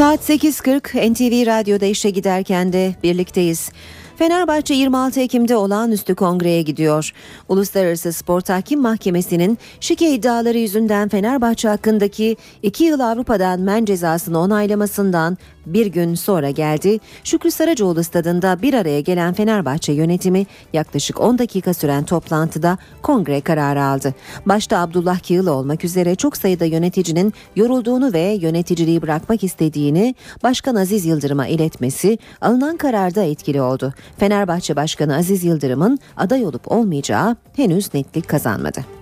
[0.02, 3.70] Saat 8.40 NTV Radyo'da işe giderken de birlikteyiz.
[4.16, 7.12] Fenerbahçe 26 Ekim'de olağanüstü kongreye gidiyor.
[7.48, 15.38] Uluslararası Spor Tahkim Mahkemesi'nin şike iddiaları yüzünden Fenerbahçe hakkındaki 2 yıl Avrupa'dan men cezasını onaylamasından
[15.66, 16.98] bir gün sonra geldi.
[17.24, 23.82] Şükrü Saracoğlu stadında bir araya gelen Fenerbahçe yönetimi yaklaşık 10 dakika süren toplantıda kongre kararı
[23.84, 24.14] aldı.
[24.46, 31.04] Başta Abdullah Kığıl olmak üzere çok sayıda yöneticinin yorulduğunu ve yöneticiliği bırakmak istediğini Başkan Aziz
[31.04, 33.94] Yıldırım'a iletmesi alınan kararda etkili oldu.
[34.18, 39.01] Fenerbahçe Başkanı Aziz Yıldırım'ın aday olup olmayacağı henüz netlik kazanmadı.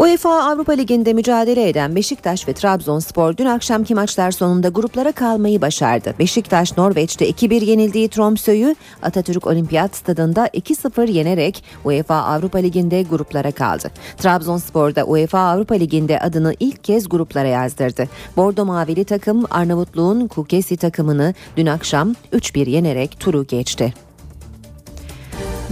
[0.00, 6.14] UEFA Avrupa Ligi'nde mücadele eden Beşiktaş ve Trabzonspor dün akşamki maçlar sonunda gruplara kalmayı başardı.
[6.18, 13.90] Beşiktaş Norveç'te 2-1 yenildiği Tromsø'yü Atatürk Olimpiyat Stadında 2-0 yenerek UEFA Avrupa Ligi'nde gruplara kaldı.
[14.18, 18.08] Trabzonspor da UEFA Avrupa Ligi'nde adını ilk kez gruplara yazdırdı.
[18.36, 23.94] Bordo Mavili takım Arnavutluğun Kukesi takımını dün akşam 3-1 yenerek turu geçti.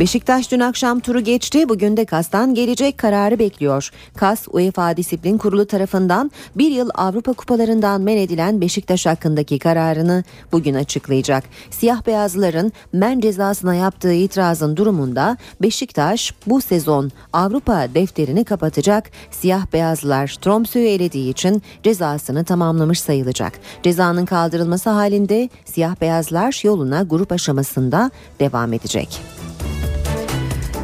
[0.00, 1.68] Beşiktaş dün akşam turu geçti.
[1.68, 3.90] Bugün de KAS'tan gelecek kararı bekliyor.
[4.16, 10.74] KAS, UEFA Disiplin Kurulu tarafından bir yıl Avrupa Kupalarından men edilen Beşiktaş hakkındaki kararını bugün
[10.74, 11.44] açıklayacak.
[11.70, 19.10] Siyah beyazların men cezasına yaptığı itirazın durumunda Beşiktaş bu sezon Avrupa defterini kapatacak.
[19.30, 23.52] Siyah beyazlar Tromsø'yü elediği için cezasını tamamlamış sayılacak.
[23.82, 28.10] Cezanın kaldırılması halinde siyah beyazlar yoluna grup aşamasında
[28.40, 29.37] devam edecek.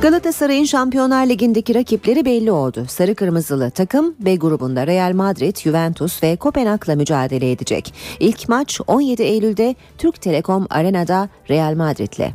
[0.05, 2.87] Galatasaray'ın Şampiyonlar Ligi'ndeki rakipleri belli oldu.
[2.89, 7.95] Sarı Kırmızılı takım B grubunda Real Madrid, Juventus ve Kopenhag'la mücadele edecek.
[8.21, 12.33] İlk maç 17 Eylül'de Türk Telekom Arena'da Real Madrid'le.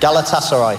[0.00, 0.76] Galatasaray.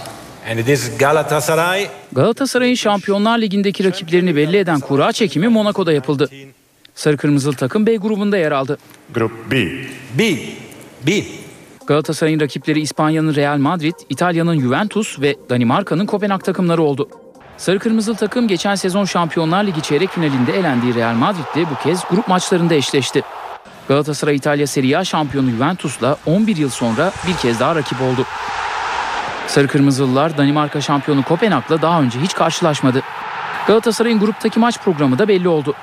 [0.49, 1.87] And it is Galatasaray.
[2.11, 6.29] Galatasaray'ın Şampiyonlar Ligi'ndeki rakiplerini belli eden kura çekimi Monaco'da yapıldı.
[6.95, 8.77] Sarı Kırmızılı takım B grubunda yer aldı.
[9.13, 9.67] Grup B.
[10.17, 10.37] B.
[11.07, 11.23] B.
[11.87, 17.09] Galatasaray'ın rakipleri İspanya'nın Real Madrid, İtalya'nın Juventus ve Danimarka'nın Kopenhag takımları oldu.
[17.57, 22.27] Sarı Kırmızılı takım geçen sezon Şampiyonlar Ligi çeyrek finalinde elendiği Real Madrid'le bu kez grup
[22.27, 23.21] maçlarında eşleşti.
[23.87, 28.25] Galatasaray İtalya Serie A şampiyonu Juventus'la 11 yıl sonra bir kez daha rakip oldu.
[29.47, 33.01] Sarı Kırmızılılar Danimarka şampiyonu Kopenhag'la daha önce hiç karşılaşmadı.
[33.67, 35.73] Galatasaray'ın gruptaki maç programı da belli oldu.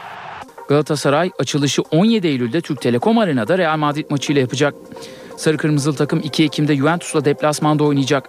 [0.69, 4.75] Galatasaray açılışı 17 Eylül'de Türk Telekom Arena'da Real Madrid maçıyla yapacak.
[5.39, 8.29] Sarı Kırmızılı takım 2 Ekim'de Juventus'la deplasmanda oynayacak.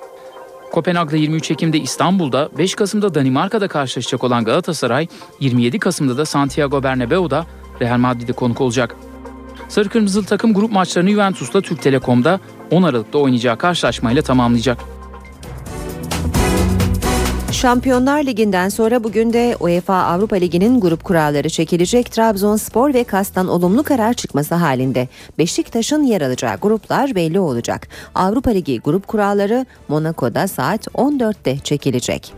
[0.71, 5.07] Kopenhag'da 23 Ekim'de İstanbul'da, 5 Kasım'da Danimarka'da karşılaşacak olan Galatasaray,
[5.39, 7.45] 27 Kasım'da da Santiago Bernabeu'da
[7.81, 8.95] Real Madrid'e konuk olacak.
[9.69, 12.39] Sarı Kırmızılı takım grup maçlarını Juventus'la Türk Telekom'da
[12.71, 14.79] 10 Aralık'ta oynayacağı karşılaşmayla tamamlayacak.
[17.51, 22.11] Şampiyonlar Ligi'nden sonra bugün de UEFA Avrupa Ligi'nin grup kuralları çekilecek.
[22.11, 25.07] Trabzonspor ve Kas'tan olumlu karar çıkması halinde
[25.37, 27.87] Beşiktaş'ın yer alacağı gruplar belli olacak.
[28.15, 32.33] Avrupa Ligi grup kuralları Monaco'da saat 14'te çekilecek.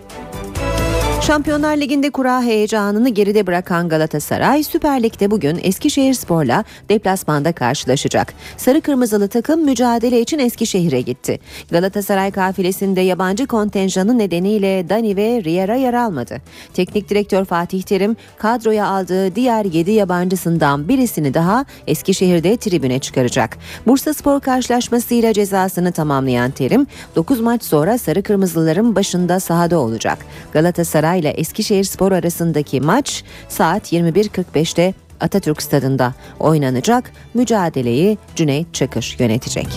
[1.21, 8.33] Şampiyonlar Ligi'nde kura heyecanını geride bırakan Galatasaray Süper Lig'de bugün Eskişehirspor'la deplasmanda karşılaşacak.
[8.57, 11.39] Sarı kırmızılı takım mücadele için Eskişehir'e gitti.
[11.71, 16.37] Galatasaray kafilesinde yabancı kontenjanı nedeniyle Dani ve Riera yer almadı.
[16.73, 23.57] Teknik direktör Fatih Terim kadroya aldığı diğer 7 yabancısından birisini daha Eskişehir'de tribüne çıkaracak.
[23.87, 30.17] Bursa Spor karşılaşmasıyla cezasını tamamlayan Terim 9 maç sonra Sarı Kırmızıların başında sahada olacak.
[30.53, 37.11] Galatasaray ile Eskişehir Spor arasındaki maç saat 21.45'te Atatürk Stadında oynanacak.
[37.33, 39.67] Mücadeleyi Cüneyt Çakır yönetecek.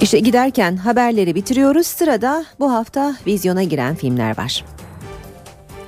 [0.00, 1.86] İşte giderken haberleri bitiriyoruz.
[1.86, 4.64] Sırada bu hafta vizyona giren filmler var.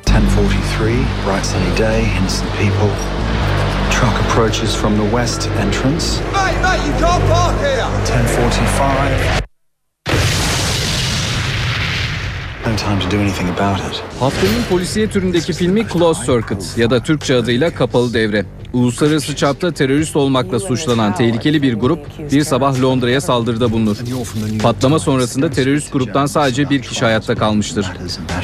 [0.06, 0.94] 1043,
[1.26, 2.92] bright sunny day, innocent people.
[3.90, 6.20] Truck approaches from the west entrance.
[6.32, 7.86] Mate, mate, you can't park here!
[8.06, 9.51] 1045.
[14.20, 18.44] Haftanın polisiye türündeki filmi Close Circuit ya da Türkçe adıyla Kapalı Devre.
[18.72, 21.98] Uluslararası çapta terörist olmakla suçlanan tehlikeli bir grup
[22.32, 23.96] bir sabah Londra'ya saldırıda bulunur.
[24.62, 27.86] Patlama sonrasında terörist gruptan sadece bir kişi hayatta kalmıştır.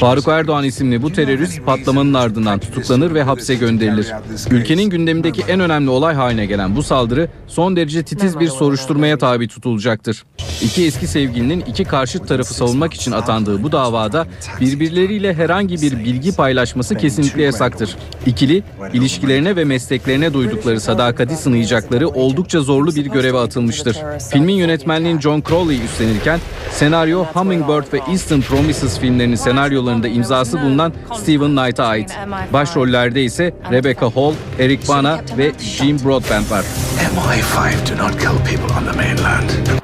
[0.01, 4.13] Faruk Erdoğan isimli bu terörist patlamanın ardından tutuklanır ve hapse gönderilir.
[4.51, 9.49] Ülkenin gündemindeki en önemli olay haline gelen bu saldırı son derece titiz bir soruşturmaya tabi
[9.49, 10.25] tutulacaktır.
[10.63, 14.27] İki eski sevgilinin iki karşıt tarafı savunmak için atandığı bu davada
[14.61, 17.97] birbirleriyle herhangi bir bilgi paylaşması kesinlikle yasaktır.
[18.27, 23.97] İkili, ilişkilerine ve mesleklerine duydukları sadakati sınayacakları oldukça zorlu bir göreve atılmıştır.
[24.31, 26.41] Filmin yönetmenliğini John Crowley üstlenirken
[26.71, 32.17] senaryo Hummingbird ve Eastern Promises filmlerinin senaryolarında imzası bulunan Stephen Knight'a ait.
[32.53, 36.65] Başrollerde ise Rebecca Hall, Eric Bana ve Jim Broadbent var.
[36.99, 39.79] MI5 do not kill people on the mainland.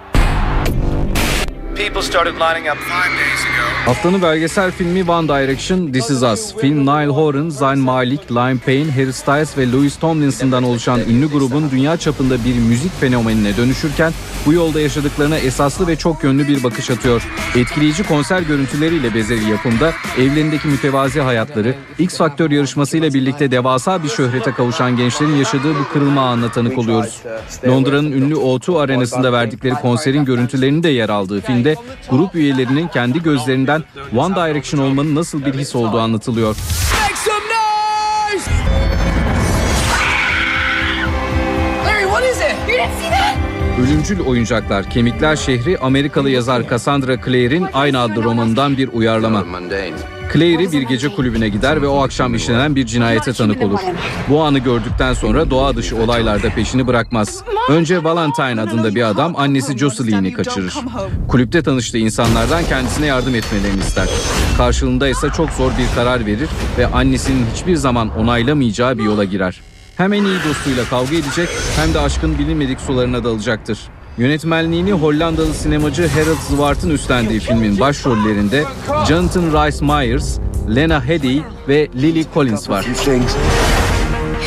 [3.87, 6.55] Haftanın belgesel filmi One Direction This Is Us.
[6.61, 11.71] Film Niall Horan, Zayn Malik, Liam Payne, Harry Styles ve Louis Tomlinson'dan oluşan ünlü grubun
[11.71, 14.13] dünya çapında bir müzik fenomenine dönüşürken
[14.47, 17.29] bu yolda yaşadıklarına esaslı ve çok yönlü bir bakış atıyor.
[17.57, 24.53] Etkileyici konser görüntüleriyle bezeli yapımda evlerindeki mütevazi hayatları, X Faktör yarışmasıyla birlikte devasa bir şöhrete
[24.53, 27.23] kavuşan gençlerin yaşadığı bu kırılma anına tanık oluyoruz.
[27.69, 31.77] Londra'nın ünlü O2 arenasında verdikleri konserin görüntülerinin de yer aldığı filmde
[32.11, 33.83] grup üyelerinin kendi gözlerinden
[34.17, 36.57] One Direction olmanın nasıl bir his olduğu anlatılıyor.
[43.83, 49.45] Ölümcül Oyuncaklar, Kemikler Şehri Amerikalı yazar Cassandra Clare'in aynı adlı romanından bir uyarlama.
[50.35, 53.81] Clary bir gece kulübüne gider ve o akşam işlenen bir cinayete tanık olur.
[54.29, 57.45] Bu anı gördükten sonra doğa dışı olaylarda peşini bırakmaz.
[57.69, 60.75] Önce Valentine adında bir adam annesi Jocelyne'i kaçırır.
[61.29, 64.09] Kulüpte tanıştığı insanlardan kendisine yardım etmelerini ister.
[64.57, 66.49] Karşılığında ise çok zor bir karar verir
[66.79, 69.61] ve annesinin hiçbir zaman onaylamayacağı bir yola girer.
[69.97, 73.79] Hem en iyi dostuyla kavga edecek hem de aşkın bilinmedik sularına dalacaktır.
[74.19, 78.65] Yönetmenliğini Hollandalı sinemacı Harold Zwart'ın üstlendiği filmin başrollerinde
[79.09, 80.39] Jonathan Rhys Meyers,
[80.77, 82.87] Lena Headey ve Lily Collins var.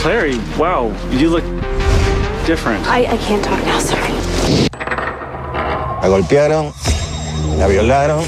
[0.03, 0.89] Clary, wow,
[1.22, 1.44] you look
[2.48, 2.85] different.
[2.88, 4.14] I, I can't talk now, sorry.
[6.03, 6.65] La golpearon,
[7.60, 8.23] la violaron.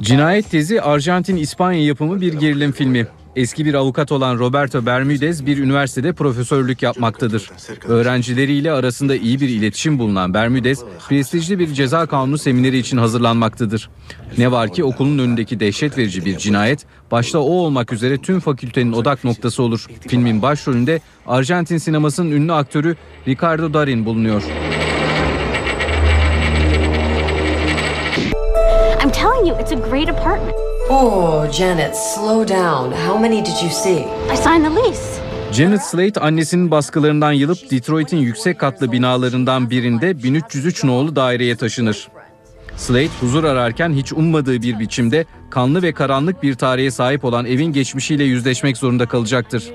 [0.00, 3.06] Cinayet Tezi Arjantin-İspanya yapımı bir gerilim filmi.
[3.36, 7.50] Eski bir avukat olan Roberto Bermudez bir üniversitede profesörlük yapmaktadır.
[7.88, 13.90] Öğrencileriyle arasında iyi bir iletişim bulunan Bermudez, prestijli bir ceza kanunu semineri için hazırlanmaktadır.
[14.38, 18.92] Ne var ki okulun önündeki dehşet verici bir cinayet, başta o olmak üzere tüm fakültenin
[18.92, 19.86] odak noktası olur.
[20.08, 22.96] Filmin başrolünde Arjantin sinemasının ünlü aktörü
[23.28, 24.42] Ricardo Darin bulunuyor.
[29.02, 30.61] I'm telling you, it's a great apartment.
[30.94, 32.92] Oh, Janet, slow down.
[32.92, 34.04] How many did you see?
[34.32, 35.20] I signed the lease.
[35.52, 42.08] Janet Slate annesinin baskılarından yılıp Detroit'in yüksek katlı binalarından birinde 1303 nolu daireye taşınır.
[42.76, 47.72] Slate huzur ararken hiç ummadığı bir biçimde kanlı ve karanlık bir tarihe sahip olan evin
[47.72, 49.70] geçmişiyle yüzleşmek zorunda kalacaktır.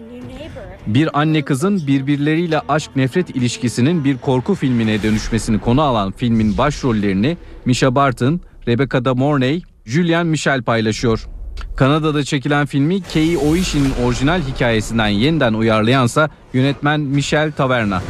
[0.88, 7.38] Bir anne kızın birbirleriyle aşk nefret ilişkisinin bir korku filmine dönüşmesini konu alan filmin başrollerini
[7.65, 11.28] Misha Barton, Rebecca De Mornay, Julian Michel paylaşıyor.
[11.76, 18.02] Kanada'da çekilen filmi Kei Oishi'nin orijinal hikayesinden yeniden uyarlayansa yönetmen Michel Taverna.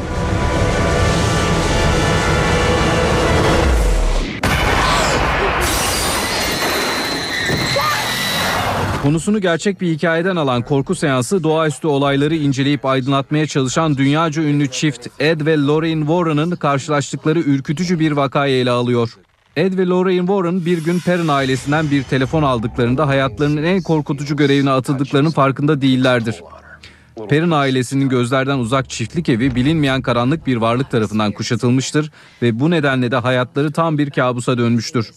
[9.04, 15.08] Konusunu gerçek bir hikayeden alan korku seansı doğaüstü olayları inceleyip aydınlatmaya çalışan dünyaca ünlü çift
[15.20, 19.18] Ed ve Lorraine Warren'ın karşılaştıkları ürkütücü bir vakayı ele alıyor.
[19.58, 24.72] Ed ve Lorraine Warren bir gün Perrin ailesinden bir telefon aldıklarında hayatlarının en korkutucu görevine
[24.72, 26.36] atıldıklarının farkında değillerdir.
[27.30, 32.12] Perrin ailesinin gözlerden uzak çiftlik evi bilinmeyen karanlık bir varlık tarafından kuşatılmıştır
[32.42, 35.12] ve bu nedenle de hayatları tam bir kabusa dönmüştür.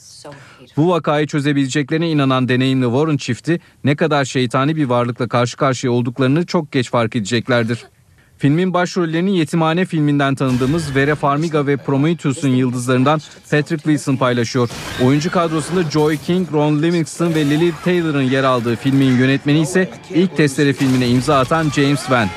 [0.77, 6.47] Bu vakayı çözebileceklerine inanan deneyimli Warren çifti ne kadar şeytani bir varlıkla karşı karşıya olduklarını
[6.47, 7.79] çok geç fark edeceklerdir.
[8.41, 14.71] Filmin başrollerini Yetimhane filminden tanıdığımız Vera Farmiga ve Prometheus'un yıldızlarından Patrick Wilson paylaşıyor.
[15.05, 20.37] Oyuncu kadrosunda Joy King, Ron Livingston ve Lily Taylor'ın yer aldığı filmin yönetmeni ise ilk
[20.37, 22.29] testere filmine imza atan James Van.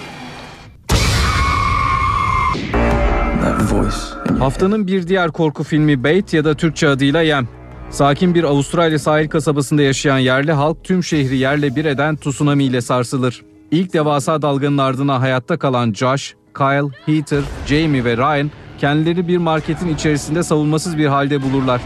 [4.39, 7.47] Haftanın bir diğer korku filmi Bait ya da Türkçe adıyla Yem.
[7.89, 12.81] Sakin bir Avustralya sahil kasabasında yaşayan yerli halk tüm şehri yerle bir eden tsunami ile
[12.81, 13.52] sarsılır.
[13.74, 19.94] İlk devasa dalganın ardına hayatta kalan Josh, Kyle, Heather, Jamie ve Ryan kendileri bir marketin
[19.94, 21.82] içerisinde savunmasız bir halde bulurlar.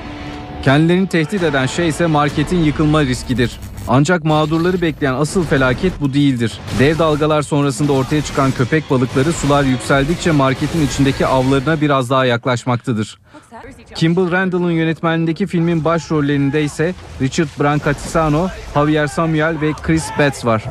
[0.64, 3.60] Kendilerini tehdit eden şey ise marketin yıkılma riskidir.
[3.88, 6.60] Ancak mağdurları bekleyen asıl felaket bu değildir.
[6.80, 13.20] Dev dalgalar sonrasında ortaya çıkan köpek balıkları sular yükseldikçe marketin içindeki avlarına biraz daha yaklaşmaktadır.
[13.96, 20.64] Kimball Randall'ın yönetmenliğindeki filmin başrollerinde ise Richard Brancatisano, Javier Samuel ve Chris Betts var.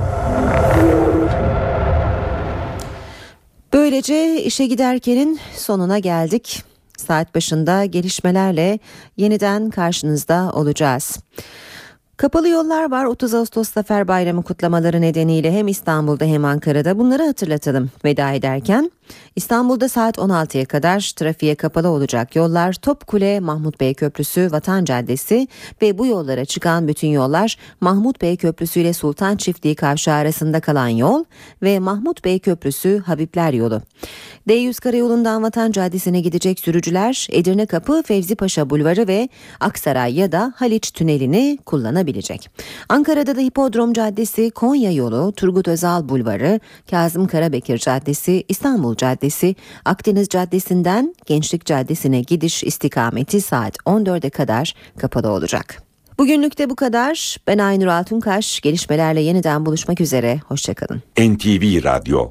[3.72, 6.62] Böylece işe giderkenin sonuna geldik.
[6.98, 8.78] Saat başında gelişmelerle
[9.16, 11.18] yeniden karşınızda olacağız.
[12.16, 17.90] Kapalı yollar var 30 Ağustos Zafer Bayramı kutlamaları nedeniyle hem İstanbul'da hem Ankara'da bunları hatırlatalım
[18.04, 18.90] veda ederken.
[19.36, 25.48] İstanbul'da saat 16'ya kadar trafiğe kapalı olacak yollar Topkule, Mahmut Bey Köprüsü, Vatan Caddesi
[25.82, 30.88] ve bu yollara çıkan bütün yollar Mahmut Bey Köprüsü ile Sultan Çiftliği kavşağı arasında kalan
[30.88, 31.24] yol
[31.62, 33.82] ve Mahmut Bey Köprüsü Habibler yolu.
[34.48, 39.28] D100 Karayolu'ndan Vatan Caddesi'ne gidecek sürücüler Edirne Kapı, Fevzi Paşa Bulvarı ve
[39.60, 42.50] Aksaray ya da Haliç Tüneli'ni kullanabilecek.
[42.88, 46.60] Ankara'da da Hipodrom Caddesi, Konya yolu, Turgut Özal Bulvarı,
[46.90, 48.44] Kazım Karabekir Caddesi,
[48.96, 55.82] Caddesi, Akdeniz Caddesi'nden Gençlik Caddesi'ne gidiş istikameti saat 14'e kadar kapalı olacak.
[56.18, 57.36] Bugünlük de bu kadar.
[57.46, 58.60] Ben Aynur Altunkaş.
[58.60, 60.40] Gelişmelerle yeniden buluşmak üzere.
[60.48, 61.02] Hoşçakalın.
[61.18, 62.30] NTV Radyo